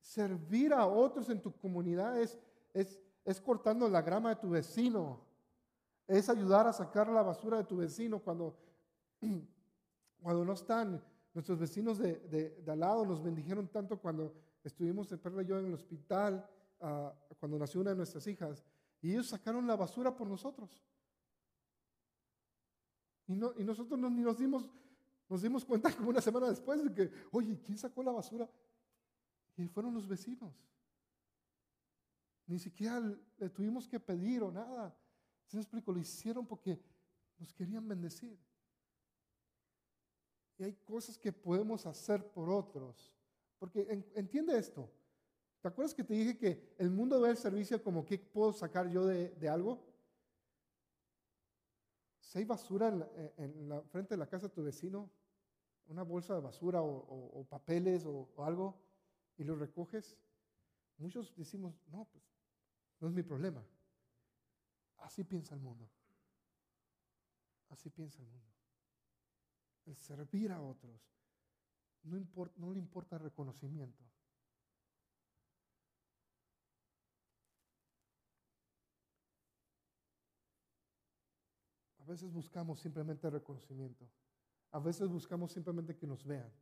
Servir 0.00 0.72
a 0.72 0.86
otros 0.86 1.28
en 1.30 1.40
tu 1.40 1.52
comunidad 1.52 2.20
es, 2.20 2.38
es, 2.72 3.40
cortando 3.40 3.88
la 3.88 4.02
grama 4.02 4.30
de 4.30 4.36
tu 4.36 4.50
vecino, 4.50 5.20
es 6.06 6.28
ayudar 6.28 6.66
a 6.66 6.72
sacar 6.72 7.08
la 7.08 7.22
basura 7.22 7.58
de 7.58 7.64
tu 7.64 7.76
vecino 7.76 8.18
cuando, 8.18 8.56
cuando 10.22 10.44
no 10.44 10.52
están. 10.52 11.02
Nuestros 11.32 11.60
vecinos 11.60 11.98
de, 11.98 12.64
al 12.66 12.80
lado 12.80 13.04
nos 13.06 13.22
bendijeron 13.22 13.68
tanto 13.68 13.98
cuando 13.98 14.34
estuvimos 14.64 15.12
en 15.12 15.18
Perla 15.18 15.42
y 15.42 15.46
yo 15.46 15.58
en 15.58 15.66
el 15.66 15.74
hospital, 15.74 16.44
ah, 16.80 17.14
cuando 17.38 17.56
nació 17.56 17.80
una 17.80 17.90
de 17.90 17.96
nuestras 17.96 18.26
hijas, 18.26 18.64
y 19.00 19.12
ellos 19.12 19.28
sacaron 19.28 19.66
la 19.66 19.76
basura 19.76 20.14
por 20.14 20.26
nosotros. 20.26 20.82
Y, 23.26 23.36
no, 23.36 23.52
y 23.56 23.62
nosotros 23.62 23.98
ni 23.98 24.22
nos 24.22 24.38
dimos, 24.38 24.68
nos 25.28 25.40
dimos 25.40 25.64
cuenta 25.64 25.92
como 25.96 26.10
una 26.10 26.20
semana 26.20 26.48
después 26.48 26.82
de 26.82 26.92
que, 26.92 27.12
oye, 27.30 27.60
¿quién 27.64 27.78
sacó 27.78 28.02
la 28.02 28.10
basura? 28.10 28.48
Y 29.60 29.68
fueron 29.68 29.92
los 29.94 30.08
vecinos. 30.08 30.54
Ni 32.46 32.58
siquiera 32.58 33.00
le 33.38 33.50
tuvimos 33.50 33.86
que 33.86 34.00
pedir 34.00 34.42
o 34.42 34.50
nada. 34.50 34.96
¿Se 35.46 35.56
me 35.56 35.62
explico? 35.62 35.92
Lo 35.92 36.00
hicieron 36.00 36.46
porque 36.46 36.80
nos 37.38 37.52
querían 37.52 37.86
bendecir. 37.86 38.38
Y 40.58 40.64
hay 40.64 40.72
cosas 40.72 41.18
que 41.18 41.32
podemos 41.32 41.84
hacer 41.86 42.26
por 42.32 42.48
otros. 42.48 43.12
Porque 43.58 43.86
entiende 44.14 44.56
esto. 44.58 44.90
¿Te 45.60 45.68
acuerdas 45.68 45.94
que 45.94 46.04
te 46.04 46.14
dije 46.14 46.38
que 46.38 46.74
el 46.78 46.90
mundo 46.90 47.20
ve 47.20 47.30
el 47.30 47.36
servicio 47.36 47.82
como 47.82 48.04
qué 48.04 48.18
puedo 48.18 48.52
sacar 48.52 48.88
yo 48.88 49.04
de, 49.04 49.48
algo? 49.48 49.84
Si 52.20 52.38
hay 52.38 52.44
basura 52.44 52.88
en 53.36 53.68
la, 53.68 53.82
frente 53.82 54.14
de 54.14 54.18
la 54.18 54.26
casa 54.26 54.48
de 54.48 54.54
tu 54.54 54.62
vecino, 54.62 55.10
una 55.88 56.02
bolsa 56.02 56.34
de 56.34 56.40
basura 56.40 56.80
o, 56.82 57.44
papeles 57.50 58.06
o, 58.06 58.28
algo, 58.38 58.80
y 59.40 59.44
lo 59.44 59.56
recoges, 59.56 60.18
muchos 60.98 61.34
decimos, 61.34 61.74
no, 61.86 62.04
pues 62.12 62.22
no 63.00 63.08
es 63.08 63.14
mi 63.14 63.22
problema. 63.22 63.64
Así 64.98 65.24
piensa 65.24 65.54
el 65.54 65.62
mundo. 65.62 65.88
Así 67.70 67.88
piensa 67.88 68.20
el 68.20 68.28
mundo. 68.28 68.52
El 69.86 69.96
servir 69.96 70.52
a 70.52 70.60
otros 70.60 71.00
no, 72.02 72.18
no 72.56 72.70
le 72.70 72.78
importa 72.78 73.16
el 73.16 73.22
reconocimiento. 73.22 74.04
A 81.96 82.04
veces 82.04 82.30
buscamos 82.30 82.78
simplemente 82.78 83.30
reconocimiento. 83.30 84.06
A 84.72 84.80
veces 84.80 85.08
buscamos 85.08 85.50
simplemente 85.50 85.96
que 85.96 86.06
nos 86.06 86.26
vean. 86.26 86.52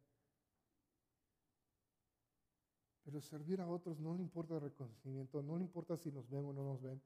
Pero 3.09 3.23
servir 3.23 3.59
a 3.63 3.67
otros 3.67 3.99
no 4.01 4.15
le 4.15 4.21
importa 4.21 4.57
el 4.57 4.61
reconocimiento, 4.61 5.43
no 5.43 5.57
le 5.57 5.65
importa 5.65 5.97
si 5.97 6.13
nos 6.13 6.29
ven 6.29 6.45
o 6.45 6.53
no 6.53 6.63
nos 6.63 6.83
ven. 6.83 7.01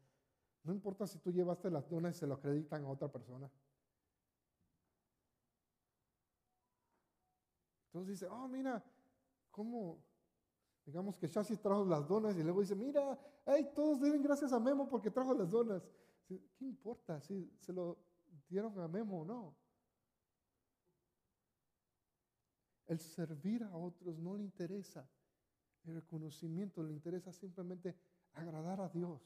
No 0.64 0.72
importa 0.72 1.06
si 1.06 1.20
tú 1.20 1.30
llevaste 1.30 1.70
las 1.70 1.88
donas 1.88 2.16
y 2.16 2.18
se 2.18 2.26
lo 2.26 2.34
acreditan 2.34 2.84
a 2.84 2.88
otra 2.88 3.06
persona. 3.06 3.48
Entonces 7.86 8.18
dice, 8.18 8.26
oh, 8.26 8.48
mira, 8.48 8.84
¿cómo? 9.52 10.02
Digamos 10.84 11.16
que 11.18 11.28
Shashi 11.28 11.58
trajo 11.58 11.84
las 11.84 12.08
donas 12.08 12.36
y 12.36 12.42
luego 12.42 12.62
dice, 12.62 12.74
mira, 12.74 13.16
hey, 13.46 13.70
todos 13.72 14.00
den 14.00 14.24
gracias 14.24 14.52
a 14.52 14.58
Memo 14.58 14.88
porque 14.88 15.12
trajo 15.12 15.32
las 15.34 15.48
donas. 15.48 15.88
¿Qué 16.26 16.64
importa 16.64 17.20
si 17.20 17.48
se 17.60 17.72
lo 17.72 17.96
dieron 18.48 18.76
a 18.80 18.88
Memo 18.88 19.20
o 19.20 19.24
no? 19.24 19.56
El 22.88 22.98
servir 22.98 23.62
a 23.62 23.76
otros 23.76 24.18
no 24.18 24.34
le 24.36 24.42
interesa. 24.42 25.08
El 25.84 25.94
reconocimiento 25.94 26.82
le 26.82 26.92
interesa 26.92 27.32
simplemente 27.32 27.96
agradar 28.34 28.80
a 28.80 28.88
Dios. 28.88 29.20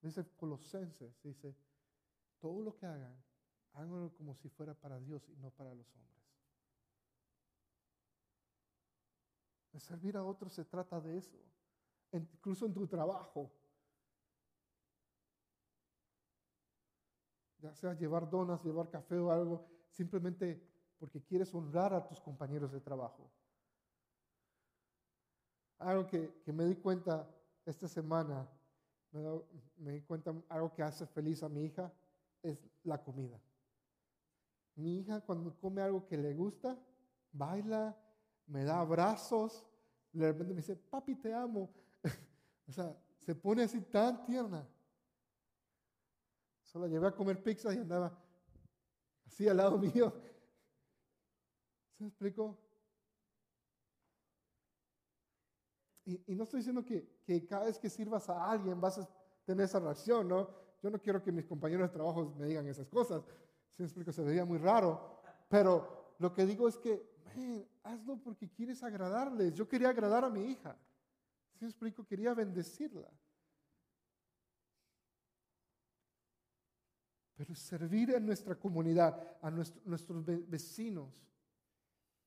Dice 0.00 0.24
Colosenses, 0.36 1.20
dice, 1.22 1.56
todo 2.38 2.62
lo 2.62 2.76
que 2.76 2.86
hagan, 2.86 3.16
háganlo 3.72 4.12
como 4.14 4.34
si 4.34 4.48
fuera 4.48 4.74
para 4.74 5.00
Dios 5.00 5.28
y 5.28 5.36
no 5.36 5.50
para 5.50 5.74
los 5.74 5.92
hombres. 5.94 6.06
Servir 9.80 10.16
a 10.16 10.24
otros 10.24 10.54
se 10.54 10.64
trata 10.64 11.00
de 11.00 11.18
eso, 11.18 11.38
incluso 12.12 12.64
en 12.64 12.72
tu 12.72 12.86
trabajo. 12.86 13.52
Ya 17.58 17.74
sea 17.74 17.92
llevar 17.94 18.30
donas, 18.30 18.64
llevar 18.64 18.88
café 18.88 19.18
o 19.18 19.30
algo, 19.30 19.66
simplemente 19.90 20.62
porque 20.98 21.22
quieres 21.22 21.54
honrar 21.54 21.92
a 21.92 22.06
tus 22.06 22.20
compañeros 22.20 22.72
de 22.72 22.80
trabajo. 22.80 23.30
Algo 25.78 26.06
que, 26.06 26.40
que 26.44 26.52
me 26.52 26.64
di 26.64 26.76
cuenta 26.76 27.28
esta 27.64 27.88
semana 27.88 28.48
me, 29.76 29.92
di 29.92 30.02
cuenta, 30.02 30.34
algo 30.48 30.72
que 30.72 30.82
hace 30.82 31.06
feliz 31.06 31.42
a 31.42 31.48
mi 31.48 31.64
hija 31.64 31.92
es 32.42 32.58
la 32.84 33.02
comida. 33.02 33.40
Mi 34.74 34.98
hija 34.98 35.20
cuando 35.20 35.54
come 35.58 35.80
algo 35.80 36.06
que 36.06 36.16
le 36.16 36.34
gusta, 36.34 36.78
baila, 37.32 37.96
me 38.46 38.64
da 38.64 38.80
abrazos, 38.80 39.64
de 40.12 40.26
repente 40.26 40.52
me 40.52 40.60
dice, 40.60 40.76
papi, 40.76 41.14
te 41.14 41.32
amo. 41.32 41.70
o 42.68 42.72
sea, 42.72 42.94
se 43.18 43.34
pone 43.34 43.62
así 43.62 43.80
tan 43.80 44.24
tierna. 44.24 44.66
Solo 46.62 46.86
la 46.86 46.92
llevé 46.92 47.06
a 47.06 47.14
comer 47.14 47.42
pizza 47.42 47.72
y 47.74 47.78
andaba 47.78 48.12
así 49.26 49.48
al 49.48 49.56
lado 49.56 49.78
mío. 49.78 50.12
¿Se 51.96 52.04
me 52.04 52.08
explicó? 52.08 52.65
Y, 56.06 56.36
no 56.36 56.44
estoy 56.44 56.60
diciendo 56.60 56.84
que, 56.84 57.20
que, 57.24 57.44
cada 57.46 57.66
vez 57.66 57.78
que 57.78 57.90
sirvas 57.90 58.28
a 58.28 58.48
alguien 58.48 58.80
vas 58.80 58.98
a 58.98 59.08
tener 59.44 59.64
esa 59.64 59.80
reacción, 59.80 60.28
¿no? 60.28 60.48
Yo 60.80 60.88
no 60.88 61.00
quiero 61.00 61.20
que 61.20 61.32
mis 61.32 61.44
compañeros 61.44 61.88
de 61.88 61.94
trabajo 61.94 62.32
me 62.38 62.46
digan 62.46 62.66
esas 62.68 62.88
cosas. 62.88 63.24
Si 63.70 63.82
me 63.82 63.86
explico, 63.86 64.12
se 64.12 64.22
vería 64.22 64.44
muy 64.44 64.58
raro. 64.58 65.20
Pero 65.48 66.14
lo 66.18 66.32
que 66.32 66.46
digo 66.46 66.68
es 66.68 66.78
que, 66.78 67.16
hazlo 67.82 68.18
porque 68.22 68.48
quieres 68.48 68.82
agradarles. 68.84 69.52
Yo 69.54 69.68
quería 69.68 69.88
agradar 69.88 70.24
a 70.24 70.30
mi 70.30 70.44
hija. 70.44 70.76
Si 71.54 71.64
me 71.64 71.70
explico, 71.70 72.06
quería 72.06 72.34
bendecirla. 72.34 73.10
Pero 77.34 77.54
servir 77.54 78.14
a 78.14 78.20
nuestra 78.20 78.54
comunidad, 78.54 79.38
a 79.42 79.50
nuestros 79.50 80.24
vecinos, 80.24 81.12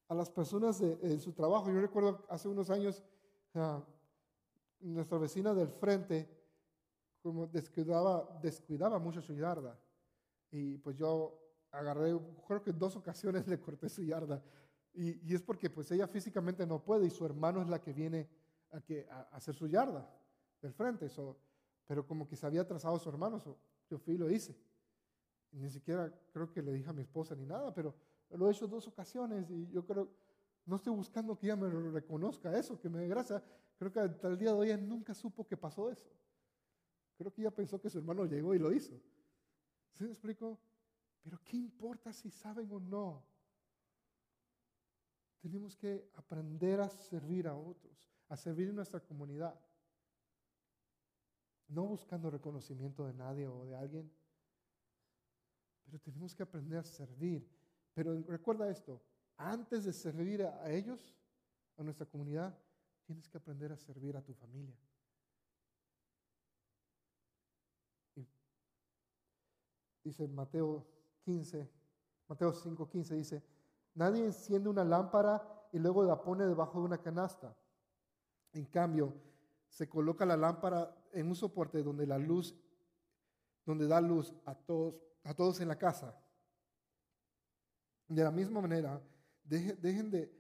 a 0.10 0.14
las 0.14 0.30
personas 0.30 0.80
de, 0.80 1.20
su 1.20 1.32
trabajo. 1.34 1.72
Yo 1.72 1.82
recuerdo 1.82 2.26
hace 2.30 2.48
unos 2.48 2.70
años 2.70 3.04
nuestra 4.82 5.18
vecina 5.18 5.54
del 5.54 5.70
frente 5.70 6.28
como 7.22 7.48
descuidaba, 7.48 8.40
descuidaba 8.42 9.00
mucho 9.00 9.22
su 9.22 9.34
yarda. 9.34 9.78
Y 10.52 10.78
pues 10.78 10.98
yo 10.98 11.38
agarré, 11.72 12.18
creo 12.48 12.62
que 12.62 12.72
dos 12.72 12.96
ocasiones 12.96 13.48
le 13.48 13.60
corté 13.60 13.90
su 13.90 14.04
yarda. 14.04 14.42
Y, 14.94 15.34
es 15.34 15.42
porque 15.42 15.70
pues 15.70 15.92
ella 15.92 16.08
físicamente 16.08 16.66
no 16.66 16.84
puede 16.84 17.06
y 17.06 17.10
su 17.10 17.26
hermano 17.26 17.62
es 17.62 17.70
la 17.70 17.82
que 17.82 17.94
viene 17.94 18.28
a, 18.72 18.82
que, 18.82 19.08
a 19.10 19.22
hacer 19.32 19.56
su 19.56 19.68
yarda 19.68 20.10
del 20.62 20.74
frente. 20.74 21.10
pero 21.86 22.06
como 22.06 22.28
que 22.28 22.36
se 22.36 22.46
había 22.46 22.62
atrasado 22.62 22.98
su 23.00 23.10
hermano, 23.10 23.42
yo 23.90 23.98
fui 23.98 24.16
y 24.16 24.18
lo 24.18 24.30
hice. 24.30 24.56
ni 25.52 25.70
siquiera 25.70 26.12
creo 26.32 26.52
que 26.52 26.62
le 26.62 26.74
dije 26.74 26.90
a 26.90 26.94
mi 26.94 27.02
esposa 27.02 27.36
ni 27.36 27.46
nada, 27.46 27.74
pero 27.74 27.94
lo 28.32 28.48
he 28.48 28.52
hecho 28.52 28.68
dos 28.68 28.88
ocasiones 28.88 29.50
y 29.50 29.68
yo 29.70 29.86
creo 29.86 30.10
no 30.70 30.76
estoy 30.76 30.94
buscando 30.94 31.36
que 31.36 31.48
ella 31.48 31.56
me 31.56 31.68
reconozca 31.68 32.56
eso, 32.56 32.80
que 32.80 32.90
me 32.90 33.00
dé 33.00 33.08
gracia. 33.08 33.44
Creo 33.80 33.92
que 33.92 34.00
hasta 34.00 34.28
el 34.28 34.38
día 34.38 34.50
de 34.50 34.56
hoy 34.56 34.68
ella 34.68 34.78
nunca 34.78 35.16
supo 35.16 35.48
que 35.48 35.58
pasó 35.58 35.90
eso. 35.90 36.08
Creo 37.18 37.34
que 37.34 37.42
ella 37.42 37.50
pensó 37.50 37.82
que 37.82 37.90
su 37.90 37.98
hermano 37.98 38.26
llegó 38.26 38.54
y 38.54 38.60
lo 38.60 38.72
hizo. 38.72 39.02
¿Sí 39.94 40.04
me 40.04 40.12
explico? 40.12 40.60
Pero 41.24 41.40
¿qué 41.44 41.58
importa 41.58 42.14
si 42.14 42.30
saben 42.30 42.72
o 42.72 42.80
no? 42.80 43.26
Tenemos 45.42 45.76
que 45.76 46.12
aprender 46.16 46.82
a 46.82 46.90
servir 46.90 47.48
a 47.48 47.56
otros, 47.56 48.14
a 48.28 48.38
servir 48.38 48.70
en 48.70 48.76
nuestra 48.76 49.00
comunidad. 49.00 49.60
No 51.68 51.86
buscando 51.86 52.30
reconocimiento 52.30 53.08
de 53.08 53.14
nadie 53.14 53.48
o 53.48 53.66
de 53.66 53.76
alguien, 53.76 54.12
pero 55.84 55.98
tenemos 55.98 56.36
que 56.36 56.44
aprender 56.44 56.78
a 56.78 56.84
servir. 56.84 57.50
Pero 57.96 58.22
recuerda 58.28 58.70
esto, 58.70 59.02
antes 59.40 59.86
de 59.86 59.94
servir 59.94 60.44
a 60.44 60.70
ellos, 60.70 61.16
a 61.78 61.84
nuestra 61.84 62.06
comunidad, 62.06 62.56
tienes 63.06 63.28
que 63.30 63.38
aprender 63.38 63.72
a 63.72 63.78
servir 63.78 64.16
a 64.18 64.22
tu 64.22 64.34
familia. 64.34 64.78
dice 70.04 70.28
Mateo 70.28 70.86
15, 71.24 71.70
Mateo 72.28 72.52
5, 72.52 72.90
15, 72.90 73.16
dice, 73.16 73.44
nadie 73.94 74.26
enciende 74.26 74.68
una 74.68 74.84
lámpara 74.84 75.68
y 75.72 75.78
luego 75.78 76.04
la 76.04 76.22
pone 76.22 76.46
debajo 76.46 76.80
de 76.80 76.86
una 76.86 76.98
canasta. 76.98 77.56
En 78.54 78.66
cambio, 78.66 79.14
se 79.68 79.88
coloca 79.88 80.26
la 80.26 80.36
lámpara 80.36 80.96
en 81.12 81.28
un 81.28 81.36
soporte 81.36 81.84
donde 81.84 82.08
la 82.08 82.18
luz, 82.18 82.56
donde 83.66 83.88
da 83.88 84.02
luz 84.02 84.34
a 84.46 84.56
todos, 84.56 84.96
a 85.24 85.34
todos 85.36 85.62
en 85.62 85.68
la 85.68 85.78
casa. 85.78 86.20
De 88.08 88.24
la 88.24 88.32
misma 88.32 88.62
manera, 88.62 89.00
Dejen, 89.50 90.12
de, 90.12 90.32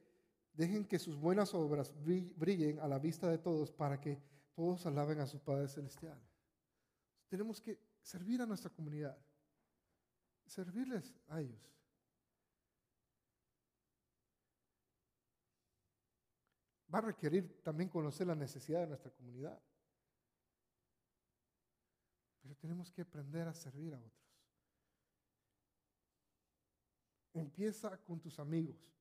dejen 0.54 0.86
que 0.86 1.00
sus 1.00 1.16
buenas 1.16 1.56
obras 1.56 1.92
brillen 2.04 2.80
a 2.80 2.88
la 2.88 3.00
vista 3.00 3.28
de 3.28 3.40
todos 3.40 3.72
para 3.72 4.00
que 4.00 4.22
todos 4.54 4.86
alaben 4.86 5.20
a 5.20 5.26
su 5.26 5.40
Padre 5.40 5.68
Celestial. 5.68 6.22
Tenemos 7.28 7.60
que 7.60 7.80
servir 8.04 8.40
a 8.40 8.46
nuestra 8.46 8.70
comunidad, 8.70 9.18
servirles 10.46 11.12
a 11.28 11.42
ellos. 11.42 11.60
Va 16.94 17.00
a 17.00 17.02
requerir 17.02 17.64
también 17.64 17.90
conocer 17.90 18.28
la 18.28 18.36
necesidad 18.36 18.82
de 18.82 18.88
nuestra 18.88 19.12
comunidad. 19.12 19.60
Pero 22.42 22.56
tenemos 22.58 22.92
que 22.92 23.02
aprender 23.02 23.48
a 23.48 23.54
servir 23.56 23.96
a 23.96 24.00
otros. 24.00 24.30
Empieza 27.34 27.98
con 28.04 28.20
tus 28.20 28.38
amigos 28.40 28.99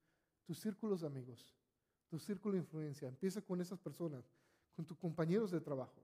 tus 0.48 0.58
círculos 0.58 1.02
de 1.02 1.06
amigos, 1.06 1.54
tu 2.08 2.18
círculo 2.18 2.54
de 2.54 2.60
influencia. 2.60 3.06
Empieza 3.06 3.40
con 3.40 3.60
esas 3.60 3.78
personas, 3.78 4.24
con 4.74 4.84
tus 4.84 4.96
compañeros 4.96 5.50
de 5.52 5.60
trabajo. 5.60 6.02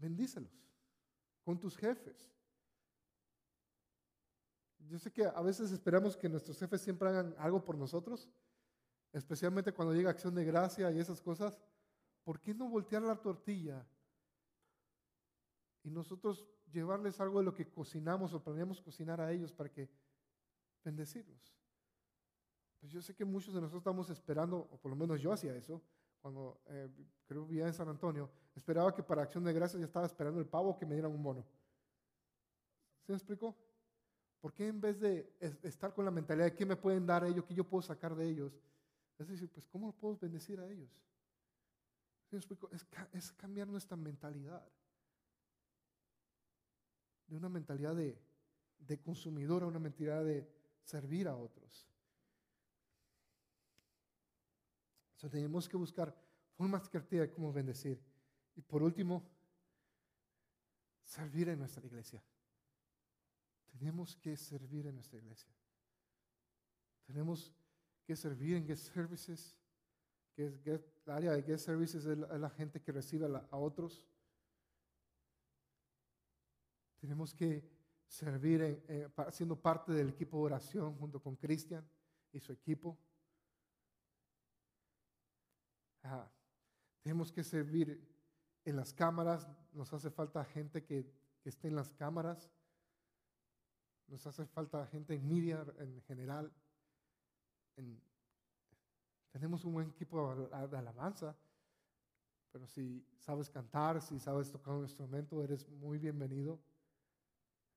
bendícelos 0.00 0.50
con 1.44 1.58
tus 1.58 1.76
jefes. 1.76 2.32
Yo 4.88 4.98
sé 4.98 5.12
que 5.12 5.24
a 5.24 5.40
veces 5.42 5.70
esperamos 5.70 6.16
que 6.16 6.28
nuestros 6.28 6.58
jefes 6.58 6.80
siempre 6.80 7.08
hagan 7.08 7.34
algo 7.38 7.62
por 7.64 7.76
nosotros, 7.76 8.28
especialmente 9.12 9.72
cuando 9.72 9.94
llega 9.94 10.10
acción 10.10 10.34
de 10.34 10.44
gracia 10.44 10.90
y 10.90 10.98
esas 10.98 11.20
cosas. 11.20 11.58
¿Por 12.24 12.40
qué 12.40 12.54
no 12.54 12.68
voltear 12.68 13.02
la 13.02 13.20
tortilla 13.20 13.86
y 15.82 15.90
nosotros 15.90 16.46
llevarles 16.72 17.20
algo 17.20 17.38
de 17.38 17.44
lo 17.44 17.54
que 17.54 17.68
cocinamos 17.70 18.32
o 18.32 18.42
planeamos 18.42 18.80
cocinar 18.80 19.20
a 19.20 19.32
ellos 19.32 19.52
para 19.52 19.70
que 19.70 19.88
bendecirlos? 20.84 21.54
Pues 22.80 22.92
yo 22.92 23.02
sé 23.02 23.14
que 23.14 23.24
muchos 23.24 23.54
de 23.54 23.60
nosotros 23.60 23.80
estamos 23.80 24.08
esperando, 24.10 24.68
o 24.70 24.78
por 24.78 24.90
lo 24.90 24.96
menos 24.96 25.20
yo 25.20 25.32
hacía 25.32 25.54
eso, 25.54 25.82
cuando 26.20 26.60
eh, 26.66 26.88
creo 27.26 27.46
vivía 27.46 27.66
en 27.66 27.74
San 27.74 27.88
Antonio, 27.88 28.30
esperaba 28.54 28.94
que 28.94 29.02
para 29.02 29.22
acción 29.22 29.44
de 29.44 29.52
gracias 29.52 29.80
ya 29.80 29.86
estaba 29.86 30.06
esperando 30.06 30.40
el 30.40 30.46
pavo 30.46 30.76
que 30.78 30.86
me 30.86 30.94
dieran 30.94 31.12
un 31.12 31.22
bono. 31.22 31.44
¿Se 33.02 33.12
me 33.12 33.16
explicó? 33.16 33.56
¿Por 34.40 34.54
qué 34.54 34.68
en 34.68 34.80
vez 34.80 35.00
de 35.00 35.36
estar 35.62 35.92
con 35.92 36.04
la 36.04 36.10
mentalidad 36.10 36.46
de 36.46 36.54
qué 36.54 36.64
me 36.64 36.76
pueden 36.76 37.06
dar 37.06 37.24
ellos, 37.24 37.44
qué 37.44 37.54
yo 37.54 37.64
puedo 37.64 37.82
sacar 37.82 38.14
de 38.14 38.26
ellos? 38.26 38.58
Es 39.18 39.28
decir, 39.28 39.50
pues 39.50 39.66
¿cómo 39.66 39.92
puedo 39.92 40.16
bendecir 40.16 40.58
a 40.60 40.66
ellos? 40.66 40.90
¿Se 42.30 42.36
me 42.36 42.38
explicó? 42.38 42.70
Es, 42.70 42.86
es 43.12 43.32
cambiar 43.32 43.68
nuestra 43.68 43.96
mentalidad. 43.96 44.66
De 47.30 47.36
una 47.36 47.48
mentalidad 47.48 47.96
de, 47.96 48.20
de 48.80 49.00
consumidor 49.00 49.62
a 49.62 49.66
una 49.66 49.78
mentalidad 49.78 50.22
de 50.22 50.46
servir 50.82 51.26
a 51.26 51.36
otros. 51.36 51.90
tenemos 55.28 55.68
que 55.68 55.76
buscar 55.76 56.16
formas 56.56 56.88
creativas 56.88 57.28
de 57.28 57.34
cómo 57.34 57.52
bendecir. 57.52 58.00
Y 58.56 58.62
por 58.62 58.82
último, 58.82 59.22
servir 61.04 61.48
en 61.48 61.58
nuestra 61.58 61.84
iglesia. 61.84 62.22
Tenemos 63.72 64.16
que 64.16 64.36
servir 64.36 64.86
en 64.86 64.94
nuestra 64.94 65.18
iglesia. 65.18 65.52
Tenemos 67.06 67.52
que 68.04 68.16
servir 68.16 68.56
en 68.56 68.66
guest 68.66 68.92
services, 68.92 69.56
que 70.34 70.46
es 70.46 70.66
el 70.66 70.84
área 71.06 71.32
de 71.32 71.42
guest 71.42 71.66
services 71.66 72.04
es 72.06 72.18
la, 72.18 72.50
gente 72.50 72.80
que 72.80 72.92
recibe 72.92 73.26
a, 73.26 73.56
otros. 73.56 74.06
Tenemos 77.00 77.34
que 77.34 77.64
servir 78.06 78.84
siendo 79.30 79.56
parte 79.56 79.92
del 79.92 80.10
equipo 80.10 80.38
de 80.38 80.44
oración 80.44 80.96
junto 80.96 81.20
con 81.20 81.36
Cristian 81.36 81.88
y 82.32 82.40
su 82.40 82.52
equipo. 82.52 82.98
tenemos 87.02 87.32
que 87.32 87.44
servir 87.44 88.06
en 88.64 88.76
las 88.76 88.92
cámaras, 88.92 89.48
nos 89.72 89.92
hace 89.92 90.10
falta 90.10 90.44
gente 90.44 90.84
que, 90.84 91.10
esté 91.44 91.68
en 91.68 91.76
las 91.76 91.92
cámaras, 91.94 92.50
nos 94.06 94.26
hace 94.26 94.44
falta 94.46 94.86
gente 94.86 95.14
en 95.14 95.26
media 95.26 95.64
en 95.78 96.00
general. 96.02 96.52
tenemos 99.30 99.64
un 99.64 99.72
buen 99.72 99.88
equipo 99.88 100.34
de 100.36 100.76
alabanza, 100.76 101.34
pero 102.52 102.66
si 102.66 103.06
sabes 103.16 103.48
cantar, 103.48 104.02
si 104.02 104.18
sabes 104.18 104.50
tocar 104.50 104.74
un 104.74 104.82
instrumento, 104.82 105.42
eres 105.42 105.68
muy 105.68 105.98
bienvenido. 105.98 106.60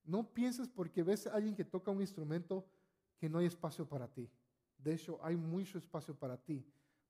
No 0.03 0.33
pienses 0.33 0.67
porque 0.67 1.03
ves 1.03 1.27
a 1.27 1.33
alguien 1.33 1.55
que 1.55 1.65
toca 1.65 1.91
un 1.91 2.01
instrumento 2.01 2.65
que 3.17 3.29
no 3.29 3.39
hay 3.39 3.45
espacio 3.45 3.87
para 3.87 4.07
ti. 4.07 4.29
De 4.77 4.93
hecho, 4.93 5.19
hay 5.23 5.35
mucho 5.35 5.77
espacio 5.77 6.13
para 6.13 6.37
ti 6.37 6.65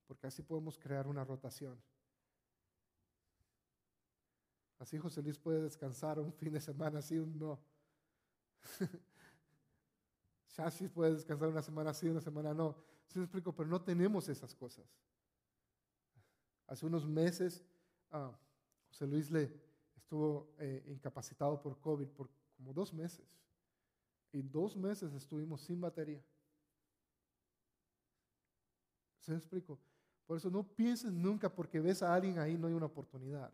porque 0.07 0.27
así 0.27 0.43
podemos 0.43 0.77
crear 0.77 1.07
una 1.07 1.23
rotación. 1.23 1.81
Así 4.77 4.97
José 4.97 5.21
Luis 5.21 5.39
puede 5.39 5.61
descansar 5.61 6.19
un 6.19 6.33
fin 6.33 6.53
de 6.53 6.61
semana, 6.61 6.99
así 6.99 7.17
un 7.17 7.39
no. 7.39 7.59
Shashi 10.49 10.87
puede 10.87 11.13
descansar 11.13 11.49
una 11.49 11.61
semana 11.61 11.93
sí, 11.93 12.09
una 12.09 12.21
semana 12.21 12.53
no. 12.53 12.75
Sí 13.07 13.17
me 13.17 13.25
explico, 13.25 13.55
pero 13.55 13.69
no 13.69 13.81
tenemos 13.81 14.27
esas 14.29 14.53
cosas. 14.53 14.85
Hace 16.67 16.85
unos 16.85 17.05
meses, 17.05 17.63
ah, 18.11 18.37
José 18.89 19.07
Luis 19.07 19.31
le 19.31 19.51
estuvo 19.95 20.53
eh, 20.59 20.83
incapacitado 20.87 21.61
por 21.61 21.79
COVID 21.79 22.09
por 22.09 22.29
como 22.55 22.73
dos 22.73 22.93
meses. 22.93 23.27
Y 24.31 24.41
dos 24.41 24.75
meses 24.75 25.13
estuvimos 25.13 25.61
sin 25.61 25.79
batería. 25.79 26.23
¿Se 29.19 29.33
explico? 29.33 29.79
Por 30.25 30.37
eso 30.37 30.49
no 30.49 30.63
pienses 30.63 31.11
nunca 31.13 31.53
porque 31.53 31.79
ves 31.79 32.01
a 32.01 32.13
alguien 32.13 32.39
ahí 32.39 32.57
no 32.57 32.67
hay 32.67 32.73
una 32.73 32.87
oportunidad. 32.87 33.53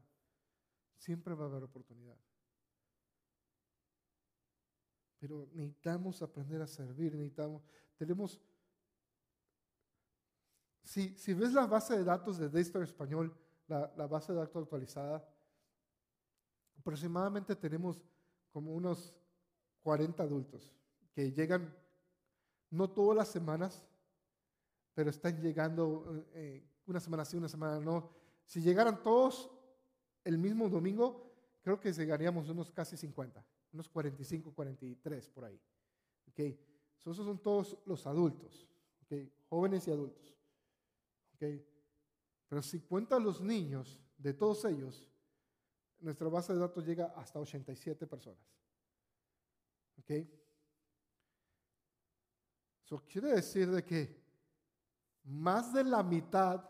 Siempre 0.98 1.34
va 1.34 1.46
a 1.46 1.48
haber 1.48 1.64
oportunidad. 1.64 2.18
Pero 5.20 5.50
necesitamos 5.54 6.22
aprender 6.22 6.62
a 6.62 6.68
servir, 6.68 7.14
necesitamos, 7.14 7.62
tenemos, 7.98 8.40
si, 10.84 11.16
si 11.18 11.34
ves 11.34 11.54
la 11.54 11.68
base 11.68 11.98
de 11.98 12.04
datos 12.04 12.38
de 12.38 12.50
Daystar 12.50 12.84
Español, 12.84 13.36
la, 13.68 13.94
la 13.98 14.08
base 14.08 14.32
de 14.32 14.40
datos 14.40 14.64
actualizada, 14.64 15.28
aproximadamente 16.80 17.56
tenemos 17.56 18.02
como 18.52 18.74
unos 18.74 19.14
40 19.82 20.24
adultos 20.24 20.74
que 21.14 21.32
llegan 21.32 21.76
no 22.72 22.90
todas 22.90 23.18
las 23.18 23.28
semanas, 23.30 23.84
pero 24.94 25.10
están 25.10 25.42
llegando 25.42 26.26
eh, 26.34 26.68
una 26.86 27.00
semana 27.00 27.26
sí, 27.26 27.38
una 27.38 27.50
semana 27.50 27.80
no. 27.80 28.12
Si 28.46 28.62
llegaran 28.62 29.02
todos 29.02 29.50
el 30.24 30.38
mismo 30.38 30.70
domingo, 30.70 31.34
creo 31.62 31.80
que 31.80 31.94
llegaríamos 31.94 32.50
unos 32.50 32.72
casi 32.72 32.98
50, 32.98 33.46
unos 33.74 33.90
45, 33.90 34.54
43 34.54 35.30
por 35.30 35.46
ahí. 35.46 35.60
Okay. 36.32 36.60
esos 37.00 37.18
son 37.18 37.40
todos 37.40 37.78
los 37.86 38.06
adultos, 38.06 38.68
okay. 39.04 39.32
jóvenes 39.50 39.88
y 39.88 39.92
adultos. 39.92 40.38
Okay. 41.36 41.66
Pero 42.48 42.62
si 42.62 42.82
cuentan 42.82 43.24
los 43.24 43.42
niños 43.42 44.00
de 44.18 44.34
todos 44.34 44.66
ellos, 44.66 45.09
nuestra 46.00 46.28
base 46.30 46.54
de 46.54 46.60
datos 46.60 46.86
llega 46.86 47.14
hasta 47.16 47.40
87 47.40 48.08
personas. 48.08 48.44
¿Ok? 50.00 50.12
Eso 52.84 53.04
quiere 53.08 53.34
decir 53.34 53.70
de 53.70 53.84
que 53.84 54.20
más 55.24 55.74
de 55.74 55.84
la 55.84 56.02
mitad 56.02 56.64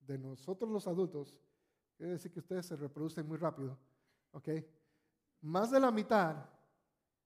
de 0.00 0.18
nosotros 0.18 0.70
los 0.70 0.86
adultos, 0.86 1.40
quiere 1.96 2.12
decir 2.12 2.32
que 2.32 2.40
ustedes 2.40 2.66
se 2.66 2.76
reproducen 2.76 3.26
muy 3.26 3.36
rápido, 3.36 3.78
¿ok? 4.32 4.48
Más 5.42 5.70
de 5.70 5.80
la 5.80 5.90
mitad 5.90 6.48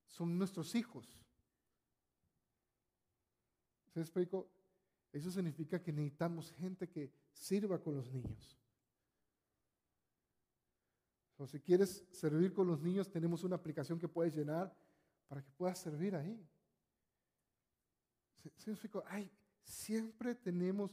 son 0.07 0.37
nuestros 0.37 0.75
hijos. 0.75 1.07
¿Se 3.93 4.01
explico? 4.01 4.51
Eso 5.13 5.31
significa 5.31 5.83
que 5.83 5.93
necesitamos 5.93 6.53
gente 6.53 6.89
que 6.89 7.11
sirva 7.33 7.81
con 7.81 7.97
los 7.97 8.13
niños. 8.13 8.59
O 11.39 11.47
si 11.47 11.61
quieres 11.61 12.05
servir 12.11 12.53
con 12.53 12.67
los 12.67 12.81
niños, 12.81 13.09
tenemos 13.09 13.45
una 13.45 13.57
aplicación 13.57 13.99
que 13.99 14.09
puedes 14.09 14.35
llenar 14.35 14.75
para 15.29 15.41
que 15.43 15.51
puedas 15.53 15.79
servir 15.79 16.17
ahí. 16.17 16.45
Ay, 19.07 19.31
siempre 19.63 20.35
tenemos 20.35 20.91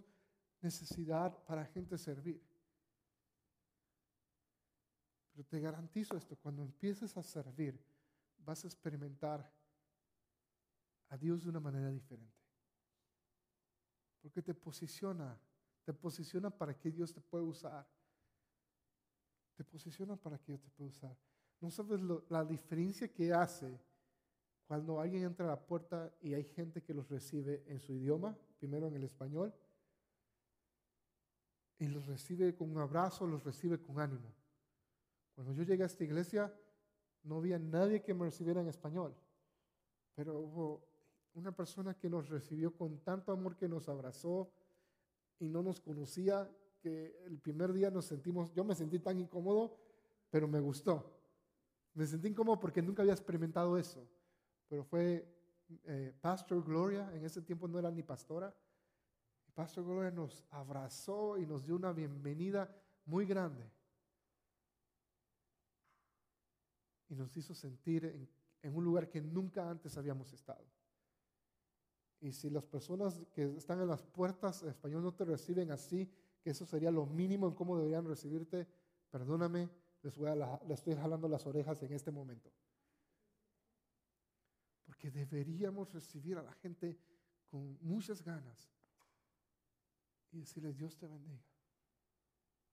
necesidad 0.62 1.36
para 1.46 1.66
gente 1.66 1.98
servir. 1.98 2.42
Pero 5.32 5.44
te 5.48 5.60
garantizo 5.60 6.16
esto, 6.16 6.36
cuando 6.36 6.62
empieces 6.62 7.18
a 7.18 7.24
servir, 7.24 7.84
vas 8.38 8.64
a 8.64 8.68
experimentar 8.68 9.52
a 11.10 11.18
Dios 11.18 11.44
de 11.44 11.50
una 11.50 11.60
manera 11.60 11.90
diferente. 11.90 12.46
Porque 14.22 14.44
te 14.44 14.54
posiciona, 14.54 15.40
te 15.84 15.94
posiciona 15.94 16.52
para 16.52 16.78
que 16.78 16.92
Dios 16.92 17.14
te 17.14 17.22
pueda 17.22 17.44
usar. 17.44 17.88
Te 19.56 19.64
posiciona 19.64 20.16
para 20.16 20.38
que 20.38 20.52
Dios 20.52 20.62
te 20.62 20.70
pueda 20.70 20.90
usar. 20.90 21.18
No 21.62 21.72
sabes 21.72 22.02
la 22.30 22.44
diferencia 22.44 23.08
que 23.08 23.34
hace 23.34 23.80
cuando 24.68 25.00
alguien 25.00 25.24
entra 25.24 25.46
a 25.46 25.50
la 25.50 25.60
puerta 25.60 26.14
y 26.22 26.34
hay 26.34 26.44
gente 26.44 26.82
que 26.82 26.94
los 26.94 27.08
recibe 27.10 27.64
en 27.68 27.80
su 27.80 27.94
idioma, 27.94 28.38
primero 28.58 28.88
en 28.88 28.96
el 28.96 29.04
español, 29.04 29.54
y 31.78 31.88
los 31.88 32.06
recibe 32.08 32.56
con 32.56 32.72
un 32.72 32.80
abrazo, 32.80 33.28
los 33.28 33.44
recibe 33.44 33.80
con 33.80 34.00
ánimo. 34.00 34.34
Cuando 35.34 35.54
yo 35.54 35.64
llegué 35.64 35.84
a 35.84 35.88
esta 35.88 36.04
iglesia, 36.04 36.54
no 37.24 37.38
había 37.38 37.60
nadie 37.60 38.02
que 38.02 38.14
me 38.14 38.26
recibiera 38.26 38.62
en 38.62 38.68
español, 38.68 39.16
pero 40.16 40.40
hubo 40.40 40.88
una 41.34 41.52
persona 41.52 41.94
que 41.94 42.10
nos 42.10 42.30
recibió 42.30 42.76
con 42.76 43.00
tanto 43.00 43.32
amor 43.32 43.58
que 43.58 43.68
nos 43.68 43.90
abrazó 43.90 44.52
y 45.38 45.50
no 45.50 45.62
nos 45.62 45.82
conocía, 45.82 46.50
el 46.90 47.40
primer 47.40 47.74
día 47.74 47.90
nos 47.90 48.06
sentimos, 48.06 48.54
yo 48.54 48.64
me 48.64 48.76
sentí 48.76 49.00
tan 49.00 49.20
incómodo, 49.20 49.78
pero 50.30 50.48
me 50.48 50.60
gustó. 50.60 51.12
Me 51.94 52.06
sentí 52.06 52.28
incómodo 52.28 52.60
porque 52.60 52.82
nunca 52.82 53.02
había 53.02 53.14
experimentado 53.14 53.78
eso 53.78 54.08
pero 54.68 54.84
fue 54.84 55.26
eh, 55.86 56.14
Pastor 56.22 56.64
Gloria, 56.64 57.12
en 57.14 57.24
ese 57.24 57.42
tiempo 57.42 57.68
no 57.68 57.80
era 57.80 57.92
ni 57.92 58.04
pastora. 58.04 58.56
Pastor 59.54 59.86
Gloria 59.86 60.12
nos 60.12 60.44
abrazó 60.52 61.38
y 61.38 61.46
nos 61.46 61.66
dio 61.66 61.76
una 61.76 61.94
bienvenida 61.94 62.70
muy 63.06 63.26
grande. 63.26 63.72
y 67.08 67.14
nos 67.14 67.38
hizo 67.38 67.54
sentir 67.54 68.04
en, 68.04 68.28
en 68.64 68.76
un 68.76 68.84
lugar 68.84 69.08
que 69.08 69.22
nunca 69.22 69.70
antes 69.70 69.96
habíamos 69.96 70.34
estado. 70.34 70.66
Y 72.20 72.32
si 72.32 72.50
las 72.50 72.66
personas 72.66 73.22
que 73.32 73.44
están 73.56 73.80
en 73.80 73.88
las 73.88 74.02
puertas 74.02 74.64
en 74.64 74.70
español 74.70 75.04
no 75.04 75.14
te 75.14 75.24
reciben 75.24 75.70
así, 75.70 76.12
que 76.46 76.52
eso 76.52 76.64
sería 76.64 76.92
lo 76.92 77.08
mínimo 77.08 77.48
en 77.48 77.56
cómo 77.56 77.76
deberían 77.76 78.06
recibirte, 78.06 78.68
perdóname, 79.10 79.68
les, 80.04 80.16
voy 80.16 80.30
a 80.30 80.36
les 80.68 80.78
estoy 80.78 80.94
jalando 80.94 81.28
las 81.28 81.44
orejas 81.48 81.82
en 81.82 81.92
este 81.92 82.12
momento. 82.12 82.52
Porque 84.86 85.10
deberíamos 85.10 85.92
recibir 85.92 86.38
a 86.38 86.44
la 86.44 86.54
gente 86.54 87.00
con 87.50 87.80
muchas 87.82 88.24
ganas 88.24 88.70
y 90.34 90.38
decirles, 90.38 90.78
Dios 90.78 90.96
te 90.96 91.08
bendiga. 91.08 91.42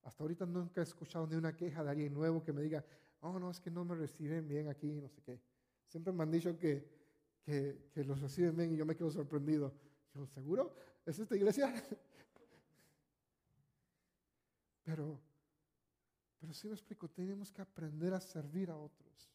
Hasta 0.02 0.22
ahorita 0.22 0.44
nunca 0.44 0.82
he 0.82 0.84
escuchado 0.84 1.26
ni 1.26 1.36
una 1.36 1.56
queja 1.56 1.82
de 1.82 1.88
alguien 1.92 2.12
nuevo 2.12 2.44
que 2.44 2.52
me 2.52 2.60
diga, 2.60 2.84
oh, 3.20 3.38
no, 3.38 3.50
es 3.50 3.58
que 3.58 3.70
no 3.70 3.86
me 3.86 3.94
reciben 3.94 4.46
bien 4.46 4.68
aquí, 4.68 5.00
no 5.00 5.08
sé 5.08 5.22
qué. 5.22 5.40
Siempre 5.86 6.12
me 6.12 6.24
han 6.24 6.30
dicho 6.30 6.58
que, 6.58 6.86
que, 7.42 7.88
que 7.94 8.04
los 8.04 8.20
reciben 8.20 8.54
bien 8.54 8.74
y 8.74 8.76
yo 8.76 8.84
me 8.84 8.94
quedo 8.94 9.10
sorprendido. 9.10 9.72
Yo, 10.12 10.26
¿seguro? 10.26 10.74
¿Es 11.06 11.18
esta 11.18 11.34
iglesia? 11.34 11.72
Pero, 14.82 15.20
pero 16.38 16.52
sí 16.52 16.68
me 16.68 16.74
explico, 16.74 17.08
tenemos 17.08 17.52
que 17.52 17.62
aprender 17.62 18.14
a 18.14 18.20
servir 18.20 18.70
a 18.70 18.76
otros. 18.76 19.30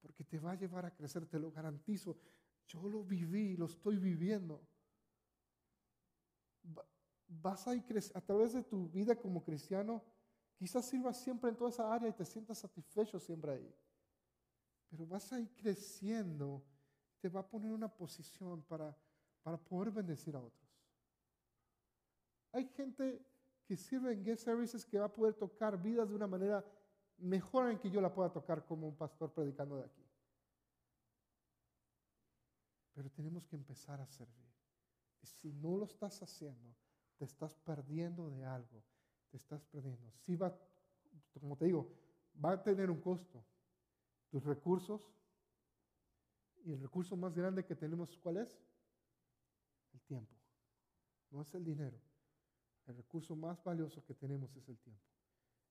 Porque 0.00 0.24
te 0.24 0.38
va 0.38 0.52
a 0.52 0.56
llevar 0.56 0.86
a 0.86 0.94
crecer, 0.94 1.26
te 1.26 1.38
lo 1.38 1.50
garantizo. 1.50 2.18
Yo 2.66 2.88
lo 2.88 3.04
viví, 3.04 3.56
lo 3.56 3.66
estoy 3.66 3.98
viviendo 3.98 4.66
vas 7.30 7.66
a 7.68 7.74
ir 7.74 7.84
a 8.14 8.20
través 8.20 8.52
de 8.52 8.62
tu 8.62 8.88
vida 8.88 9.14
como 9.14 9.42
cristiano, 9.42 10.02
quizás 10.56 10.86
sirvas 10.86 11.22
siempre 11.22 11.50
en 11.50 11.56
toda 11.56 11.70
esa 11.70 11.92
área 11.92 12.08
y 12.08 12.12
te 12.12 12.24
sientas 12.24 12.58
satisfecho 12.58 13.18
siempre 13.20 13.52
ahí. 13.52 13.74
Pero 14.88 15.06
vas 15.06 15.32
a 15.32 15.38
ir 15.38 15.54
creciendo, 15.54 16.64
te 17.20 17.28
va 17.28 17.40
a 17.40 17.48
poner 17.48 17.68
en 17.68 17.74
una 17.74 17.88
posición 17.88 18.62
para, 18.62 18.96
para 19.42 19.56
poder 19.56 19.92
bendecir 19.92 20.34
a 20.34 20.40
otros. 20.40 20.68
Hay 22.52 22.66
gente 22.66 23.24
que 23.70 23.76
sirve 23.76 24.12
en 24.12 24.24
guest 24.24 24.42
services 24.42 24.84
que 24.84 24.98
va 24.98 25.06
a 25.06 25.12
poder 25.12 25.34
tocar 25.34 25.80
vidas 25.80 26.08
de 26.08 26.16
una 26.16 26.26
manera 26.26 26.64
mejor 27.18 27.70
en 27.70 27.78
que 27.78 27.88
yo 27.88 28.00
la 28.00 28.12
pueda 28.12 28.32
tocar 28.32 28.66
como 28.66 28.88
un 28.88 28.96
pastor 28.96 29.32
predicando 29.32 29.76
de 29.76 29.84
aquí. 29.84 30.04
Pero 32.92 33.08
tenemos 33.10 33.46
que 33.46 33.54
empezar 33.54 34.00
a 34.00 34.08
servir. 34.08 34.50
Y 35.22 35.26
si 35.28 35.52
no 35.52 35.76
lo 35.76 35.84
estás 35.84 36.20
haciendo, 36.20 36.74
te 37.16 37.26
estás 37.26 37.54
perdiendo 37.54 38.28
de 38.28 38.44
algo, 38.44 38.82
te 39.30 39.36
estás 39.36 39.64
perdiendo. 39.66 40.10
Si 40.10 40.34
va, 40.34 40.52
como 41.40 41.56
te 41.56 41.66
digo, 41.66 41.94
va 42.44 42.54
a 42.54 42.62
tener 42.64 42.90
un 42.90 43.00
costo. 43.00 43.44
Tus 44.30 44.42
recursos 44.42 45.14
y 46.64 46.72
el 46.72 46.80
recurso 46.80 47.16
más 47.16 47.36
grande 47.36 47.64
que 47.64 47.76
tenemos, 47.76 48.18
¿cuál 48.18 48.38
es? 48.38 48.60
El 49.92 50.00
tiempo. 50.00 50.34
No 51.30 51.42
es 51.42 51.54
el 51.54 51.64
dinero. 51.64 52.09
El 52.90 52.96
recurso 52.96 53.36
más 53.36 53.62
valioso 53.62 54.04
que 54.04 54.14
tenemos 54.14 54.54
es 54.56 54.68
el 54.68 54.76
tiempo. 54.78 55.04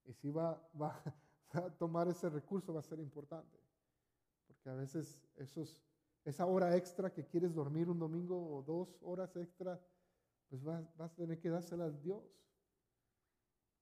Y 0.06 0.14
si 0.14 0.30
va, 0.32 0.72
a 1.52 1.70
tomar 1.78 2.08
ese 2.08 2.30
recurso 2.30 2.74
va 2.74 2.80
a 2.80 2.84
ser 2.84 3.00
importante. 3.00 3.60
Porque 4.48 4.70
a 4.70 4.74
veces 4.74 5.28
esos, 5.36 5.84
esa 6.24 6.46
hora 6.46 6.76
extra 6.78 7.12
que 7.12 7.26
quieres 7.26 7.54
dormir 7.54 7.90
un 7.90 8.00
domingo 8.00 8.56
o 8.56 8.64
dos 8.64 8.98
horas 9.02 9.36
extra, 9.36 9.80
pues 10.48 10.64
vas, 10.64 10.86
a 10.98 11.10
tener 11.10 11.40
que 11.40 11.50
dársela 11.50 11.86
a 11.86 11.90
Dios. 11.90 12.24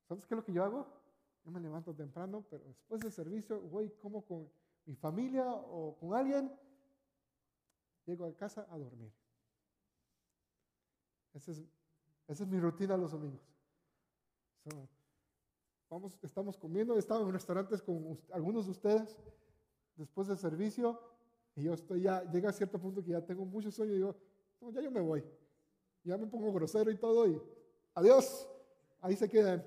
¿Sabes 0.07 0.25
qué 0.25 0.33
es 0.33 0.37
lo 0.37 0.43
que 0.43 0.53
yo 0.53 0.63
hago? 0.63 0.87
Yo 1.45 1.51
me 1.51 1.59
levanto 1.59 1.93
temprano, 1.93 2.43
pero 2.49 2.65
después 2.65 3.01
del 3.01 3.11
servicio 3.11 3.61
voy 3.61 3.91
como 4.01 4.25
con 4.25 4.49
mi 4.85 4.95
familia 4.95 5.45
o 5.47 5.95
con 5.99 6.15
alguien, 6.15 6.51
llego 8.05 8.25
a 8.25 8.35
casa 8.35 8.67
a 8.71 8.77
dormir. 8.79 9.13
Esa 11.33 11.51
es, 11.51 11.63
esa 12.27 12.43
es 12.43 12.49
mi 12.49 12.59
rutina 12.59 12.97
los 12.97 13.11
domingos. 13.11 13.41
vamos, 15.89 16.17
estamos 16.21 16.57
comiendo, 16.57 16.95
he 16.95 16.99
estado 16.99 17.25
en 17.25 17.33
restaurantes 17.33 17.81
con 17.81 18.19
algunos 18.31 18.65
de 18.65 18.71
ustedes 18.71 19.17
después 19.95 20.27
del 20.27 20.37
servicio 20.37 20.99
y 21.55 21.63
yo 21.63 21.73
estoy 21.73 22.01
ya, 22.01 22.23
llega 22.29 22.49
a 22.49 22.53
cierto 22.53 22.79
punto 22.79 23.03
que 23.03 23.11
ya 23.11 23.25
tengo 23.25 23.45
mucho 23.45 23.71
sueño 23.71 23.93
y 23.93 23.97
digo, 23.97 24.15
ya 24.73 24.81
yo 24.81 24.91
me 24.91 25.01
voy 25.01 25.23
ya 26.07 26.17
me 26.17 26.27
pongo 26.27 26.53
grosero 26.53 26.89
y 26.89 26.97
todo 26.97 27.27
y 27.27 27.41
adiós, 27.93 28.47
ahí 29.01 29.15
se 29.15 29.29
quedan. 29.29 29.65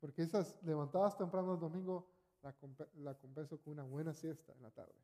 Porque 0.00 0.22
esas 0.22 0.60
levantadas 0.62 1.16
temprano 1.16 1.54
el 1.54 1.60
domingo 1.60 2.08
la, 2.42 2.54
la 2.94 3.14
compenso 3.14 3.60
con 3.60 3.74
una 3.74 3.84
buena 3.84 4.14
siesta 4.14 4.52
en 4.54 4.62
la 4.62 4.70
tarde. 4.70 4.94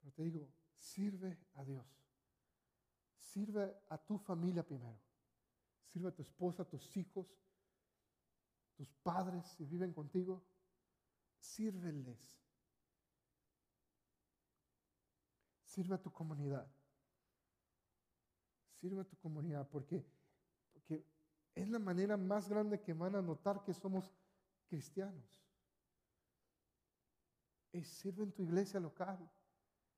Pero 0.00 0.12
te 0.12 0.22
digo, 0.22 0.48
sirve 0.76 1.38
a 1.54 1.64
Dios. 1.64 2.01
Sirve 3.32 3.74
a 3.88 3.96
tu 3.96 4.18
familia 4.18 4.62
primero. 4.62 5.00
Sirve 5.86 6.08
a 6.08 6.14
tu 6.14 6.20
esposa, 6.20 6.62
a 6.62 6.68
tus 6.68 6.94
hijos, 6.98 7.26
tus 8.76 8.92
padres 9.02 9.46
si 9.56 9.64
viven 9.64 9.92
contigo. 9.94 10.44
Sírveles. 11.38 12.20
Sirve 15.64 15.94
a 15.94 16.02
tu 16.02 16.12
comunidad. 16.12 16.70
Sirve 18.80 19.00
a 19.00 19.04
tu 19.04 19.16
comunidad 19.16 19.66
porque, 19.70 20.04
porque 20.74 21.02
es 21.54 21.68
la 21.70 21.78
manera 21.78 22.18
más 22.18 22.50
grande 22.50 22.82
que 22.82 22.92
van 22.92 23.16
a 23.16 23.22
notar 23.22 23.64
que 23.64 23.72
somos 23.72 24.12
cristianos. 24.68 25.24
Sirve 27.82 28.24
en 28.24 28.32
tu 28.32 28.42
iglesia 28.42 28.78
local. 28.78 29.18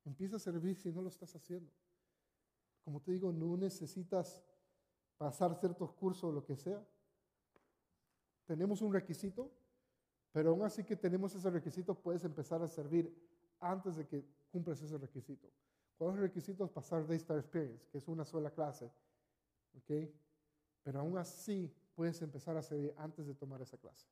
Empieza 0.05 0.37
a 0.37 0.39
servir 0.39 0.77
si 0.77 0.89
no 0.89 1.01
lo 1.01 1.09
estás 1.09 1.35
haciendo. 1.35 1.69
Como 2.85 3.01
te 3.01 3.11
digo, 3.11 3.33
no 3.33 3.57
necesitas 3.57 4.39
pasar 5.17 5.55
ciertos 5.55 5.91
cursos 5.93 6.23
o 6.25 6.31
lo 6.31 6.45
que 6.45 6.55
sea. 6.55 6.81
Tenemos 8.45 8.81
un 8.83 8.93
requisito, 8.93 9.51
pero 10.31 10.51
aún 10.51 10.61
así 10.61 10.83
que 10.83 10.95
tenemos 10.95 11.33
ese 11.33 11.49
requisito, 11.49 11.95
puedes 11.95 12.23
empezar 12.23 12.61
a 12.61 12.67
servir 12.67 13.11
antes 13.59 13.95
de 13.95 14.05
que 14.05 14.23
cumples 14.51 14.79
ese 14.83 14.99
requisito. 14.99 15.51
¿Cuál 15.97 16.11
es 16.11 16.15
el 16.17 16.21
requisito? 16.21 16.67
Pasar 16.67 17.07
Daystar 17.07 17.39
Experience, 17.39 17.87
que 17.89 17.97
es 17.97 18.07
una 18.07 18.23
sola 18.23 18.51
clase. 18.51 18.91
¿Ok? 19.75 20.07
Pero 20.83 20.99
aún 20.99 21.17
así 21.17 21.73
puedes 21.95 22.21
empezar 22.21 22.55
a 22.55 22.61
servir 22.61 22.93
antes 22.97 23.25
de 23.25 23.33
tomar 23.33 23.61
esa 23.63 23.77
clase. 23.77 24.07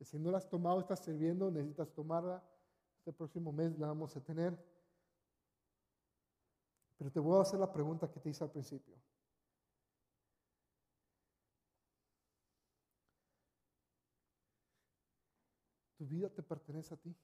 Y 0.00 0.04
si 0.04 0.18
no 0.18 0.32
la 0.32 0.38
has 0.38 0.48
tomado, 0.48 0.80
estás 0.80 1.04
sirviendo, 1.04 1.48
necesitas 1.48 1.92
tomarla. 1.92 2.42
Este 2.98 3.12
próximo 3.12 3.52
mes 3.52 3.78
la 3.78 3.86
vamos 3.86 4.16
a 4.16 4.20
tener. 4.20 4.58
Pero 7.04 7.12
te 7.12 7.20
voy 7.20 7.38
a 7.38 7.42
hacer 7.42 7.60
la 7.60 7.70
pregunta 7.70 8.10
que 8.10 8.18
te 8.18 8.30
hice 8.30 8.42
al 8.42 8.50
principio. 8.50 8.96
¿Tu 15.98 16.06
vida 16.06 16.30
te 16.30 16.42
pertenece 16.42 16.94
a 16.94 16.96
ti? 16.96 17.14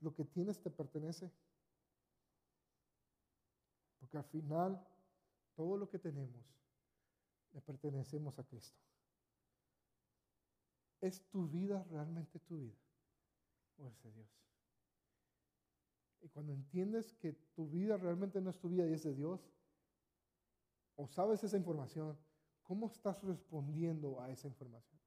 ¿Lo 0.00 0.14
que 0.14 0.24
tienes 0.24 0.62
te 0.62 0.70
pertenece? 0.70 1.30
Porque 3.98 4.16
al 4.16 4.24
final, 4.24 4.82
todo 5.54 5.76
lo 5.76 5.90
que 5.90 5.98
tenemos 5.98 6.46
le 7.52 7.60
pertenecemos 7.60 8.38
a 8.38 8.44
Cristo. 8.44 8.80
¿Es 11.02 11.20
tu 11.28 11.46
vida 11.48 11.84
realmente 11.90 12.38
tu 12.38 12.60
vida? 12.60 12.78
¿O 13.76 13.86
es 13.86 14.02
de 14.02 14.10
Dios? 14.10 14.49
Y 16.20 16.28
cuando 16.28 16.52
entiendes 16.52 17.14
que 17.14 17.32
tu 17.32 17.68
vida 17.68 17.96
realmente 17.96 18.40
no 18.40 18.50
es 18.50 18.58
tu 18.58 18.68
vida 18.68 18.86
y 18.86 18.92
es 18.92 19.02
de 19.02 19.14
Dios, 19.14 19.50
o 20.96 21.06
sabes 21.06 21.42
esa 21.42 21.56
información, 21.56 22.18
¿cómo 22.62 22.86
estás 22.86 23.22
respondiendo 23.22 24.20
a 24.20 24.30
esa 24.30 24.48
información? 24.48 25.00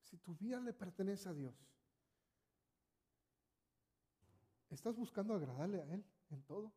Si 0.00 0.16
tu 0.18 0.34
vida 0.36 0.60
le 0.60 0.72
pertenece 0.72 1.28
a 1.28 1.34
Dios, 1.34 1.54
¿estás 4.70 4.96
buscando 4.96 5.34
agradarle 5.34 5.80
a 5.80 5.92
Él 5.92 6.04
en 6.30 6.42
todo? 6.42 6.72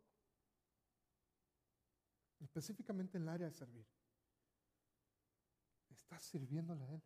específicamente 2.45 3.17
en 3.17 3.23
el 3.23 3.29
área 3.29 3.47
de 3.47 3.53
servir. 3.53 3.85
Estás 5.89 6.23
sirviéndole 6.23 6.85
a 6.85 6.93
Él. 6.93 7.01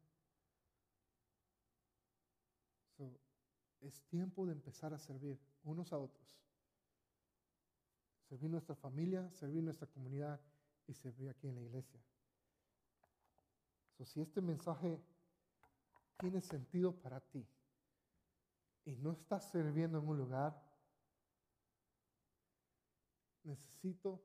es 3.80 4.02
tiempo 4.04 4.46
de 4.46 4.52
empezar 4.52 4.94
a 4.94 5.00
servir 5.00 5.40
unos 5.64 5.92
a 5.94 5.98
otros. 5.98 6.38
Servir 8.28 8.50
nuestra 8.50 8.76
familia, 8.76 9.30
servir 9.32 9.64
nuestra 9.64 9.88
comunidad 9.88 10.40
y 10.88 10.94
servir 10.94 11.30
aquí 11.30 11.48
en 11.48 11.56
la 11.56 11.62
iglesia. 11.62 12.00
si 14.06 14.22
este 14.22 14.42
mensaje 14.42 15.02
tiene 16.18 16.42
sentido 16.42 16.94
para 16.94 17.20
ti 17.20 17.46
y 18.86 18.96
no 18.96 19.12
estás 19.12 19.50
sirviendo 19.52 20.00
en 20.00 20.08
un 20.08 20.18
lugar, 20.18 20.62
necesito 23.44 24.22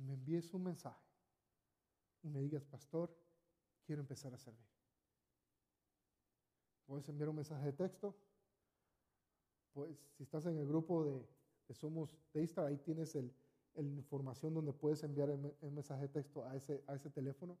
me 0.00 0.14
envíes 0.14 0.52
un 0.54 0.64
mensaje 0.64 1.04
y 2.22 2.28
me 2.28 2.40
digas, 2.40 2.64
pastor, 2.64 3.14
quiero 3.84 4.00
empezar 4.00 4.32
a 4.34 4.38
servir. 4.38 4.66
Puedes 6.86 7.08
enviar 7.08 7.28
un 7.28 7.36
mensaje 7.36 7.66
de 7.66 7.72
texto. 7.72 8.16
Pues 9.78 9.96
si 10.16 10.24
estás 10.24 10.44
en 10.46 10.58
el 10.58 10.66
grupo 10.66 11.04
de, 11.04 11.24
Somos 11.72 12.10
Daystar, 12.34 12.66
ahí 12.66 12.78
tienes 12.78 13.14
el, 13.14 13.32
información 13.76 14.52
donde 14.52 14.72
puedes 14.72 15.04
enviar 15.04 15.30
el, 15.30 15.70
mensaje 15.70 16.02
de 16.02 16.08
texto 16.08 16.44
a 16.44 16.56
ese, 16.56 17.10
teléfono. 17.14 17.56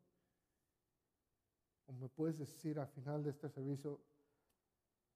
O 1.86 1.92
me 1.92 2.08
puedes 2.08 2.36
decir 2.36 2.80
al 2.80 2.88
final 2.88 3.22
de 3.22 3.30
este 3.30 3.48
servicio, 3.48 4.00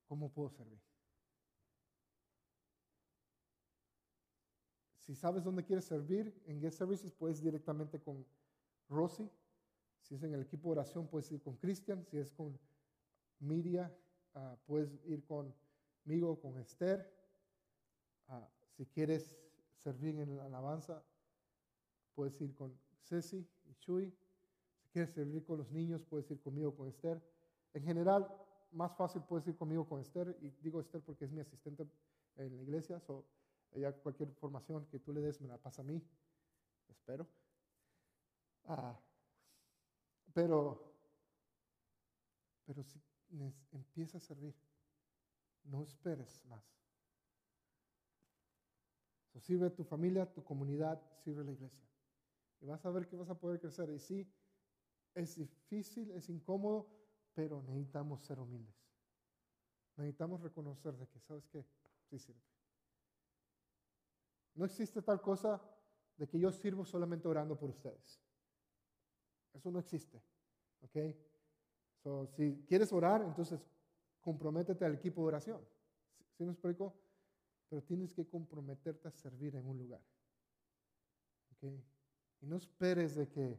¿cómo 0.06 0.30
puedo 0.30 0.48
servir? 0.50 0.78
Si 4.98 5.16
sabes 5.16 5.42
dónde 5.42 5.64
quieres 5.64 5.86
servir, 5.86 6.40
en 6.46 6.60
Get 6.60 6.70
Services 6.70 7.10
puedes 7.10 7.42
directamente 7.42 7.98
con 7.98 8.24
Rosy. 8.88 9.28
Si 10.02 10.14
es 10.14 10.22
en 10.22 10.34
el 10.34 10.42
equipo 10.42 10.68
de 10.68 10.78
oración, 10.78 11.08
puedes 11.08 11.32
ir 11.32 11.42
con 11.42 11.56
Cristian. 11.56 12.04
Si 12.04 12.16
es 12.18 12.30
con 12.30 12.56
Miria, 13.40 13.92
ah, 14.34 14.56
puedes 14.66 15.04
ir 15.04 15.24
conmigo, 16.02 16.40
con 16.40 16.58
Esther. 16.58 17.10
Ah, 18.28 18.48
si 18.76 18.86
quieres 18.86 19.36
servir 19.82 20.18
en 20.18 20.36
la 20.36 20.46
alabanza, 20.46 21.02
puedes 22.14 22.40
ir 22.40 22.54
con 22.54 22.76
Ceci 23.02 23.46
y 23.64 23.74
Chuy. 23.76 24.12
Si 24.80 24.88
quieres 24.88 25.12
servir 25.12 25.44
con 25.44 25.58
los 25.58 25.70
niños, 25.70 26.02
puedes 26.02 26.30
ir 26.30 26.40
conmigo, 26.40 26.74
con 26.74 26.88
Esther. 26.88 27.22
En 27.74 27.84
general, 27.84 28.28
más 28.72 28.94
fácil 28.96 29.22
puedes 29.22 29.46
ir 29.46 29.56
conmigo 29.56 29.88
con 29.88 30.00
Esther. 30.00 30.36
Y 30.40 30.50
digo 30.62 30.80
Esther 30.80 31.02
porque 31.02 31.24
es 31.24 31.30
mi 31.30 31.40
asistente 31.40 31.86
en 32.36 32.56
la 32.56 32.62
iglesia. 32.62 33.00
So, 33.00 33.24
ella 33.72 33.92
cualquier 33.92 34.28
información 34.28 34.86
que 34.86 34.98
tú 34.98 35.12
le 35.12 35.20
des 35.20 35.40
me 35.40 35.48
la 35.48 35.58
pasa 35.58 35.82
a 35.82 35.84
mí, 35.84 36.02
espero. 36.88 37.26
Ah, 38.66 38.98
pero, 40.34 40.94
pero 42.66 42.82
si 42.82 43.00
empieza 43.72 44.18
a 44.18 44.20
servir, 44.20 44.54
no 45.64 45.82
esperes 45.82 46.44
más. 46.46 46.64
sirve 49.40 49.66
a 49.66 49.74
tu 49.74 49.82
familia, 49.82 50.32
tu 50.32 50.44
comunidad, 50.44 51.02
sirve 51.24 51.40
a 51.40 51.44
la 51.44 51.52
iglesia. 51.52 51.84
Y 52.60 52.66
vas 52.66 52.84
a 52.84 52.90
ver 52.90 53.08
que 53.08 53.16
vas 53.16 53.28
a 53.28 53.38
poder 53.38 53.58
crecer. 53.58 53.90
Y 53.90 53.98
sí, 53.98 54.32
es 55.14 55.36
difícil, 55.36 56.10
es 56.12 56.28
incómodo, 56.28 56.86
pero 57.34 57.62
necesitamos 57.62 58.22
ser 58.22 58.38
humildes. 58.38 58.76
Necesitamos 59.96 60.40
reconocer 60.42 60.96
de 60.96 61.08
que, 61.08 61.18
¿sabes 61.20 61.46
qué? 61.48 61.66
Sí 62.08 62.18
sirve. 62.18 62.40
No 64.54 64.64
existe 64.64 65.02
tal 65.02 65.20
cosa 65.20 65.60
de 66.16 66.28
que 66.28 66.38
yo 66.38 66.52
sirvo 66.52 66.84
solamente 66.84 67.26
orando 67.26 67.58
por 67.58 67.70
ustedes. 67.70 68.22
Eso 69.52 69.70
no 69.70 69.78
existe. 69.78 70.22
¿Ok? 70.82 70.96
So, 72.02 72.26
si 72.26 72.64
quieres 72.66 72.92
orar, 72.92 73.22
entonces 73.22 73.60
comprométete 74.22 74.84
al 74.84 74.94
equipo 74.94 75.20
de 75.22 75.28
oración. 75.28 75.60
¿Sí, 76.36 76.44
me 76.44 76.52
explico? 76.52 76.94
Pero 77.68 77.82
tienes 77.82 78.14
que 78.14 78.26
comprometerte 78.26 79.08
a 79.08 79.10
servir 79.10 79.54
en 79.56 79.66
un 79.66 79.76
lugar. 79.76 80.00
¿Ok? 81.52 81.64
Y 82.40 82.46
no 82.46 82.56
esperes 82.56 83.16
de 83.16 83.28
que, 83.28 83.58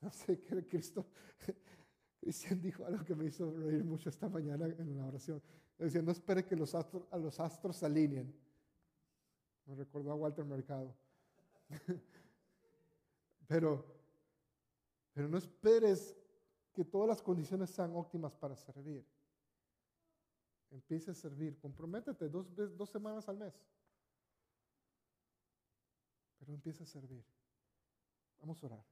no 0.00 0.10
sé, 0.12 0.40
que 0.40 0.66
Cristo, 0.66 1.06
Cristian 2.20 2.60
dijo 2.60 2.84
algo 2.84 3.04
que 3.04 3.14
me 3.14 3.26
hizo 3.26 3.50
reír 3.52 3.84
mucho 3.84 4.08
esta 4.08 4.28
mañana 4.28 4.66
en 4.66 4.96
la 4.96 5.06
oración. 5.06 5.42
Decía, 5.78 6.02
no 6.02 6.12
espere 6.12 6.44
que 6.44 6.54
los 6.54 6.74
astros, 6.74 7.04
a 7.10 7.18
los 7.18 7.40
astros 7.40 7.76
se 7.76 7.86
alineen 7.86 8.32
me 9.66 9.74
recordó 9.74 10.10
a 10.12 10.14
Walter 10.14 10.44
Mercado. 10.44 10.94
pero, 13.46 13.84
pero 15.12 15.28
no 15.28 15.38
esperes 15.38 16.16
que 16.72 16.84
todas 16.84 17.08
las 17.08 17.22
condiciones 17.22 17.70
sean 17.70 17.94
óptimas 17.94 18.34
para 18.34 18.56
servir. 18.56 19.04
Empiece 20.72 21.12
a 21.12 21.14
servir. 21.14 21.56
Comprométete 21.60 22.28
dos, 22.28 22.46
dos 22.54 22.90
semanas 22.90 23.28
al 23.28 23.36
mes. 23.36 23.54
Pero 26.38 26.52
empieza 26.52 26.82
a 26.82 26.86
servir. 26.86 27.24
Vamos 28.40 28.60
a 28.62 28.66
orar. 28.66 28.84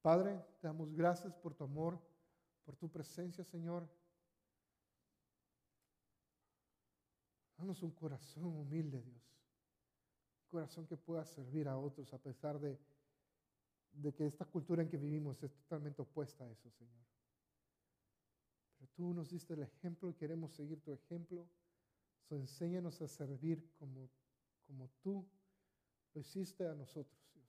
Padre, 0.00 0.42
te 0.60 0.66
damos 0.66 0.94
gracias 0.94 1.34
por 1.34 1.52
tu 1.52 1.64
amor, 1.64 2.00
por 2.64 2.74
tu 2.76 2.88
presencia, 2.88 3.44
Señor. 3.44 3.86
Danos 7.58 7.82
un 7.82 7.90
corazón 7.90 8.46
humilde, 8.46 9.02
Dios 9.02 9.28
corazón 10.48 10.86
que 10.86 10.96
pueda 10.96 11.24
servir 11.24 11.68
a 11.68 11.76
otros 11.76 12.12
a 12.12 12.18
pesar 12.18 12.58
de, 12.58 12.78
de 13.92 14.14
que 14.14 14.26
esta 14.26 14.44
cultura 14.44 14.82
en 14.82 14.88
que 14.88 14.96
vivimos 14.96 15.42
es 15.42 15.52
totalmente 15.54 16.02
opuesta 16.02 16.44
a 16.44 16.50
eso, 16.50 16.70
Señor. 16.70 17.04
Pero 18.78 18.90
tú 18.94 19.12
nos 19.12 19.28
diste 19.28 19.54
el 19.54 19.62
ejemplo 19.62 20.08
y 20.08 20.14
queremos 20.14 20.52
seguir 20.52 20.80
tu 20.80 20.92
ejemplo. 20.92 21.48
So, 22.28 22.36
enséñanos 22.36 23.00
a 23.02 23.08
servir 23.08 23.70
como, 23.78 24.08
como 24.66 24.88
tú 25.00 25.28
lo 26.14 26.20
hiciste 26.20 26.66
a 26.66 26.74
nosotros, 26.74 27.18
Dios. 27.34 27.46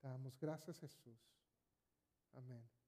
Te 0.00 0.08
damos 0.08 0.38
gracias, 0.38 0.78
Jesús. 0.78 1.18
Amén. 2.32 2.79